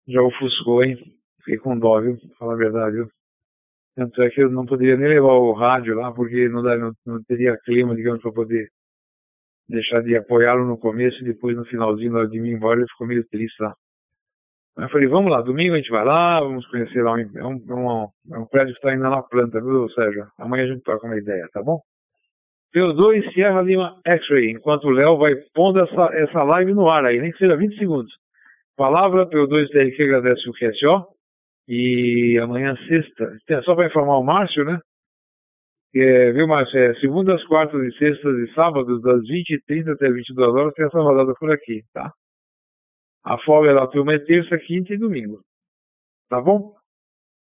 [0.08, 0.98] já ofuscou, hein?
[1.40, 2.18] Fiquei com dó, viu?
[2.38, 3.12] Fala a verdade, viu?
[3.96, 6.94] Tanto é que eu não poderia nem levar o rádio lá, porque não, dá, não,
[7.06, 8.70] não teria clima, digamos, para poder
[9.70, 12.90] deixar de apoiá-lo no começo e depois no finalzinho, na hora de mim embora, ele
[12.90, 13.74] ficou meio triste lá.
[14.78, 17.46] Aí eu falei, vamos lá, domingo a gente vai lá, vamos conhecer lá, um, é,
[17.46, 20.28] um, é um, é um prédio que está ainda na planta, viu, Sérgio?
[20.38, 21.80] Amanhã a gente toca uma ideia, tá bom?
[22.74, 27.20] P2 Sierra Lima X-Ray, enquanto o Léo vai pondo essa, essa live no ar aí,
[27.20, 28.12] nem que seja 20 segundos.
[28.78, 31.08] Palavra P2 TRQ agradece o QSO.
[31.68, 34.80] E amanhã, sexta, só para informar o Márcio, né?
[35.96, 36.78] É, viu, Márcio?
[36.80, 41.34] É, segundas, quartas e sextas e sábados, das 20h30 até 22 horas, tem essa rodada
[41.34, 42.12] por aqui, tá?
[43.26, 45.42] A folga da turma é terça, quinta e domingo.
[46.30, 46.74] Tá bom?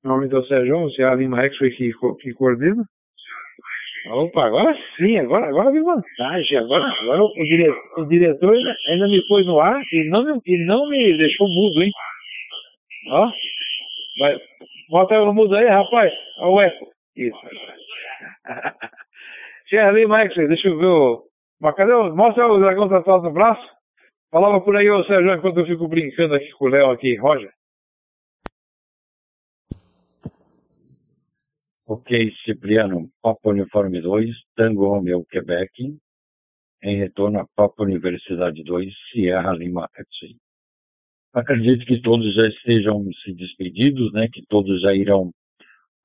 [0.05, 2.85] Normalmente é o Sérgio, o Ceará Lima X-Ray que, que coordena.
[4.09, 6.59] Opa, agora sim, agora, agora vi vantagem.
[6.59, 8.56] Agora, agora o, diretor, o diretor
[8.89, 11.90] ainda me pôs no ar e não, e não me deixou mudo, hein?
[13.10, 13.31] Ó,
[14.20, 14.39] vai,
[14.89, 16.12] bota no mudo aí, rapaz.
[16.39, 16.95] Ó o eco.
[17.16, 17.38] Isso.
[19.68, 21.26] Charlie Max, deixa eu ver o.
[21.60, 22.14] Mas cadê o.
[22.14, 23.66] Mostra o dragão tatuado no braço.
[24.30, 27.52] Falava por aí, ô Sérgio, enquanto eu fico brincando aqui com o Léo aqui, Roger.
[31.88, 35.97] Ok, Cipriano, Papa Uniforme 2, Tango Romeo, Quebec,
[36.82, 40.34] em retorno a Papa Universidade 2, Sierra Lima, FC.
[41.32, 44.28] Acredito que todos já estejam se despedidos, né?
[44.32, 45.32] Que todos já irão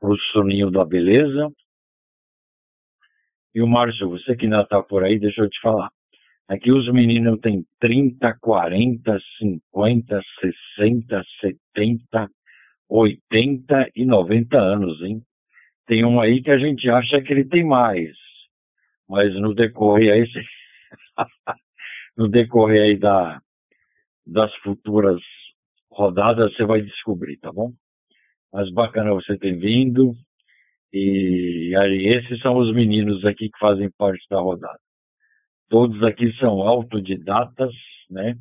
[0.01, 1.49] o soninho da beleza.
[3.53, 5.89] E o Márcio, você que ainda está por aí, deixa eu te falar.
[6.47, 10.21] Aqui os meninos têm 30, 40, 50,
[10.75, 12.29] 60, 70,
[12.89, 15.21] 80 e 90 anos, hein?
[15.87, 18.15] Tem um aí que a gente acha que ele tem mais,
[19.07, 20.27] mas no decorrer aí,
[22.17, 23.41] no decorrer aí da,
[24.25, 25.21] das futuras
[25.89, 27.71] rodadas você vai descobrir, tá bom?
[28.53, 30.13] Mas bacana você ter vindo
[30.93, 34.79] e aí esses são os meninos aqui que fazem parte da rodada.
[35.69, 37.73] Todos aqui são autodidatas,
[38.09, 38.35] né?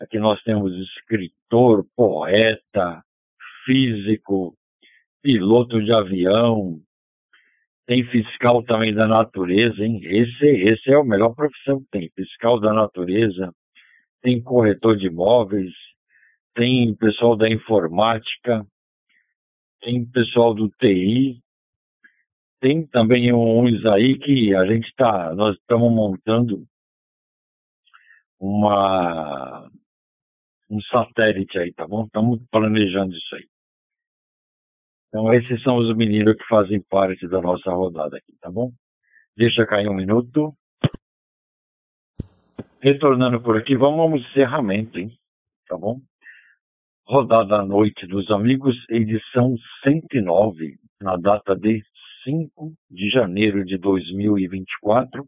[0.00, 3.02] Aqui nós temos escritor, poeta,
[3.64, 4.54] físico,
[5.20, 6.78] piloto de avião,
[7.86, 10.00] tem fiscal também da natureza, hein?
[10.04, 13.52] Esse, esse é a melhor profissão que tem, fiscal da natureza,
[14.22, 15.72] tem corretor de imóveis,
[16.54, 18.64] tem pessoal da informática,
[19.84, 21.40] tem pessoal do TI,
[22.58, 26.66] tem também uns aí que a gente está, nós estamos montando
[28.40, 29.70] uma
[30.70, 32.06] um satélite aí, tá bom?
[32.06, 33.46] Estamos planejando isso aí.
[35.08, 38.72] Então esses são os meninos que fazem parte da nossa rodada aqui, tá bom?
[39.36, 40.56] Deixa cair um minuto.
[42.80, 45.14] Retornando por aqui, vamos ao encerramento, hein?
[45.68, 46.00] Tá bom?
[47.06, 51.82] Rodada à noite dos amigos, edição 109, na data de
[52.24, 55.22] 5 de janeiro de 2024,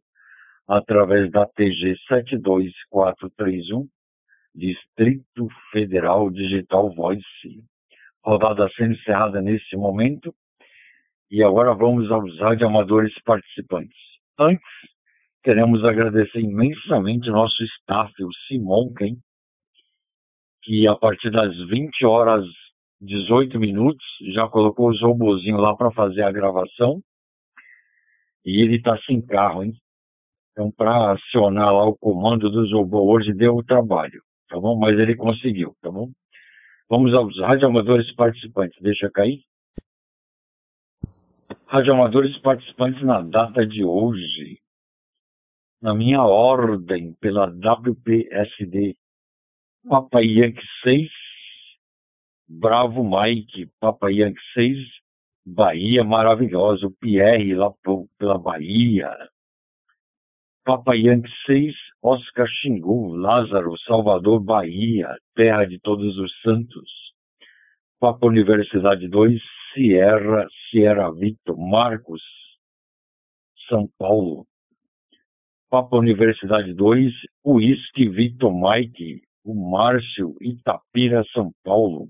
[0.66, 3.86] através da TG 72431,
[4.54, 7.62] Distrito Federal Digital Voice.
[8.24, 10.34] Rodada sendo encerrada nesse momento.
[11.30, 13.98] E agora vamos aos radioamadores participantes.
[14.38, 14.64] Antes,
[15.44, 19.18] queremos agradecer imensamente nosso staff, o Simon Ken,
[20.66, 22.44] que a partir das 20 horas
[23.00, 27.00] 18 minutos, já colocou os robozinhos lá para fazer a gravação.
[28.44, 29.72] E ele está sem carro, hein?
[30.50, 34.76] Então, para acionar lá o comando dos robôs hoje deu o trabalho, tá bom?
[34.76, 36.10] Mas ele conseguiu, tá bom?
[36.88, 38.80] Vamos aos radioamadores participantes.
[38.80, 39.40] Deixa cair.
[41.66, 44.58] Radioamadores participantes na data de hoje.
[45.80, 48.96] Na minha ordem, pela WPSD.
[49.88, 51.08] Papai Yankee 6,
[52.48, 54.78] Bravo Mike, Papa Yankee 6,
[55.46, 57.70] Bahia maravilhosa, o Pierre lá
[58.18, 59.16] pela Bahia.
[60.64, 66.90] Papa Yankee 6, Oscar Xingu, Lázaro, Salvador, Bahia, terra de todos os santos.
[68.00, 69.40] Papa Universidade 2,
[69.72, 72.22] Sierra, Sierra Victor, Marcos,
[73.68, 74.48] São Paulo.
[75.70, 77.12] Papa Universidade 2,
[77.44, 82.08] Whisky Victor Mike, o Márcio, Itapira, São Paulo.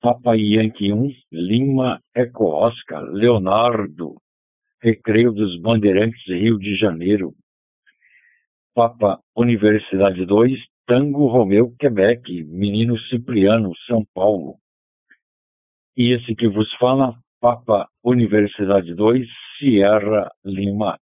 [0.00, 4.16] Papa Yankee 1, Lima, Eco Oscar, Leonardo,
[4.82, 7.34] Recreio dos Bandeirantes, Rio de Janeiro.
[8.74, 14.56] Papa Universidade 2, Tango Romeu, Quebec, Menino Cipriano, São Paulo.
[15.94, 20.98] E esse que vos fala, Papa Universidade 2, Sierra Lima,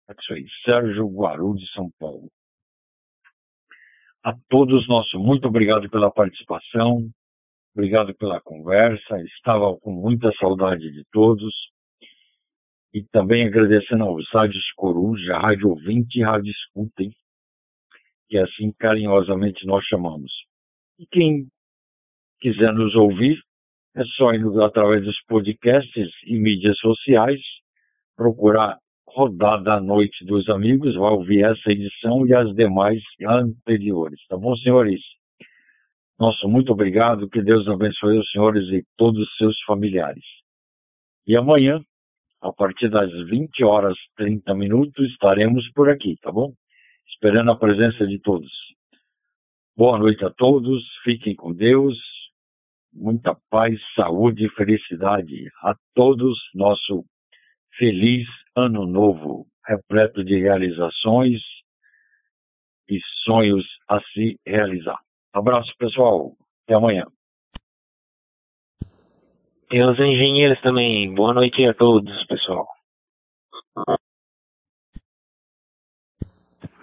[0.64, 2.30] Sérgio Guaru de São Paulo.
[4.26, 7.08] A todos nosso muito obrigado pela participação,
[7.72, 11.54] obrigado pela conversa, estava com muita saudade de todos.
[12.92, 17.12] E também agradecendo aos rádios Coruja, Rádio Ouvinte e Rádio Escutem,
[18.28, 20.32] que assim carinhosamente nós chamamos.
[20.98, 21.46] E quem
[22.40, 23.40] quiser nos ouvir,
[23.94, 27.40] é só ir através dos podcasts e mídias sociais,
[28.16, 28.76] procurar
[29.08, 34.20] Rodada à Noite dos Amigos, vai ouvir essa edição e as demais anteriores.
[34.28, 35.00] Tá bom, senhores?
[36.18, 40.24] Nosso muito obrigado, que Deus abençoe os senhores e todos os seus familiares.
[41.26, 41.80] E amanhã,
[42.40, 46.52] a partir das 20 horas 30 minutos, estaremos por aqui, tá bom?
[47.08, 48.50] esperando a presença de todos.
[49.76, 51.96] Boa noite a todos, fiquem com Deus,
[52.92, 56.38] muita paz, saúde e felicidade a todos.
[56.54, 57.04] Nosso
[57.78, 58.26] feliz
[58.56, 61.40] ano novo, repleto de realizações
[62.88, 64.98] e sonhos a se realizar.
[65.32, 66.32] Abraço, pessoal.
[66.64, 67.04] Até amanhã.
[69.70, 71.12] E os engenheiros também.
[71.14, 72.66] Boa noite a todos, pessoal.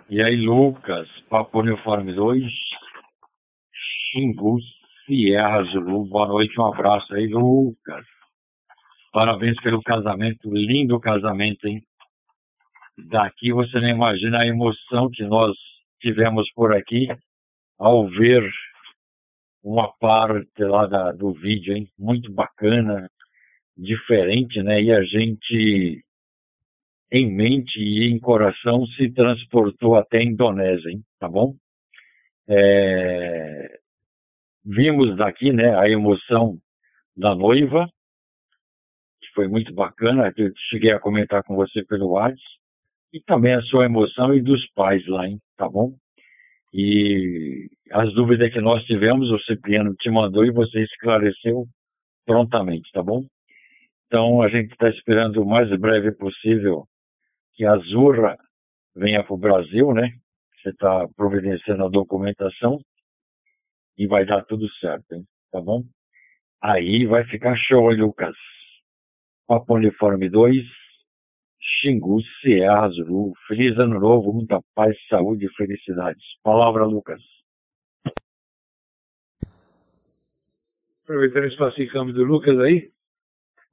[0.10, 2.44] E aí, Lucas, Papo Uniforme 2,
[4.12, 4.60] Xingu,
[5.06, 8.06] Sierra Zulu, boa noite, um abraço aí, Lucas.
[9.14, 11.84] Parabéns pelo casamento, lindo casamento, hein?
[12.98, 15.56] Daqui você não imagina a emoção que nós
[16.02, 17.08] tivemos por aqui
[17.78, 18.44] ao ver
[19.64, 21.88] uma parte lá da, do vídeo, hein?
[21.98, 23.08] Muito bacana,
[23.78, 24.82] diferente, né?
[24.82, 26.04] E a gente
[27.12, 31.04] em mente e em coração se transportou até a Indonésia, hein?
[31.20, 31.56] tá bom?
[32.48, 33.80] É...
[34.66, 36.58] Vimos daqui né, a emoção
[37.16, 37.88] da noiva,
[39.34, 42.42] foi muito bacana, eu cheguei a comentar com você pelo WhatsApp,
[43.14, 45.40] e também a sua emoção e dos pais lá, hein?
[45.56, 45.94] tá bom?
[46.74, 51.66] E as dúvidas que nós tivemos, o Cipriano te mandou e você esclareceu
[52.26, 53.24] prontamente, tá bom?
[54.08, 56.86] Então a gente está esperando o mais breve possível
[57.54, 58.36] que a Zurra
[58.96, 60.10] venha para o Brasil, né?
[60.62, 62.80] Você está providenciando a documentação
[63.98, 65.24] e vai dar tudo certo, hein?
[65.52, 65.84] Tá bom?
[66.62, 68.36] Aí vai ficar show, Lucas?
[69.48, 70.66] Papo Uniforme 2,
[71.62, 73.34] Xingu, Sierra Zulu.
[73.48, 76.24] Feliz ano novo, muita paz, saúde e felicidades.
[76.44, 77.22] Palavra, Lucas.
[81.04, 82.90] Aproveitando esse espaço do Lucas aí.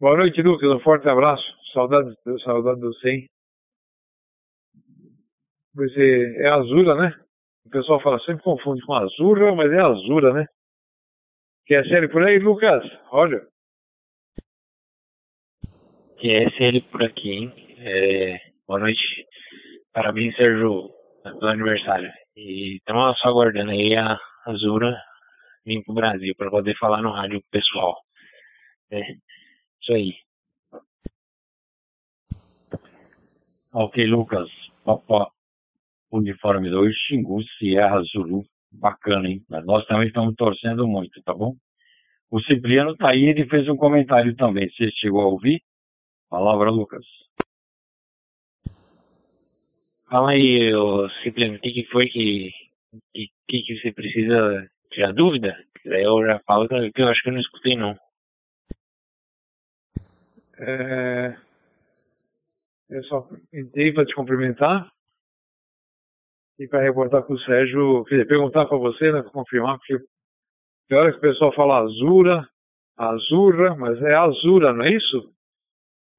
[0.00, 0.68] Boa noite, Lucas.
[0.70, 1.44] Um forte abraço.
[1.72, 3.28] Saudade, saudade do 100.
[5.74, 7.14] Pois é, é Azura, né?
[7.64, 10.46] O pessoal fala, sempre confunde com Azura, mas é Azura, né?
[11.66, 12.82] Quer série por aí, Lucas?
[13.12, 13.46] Olha.
[16.20, 17.52] Quer série por aqui, hein?
[17.78, 18.38] É,
[18.68, 19.00] boa noite.
[19.90, 20.90] Parabéns, Sérgio,
[21.22, 22.12] pelo aniversário.
[22.36, 24.94] E estamos só aguardando aí a Azura
[25.64, 27.96] vir pro Brasil para poder falar no rádio pessoal.
[28.90, 29.00] É,
[29.80, 30.12] isso aí.
[33.72, 34.50] Ok, Lucas.
[34.84, 35.32] Papo,
[36.12, 38.42] Uniforme 2, Xingu, Sierra, Zulu.
[38.70, 39.42] Bacana, hein?
[39.64, 41.54] Nós também estamos torcendo muito, tá bom?
[42.30, 44.68] O Cipriano tá aí, ele fez um comentário também.
[44.68, 45.62] Você chegou a ouvir?
[46.30, 47.04] Palavra, Lucas.
[50.08, 50.70] Fala aí,
[51.22, 52.52] Cipriano, o que, foi que,
[53.12, 55.56] que, que você precisa tirar dúvida?
[55.84, 57.96] Daí eu já falo que eu acho que eu não escutei, não.
[60.58, 61.36] É...
[62.88, 64.90] Eu só entrei para te cumprimentar
[66.58, 69.98] e para reportar com o Sérgio, quer dizer, perguntar para você, né, para confirmar, porque
[70.88, 72.48] tem que o pessoal fala Azura,
[72.96, 75.32] Azura, mas é Azura, não é isso?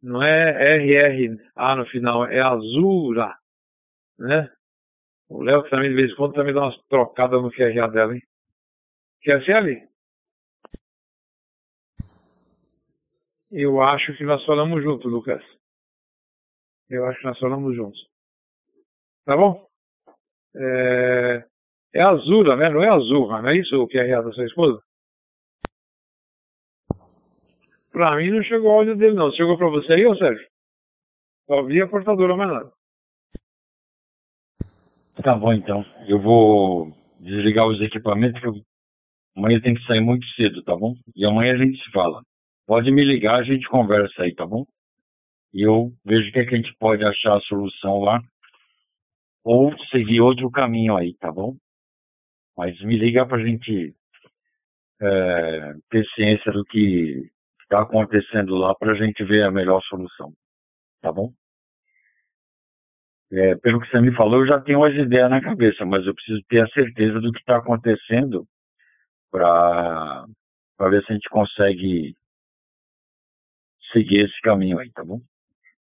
[0.01, 3.37] Não é RRA no final, é Azura,
[4.17, 4.51] né?
[5.29, 8.23] O Léo também de vez em quando também dá umas trocadas no QRA dela, hein?
[9.21, 9.87] Quer ser ali?
[13.51, 15.43] Eu acho que nós falamos juntos, Lucas.
[16.89, 17.99] Eu acho que nós falamos juntos.
[19.25, 19.67] Tá bom?
[20.55, 21.45] É,
[21.93, 22.69] é Azura, né?
[22.69, 24.81] Não é Azul, não é isso o que é da sua esposa?
[27.91, 29.31] Pra mim não chegou áudio dele, não.
[29.33, 30.47] Chegou pra você aí, ô Sérgio?
[31.45, 32.71] Só vi a portadora, mais nada.
[35.21, 35.85] Tá bom, então.
[36.07, 38.61] Eu vou desligar os equipamentos, porque
[39.35, 40.95] amanhã tem que sair muito cedo, tá bom?
[41.15, 42.23] E amanhã a gente se fala.
[42.65, 44.65] Pode me ligar, a gente conversa aí, tá bom?
[45.53, 48.21] E eu vejo o que, é que a gente pode achar a solução lá.
[49.43, 51.55] Ou seguir outro caminho aí, tá bom?
[52.57, 53.93] Mas me liga pra gente
[55.01, 57.29] é, ter ciência do que
[57.71, 60.33] está acontecendo lá para a gente ver a melhor solução.
[61.01, 61.31] Tá bom?
[63.31, 66.13] É, pelo que você me falou, eu já tenho umas ideias na cabeça, mas eu
[66.13, 68.45] preciso ter a certeza do que está acontecendo
[69.31, 70.25] para
[70.89, 72.13] ver se a gente consegue
[73.93, 75.21] seguir esse caminho aí, tá bom?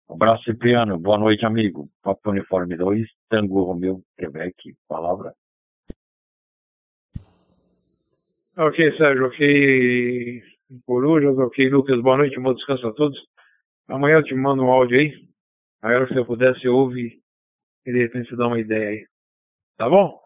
[0.09, 0.97] Abraço, Cipriano.
[0.97, 1.89] Boa noite, amigo.
[2.03, 4.55] Papo Uniforme 2, Tango Romeu, Quebec.
[4.89, 5.33] Palavra.
[8.57, 9.27] Ok, Sérgio.
[9.27, 10.43] Ok,
[10.87, 13.19] Corujas, ok, Lucas, boa noite, bom descanso a todos.
[13.89, 15.29] Amanhã eu te mando um áudio aí.
[15.83, 17.21] Aí, se eu puder, você ouve
[17.85, 19.07] e de repente você dá uma ideia aí.
[19.77, 20.21] Tá bom?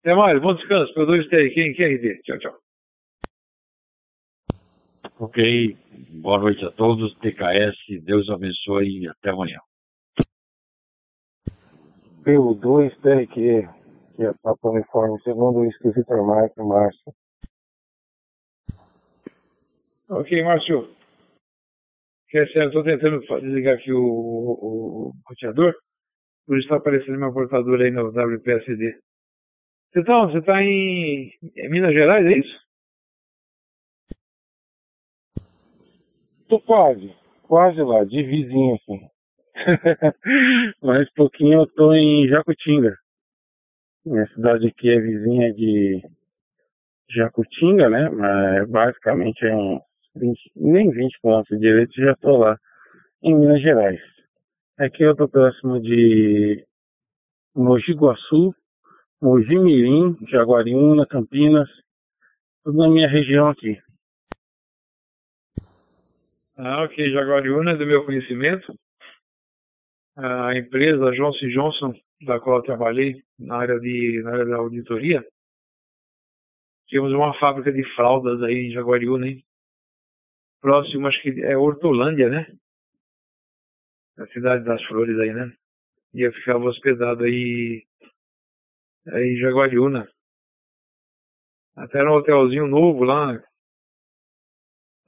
[0.00, 0.94] Até mais, bom descanso.
[0.94, 2.22] P2 TR, quem quer RD?
[2.22, 2.58] Tchau, tchau.
[5.18, 5.76] Ok,
[6.22, 7.14] boa noite a todos.
[7.18, 9.58] TKS, Deus abençoe e até amanhã.
[12.24, 13.68] P2 TRQ,
[14.16, 17.12] que é Papo Uniforme, segundo o escritor Marco Márcio.
[20.14, 20.94] Ok, Márcio.
[22.30, 25.74] Estou tentando desligar aqui o, o, o roteador,
[26.46, 28.94] por isso está aparecendo meu portador aí no WPSD.
[29.90, 31.32] Você está tá em,
[31.70, 32.60] Minas Gerais, é isso?
[36.46, 37.14] Tô quase,
[37.44, 39.08] quase lá, de vizinho assim.
[40.82, 42.94] Mais pouquinho eu tô em Jacutinga.
[44.04, 46.02] Minha cidade aqui é vizinha de
[47.08, 48.10] Jacutinga, né?
[48.10, 49.80] Mas basicamente é um
[50.14, 52.58] 20, nem 20 quilômetros direito, já estou lá,
[53.22, 54.00] em Minas Gerais.
[54.78, 56.64] Aqui eu estou próximo de
[57.54, 58.54] Mogi Guaçu,
[59.20, 61.68] Mogi Mirim, Jaguariúna, Campinas,
[62.64, 63.78] tudo na minha região aqui.
[66.56, 68.74] Ah, ok, Jaguariúna é do meu conhecimento.
[70.16, 71.94] A empresa Johnson Johnson,
[72.26, 75.24] da qual eu trabalhei na área, de, na área da auditoria,
[76.88, 79.44] temos uma fábrica de fraldas aí em Jaguariúna, hein?
[80.62, 82.46] Próximo, acho que é Hortolândia, né?
[84.16, 85.52] A cidade das flores aí, né?
[86.14, 87.84] E eu ficava hospedado aí,
[89.08, 90.08] aí em Jaguariúna.
[91.76, 93.42] Até era um hotelzinho novo lá,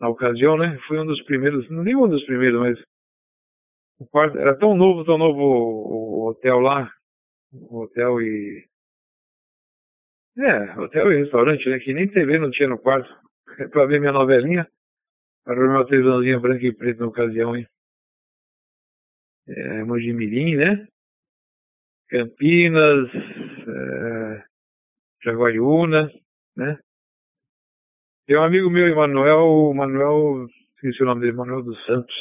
[0.01, 0.79] na ocasião, né?
[0.89, 2.79] Fui um dos primeiros, não nem um dos primeiros, mas
[3.99, 6.91] o quarto era tão novo, tão novo o, o hotel lá,
[7.53, 8.67] o hotel e
[10.37, 11.79] é, hotel e restaurante, né?
[11.79, 13.09] Que nem TV não tinha no quarto
[13.71, 14.69] para ver minha novelinha.
[15.45, 17.67] Para o meu televisãozinho branco e preto na ocasião, hein?
[19.47, 20.89] É, Mojimirim, né?
[22.09, 24.45] Campinas, é,
[25.23, 26.11] Jaguariúna,
[26.57, 26.79] né?
[28.27, 30.47] Tem um amigo meu, Emanuel, Manuel,
[30.77, 32.15] esqueci o nome dele, Manuel dos Santos.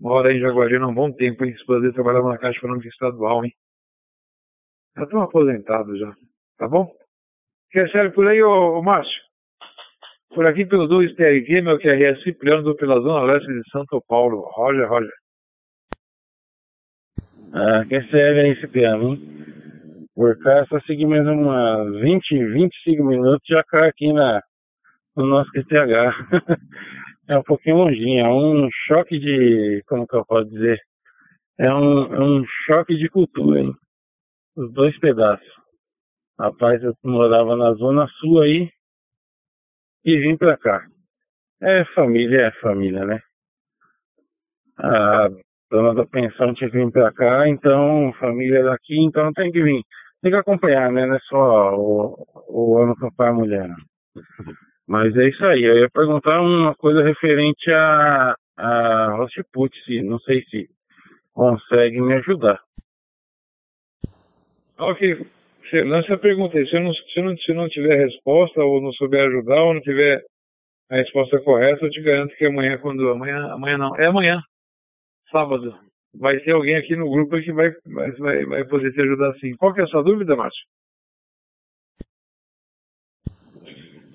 [0.00, 1.52] Mora em Jaguariúna há um bom tempo, hein?
[1.52, 3.54] Esposa dele trabalhava na Caixa Econômica Estadual, hein?
[4.96, 6.12] Já estão aposentados já,
[6.56, 6.92] tá bom?
[7.70, 9.29] Quer sério por aí, ô, ô Márcio?
[10.32, 14.48] Por aqui pelo 2 TRG, meu QRS Cipriano, pela Zona Leste de São Paulo.
[14.54, 15.12] Roger, Roger.
[17.52, 20.06] Ah, que sério aí, Cipriano, hein?
[20.14, 24.40] Por cá, só seguir mais umas 20, 25 minutos já cai aqui na,
[25.16, 26.14] no nosso QTH.
[27.28, 30.78] é um pouquinho longinho, é um choque de, como que eu posso dizer?
[31.58, 33.74] É um, é um choque de cultura, hein?
[34.56, 35.48] Os dois pedaços.
[36.38, 38.70] Rapaz, eu morava na Zona Sul aí,
[40.04, 40.84] e vim pra cá.
[41.62, 43.20] É família, é família, né?
[44.78, 45.28] A
[45.70, 49.82] dona da pensão tinha que vir pra cá, então família daqui, então tem que vir.
[50.22, 51.06] Tem que acompanhar, né?
[51.06, 53.68] Não é só o, o ano papai e a mulher.
[54.86, 55.62] Mas é isso aí.
[55.62, 60.68] Eu ia perguntar uma coisa referente a, a Rostiput, se não sei se
[61.32, 62.60] consegue me ajudar.
[64.78, 65.26] Ok,
[65.70, 66.68] você lança pergunta aí.
[66.68, 69.62] Se eu, não, se, eu não, se eu não tiver resposta, ou não souber ajudar,
[69.62, 70.22] ou não tiver
[70.90, 73.08] a resposta correta, eu te garanto que amanhã, quando.
[73.08, 73.96] Amanhã, amanhã não.
[73.96, 74.40] É amanhã,
[75.30, 75.78] sábado.
[76.14, 77.70] Vai ter alguém aqui no grupo que vai,
[78.18, 79.54] vai, vai poder te ajudar sim.
[79.56, 80.64] Qual que é a sua dúvida, Márcio?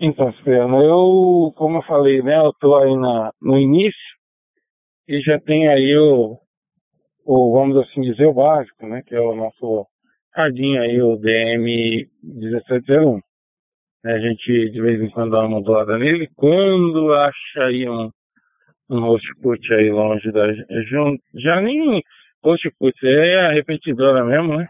[0.01, 4.15] Então, Cipriano, eu, como eu falei, né, eu tô aí na, no início
[5.07, 6.37] e já tem aí o,
[7.25, 9.87] o, vamos assim dizer, o básico, né, que é o nosso
[10.35, 13.19] cardinho aí, o DM 1701.
[14.05, 16.29] A gente de vez em quando dá uma doada nele.
[16.35, 18.11] Quando acha aí um,
[18.89, 19.17] um
[19.71, 20.53] aí longe da.
[21.33, 22.03] Já nem
[22.43, 22.69] host
[23.03, 24.67] é a repetidora mesmo, né?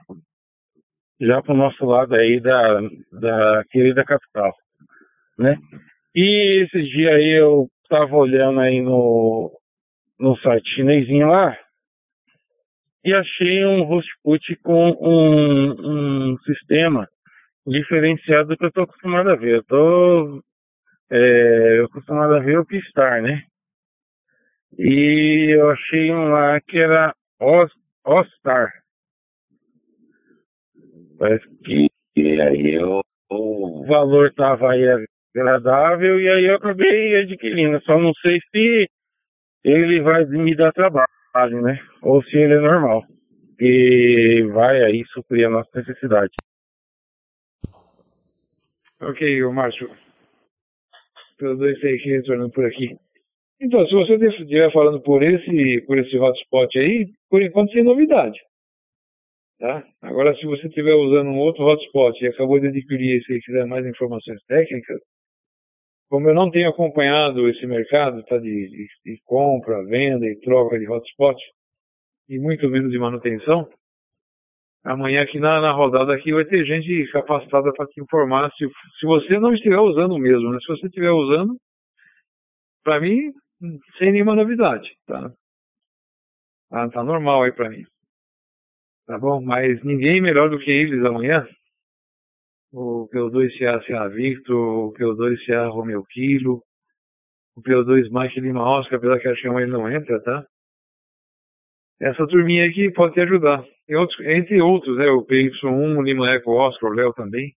[1.20, 2.82] Já pro nosso lado aí da,
[3.12, 4.54] da querida capital,
[5.38, 5.58] né?
[6.14, 9.52] E esse dia aí eu tava olhando aí no,
[10.20, 11.58] no site chinesinho lá
[13.06, 17.08] e achei um host put com um, um sistema
[17.68, 19.58] diferenciado do que eu tô acostumado a ver.
[19.58, 20.44] Eu tô
[21.12, 23.44] é, acostumado a ver o Pistar, né?
[24.78, 28.74] E eu achei um lá que era All-Star.
[31.20, 31.88] Parece que
[32.42, 34.84] aí eu, o valor tava aí
[35.36, 37.80] agradável e aí eu acabei adquirindo.
[37.84, 38.90] Só não sei se
[39.64, 41.08] ele vai me dar trabalho,
[41.62, 41.80] né?
[42.02, 43.04] Ou se ele é normal.
[43.58, 46.34] Que vai aí suprir a nossa necessidade.
[49.02, 49.90] Ok, o Márcio.
[51.38, 52.98] Pelo 263 retornando por aqui.
[53.62, 58.40] Então, se você estiver falando por esse, por esse hotspot aí, por enquanto sem novidade.
[59.60, 59.86] Tá?
[60.02, 63.66] Agora, se você estiver usando um outro hotspot e acabou de adquirir esse e quiser
[63.66, 65.00] mais informações técnicas,
[66.10, 70.78] como eu não tenho acompanhado esse mercado tá, de, de, de compra, venda e troca
[70.78, 71.38] de hotspot,
[72.30, 73.68] e muito menos de manutenção,
[74.84, 78.68] amanhã aqui na, na rodada aqui vai ter gente capacitada para te informar se,
[79.00, 80.60] se você não estiver usando mesmo, né?
[80.60, 81.56] Se você estiver usando,
[82.84, 83.32] para mim,
[83.98, 85.32] sem nenhuma novidade, tá?
[86.70, 87.84] Tá, tá normal aí para mim.
[89.08, 89.42] Tá bom?
[89.42, 91.48] Mas ninguém melhor do que eles amanhã.
[92.78, 96.62] O P2CA CA Victor, o P2 CA Romeu Kilo,
[97.56, 100.46] o P2 Mike Lima Oscar, apesar que a chama ele não entra, tá?
[102.02, 103.66] Essa turminha aqui pode te ajudar.
[103.92, 105.08] Outros, entre outros, né?
[105.08, 107.54] O PY1, o Lima Eco Oscar, o Léo também.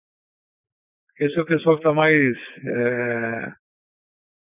[1.19, 3.53] Esse é o pessoal que está mais é,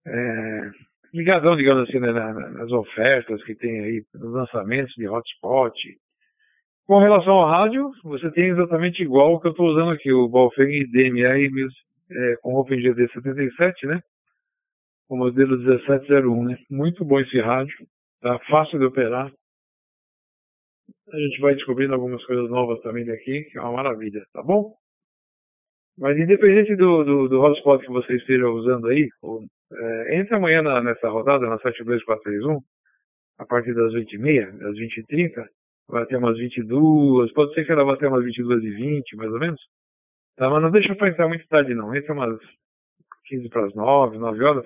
[0.05, 0.71] é,
[1.11, 5.73] ligadão, digamos assim, né, nas ofertas que tem aí, nos lançamentos de hotspot.
[6.89, 10.27] Com relação ao rádio, você tem exatamente igual o que eu estou usando aqui, o
[10.27, 11.47] Balfeng DMR
[12.09, 14.01] é, com OpenGD 77, né?
[15.07, 16.57] O modelo 1701, né?
[16.67, 17.75] Muito bom esse rádio,
[18.21, 19.31] tá fácil de operar,
[21.13, 24.73] a gente vai descobrindo algumas coisas novas também daqui, que é uma maravilha, tá bom?
[25.95, 30.63] Mas independente do, do, do hotspot que você esteja usando aí, ou, é, entre amanhã
[30.63, 32.59] na, nessa rodada, na 72431,
[33.37, 35.45] a partir das 20h30, das 20h30,
[35.89, 39.61] vai até umas 22, pode ser que ela vá até umas 22h20, mais ou menos.
[40.37, 42.39] Tá, mas não deixa pra entrar muito tarde não, entre umas
[43.25, 44.65] 15 para as 9, 9 horas.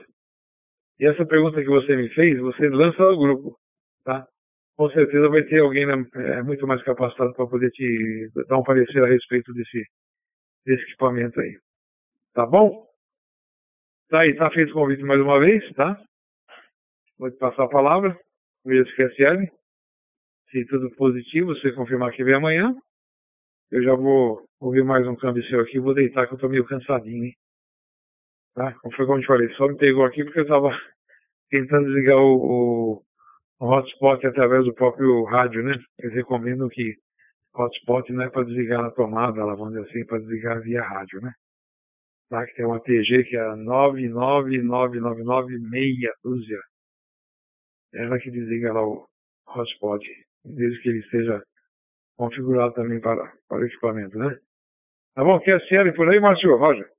[0.99, 3.57] E essa pergunta que você me fez, você lança no grupo,
[4.03, 4.27] tá?
[4.75, 8.63] com certeza vai ter alguém né, é, muito mais capacitado para poder te dar um
[8.63, 9.85] parecer a respeito desse,
[10.65, 11.57] desse equipamento aí.
[12.33, 12.85] Tá bom?
[14.09, 15.99] Tá aí, tá feito o convite mais uma vez, tá?
[17.17, 18.17] Vou te passar a palavra,
[18.65, 19.47] se QSL.
[20.53, 22.75] Se tudo positivo, você confirmar que vem amanhã.
[23.71, 26.63] Eu já vou ouvir mais um câmbio seu aqui, vou deitar que eu tô meio
[26.63, 27.33] cansadinho, hein?
[28.53, 28.71] Tá?
[28.75, 30.69] Como foi como eu te falei, só me pegou aqui porque eu tava
[31.49, 33.01] tentando desligar o, o
[33.59, 35.73] o hotspot através do próprio rádio, né?
[35.97, 36.97] Eles recomendam que
[37.55, 41.19] hotspot não é para desligar na tomada, ela vamos dizer assim, para desligar via rádio,
[41.19, 41.33] né?
[42.29, 42.45] Tá?
[42.45, 46.59] Que tem uma TG que é 99999 meia dúzia.
[47.91, 49.07] Ela que desliga lá o
[49.47, 50.05] hotspot,
[50.43, 51.43] desde que ele esteja
[52.17, 54.37] configurado também para, para o equipamento, né?
[55.15, 55.39] Tá bom?
[55.39, 56.57] QSL por aí, Márcio?
[56.57, 56.89] Roger?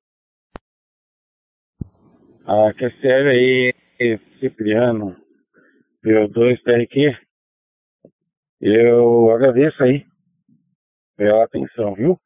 [2.47, 3.75] A QSL aí,
[4.39, 5.17] Cipriano,
[6.05, 7.17] PO2 TRQ,
[8.61, 10.07] eu agradeço aí
[11.17, 12.19] pela atenção, viu?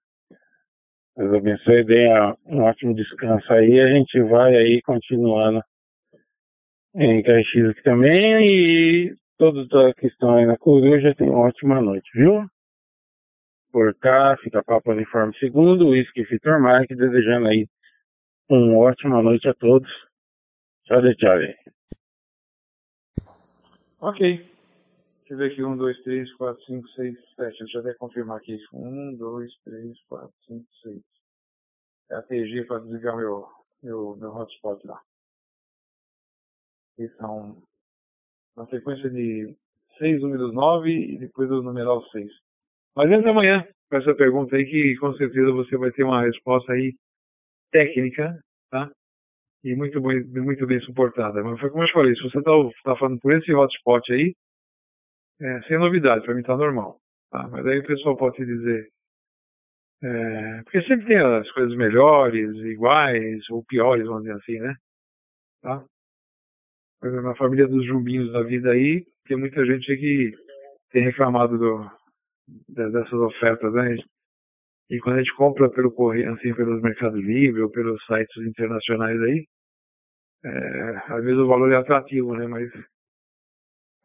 [1.17, 2.09] Deus abençoe, dê
[2.47, 3.81] um ótimo descanso aí.
[3.81, 5.61] A gente vai aí continuando
[6.95, 12.45] em Caxias aqui também e todos que estão aí na coruja tenham ótima noite, viu?
[13.71, 17.67] Por cá, fica Papo Uniforme Segundo, Whisky Vitor Mike, desejando aí
[18.51, 19.91] uma ótima noite a todos.
[20.85, 21.39] Tchau, tchau.
[24.01, 24.37] Ok.
[25.21, 25.63] Deixa eu ver aqui.
[25.63, 27.59] 1, 2, 3, 4, 5, 6, 7.
[27.59, 28.59] Deixa eu até confirmar aqui.
[28.73, 31.03] 1, 2, 3, 4, 5, 6.
[32.11, 33.47] É a TG para desligar meu,
[33.83, 34.99] meu, meu hotspot lá.
[36.99, 37.63] E são
[38.59, 39.55] uma sequência de
[39.99, 42.31] 6 números 9 e depois o numeral 6.
[42.97, 46.73] Mas entra amanhã com essa pergunta aí que com certeza você vai ter uma resposta
[46.73, 46.95] aí
[47.71, 48.39] técnica,
[48.71, 48.91] tá?
[49.65, 51.43] e muito bem, muito bem suportada.
[51.43, 52.51] Mas foi como eu falei, se você está
[52.85, 54.35] tá falando por esse hotspot aí,
[55.41, 56.99] é, sem novidade, para mim está normal.
[57.31, 57.47] Tá?
[57.49, 58.89] Mas aí o pessoal pode te dizer.
[60.03, 64.75] É, porque sempre tem as coisas melhores, iguais ou piores, vamos dizer assim, né?
[65.63, 65.85] Tá?
[67.03, 70.33] Na família dos jumbinhos da vida aí, tem muita gente que
[70.91, 71.91] tem reclamado do,
[72.69, 73.97] dessas ofertas, né?
[74.91, 79.21] E quando a gente compra pelo correio, assim, pelos Mercado Livre ou pelos sites internacionais
[79.21, 79.45] aí,
[80.45, 82.47] é, às vezes o valor é atrativo, né?
[82.47, 82.71] Mas,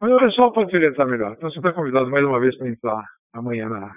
[0.00, 1.32] mas o pessoal pode se orientar melhor.
[1.32, 3.94] Então você está convidado mais uma vez para entrar amanhã na,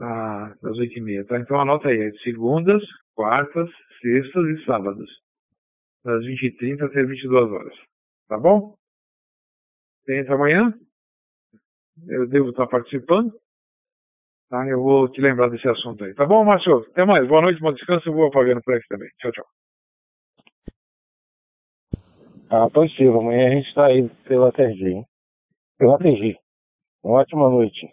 [0.00, 1.38] na, às oito e meia, tá?
[1.38, 2.82] Então anota aí, é segundas,
[3.14, 3.68] quartas,
[4.00, 5.10] sextas e sábados,
[6.04, 7.74] das 20h30 até 22 horas.
[8.28, 8.74] Tá bom?
[10.04, 10.72] Você entra amanhã?
[12.06, 13.32] Eu devo estar participando?
[14.48, 14.66] Tá?
[14.66, 16.14] Eu vou te lembrar desse assunto aí.
[16.14, 16.78] Tá bom, Márcio?
[16.90, 17.26] Até mais.
[17.28, 18.08] Boa noite, bom descanso.
[18.08, 19.10] Eu vou apagando por aqui também.
[19.18, 19.46] Tchau, tchau.
[22.50, 23.20] Ah, positivo.
[23.20, 25.04] Amanhã a gente está aí pela hein?
[25.78, 26.38] Pela TG.
[27.04, 27.90] Uma ótima noite.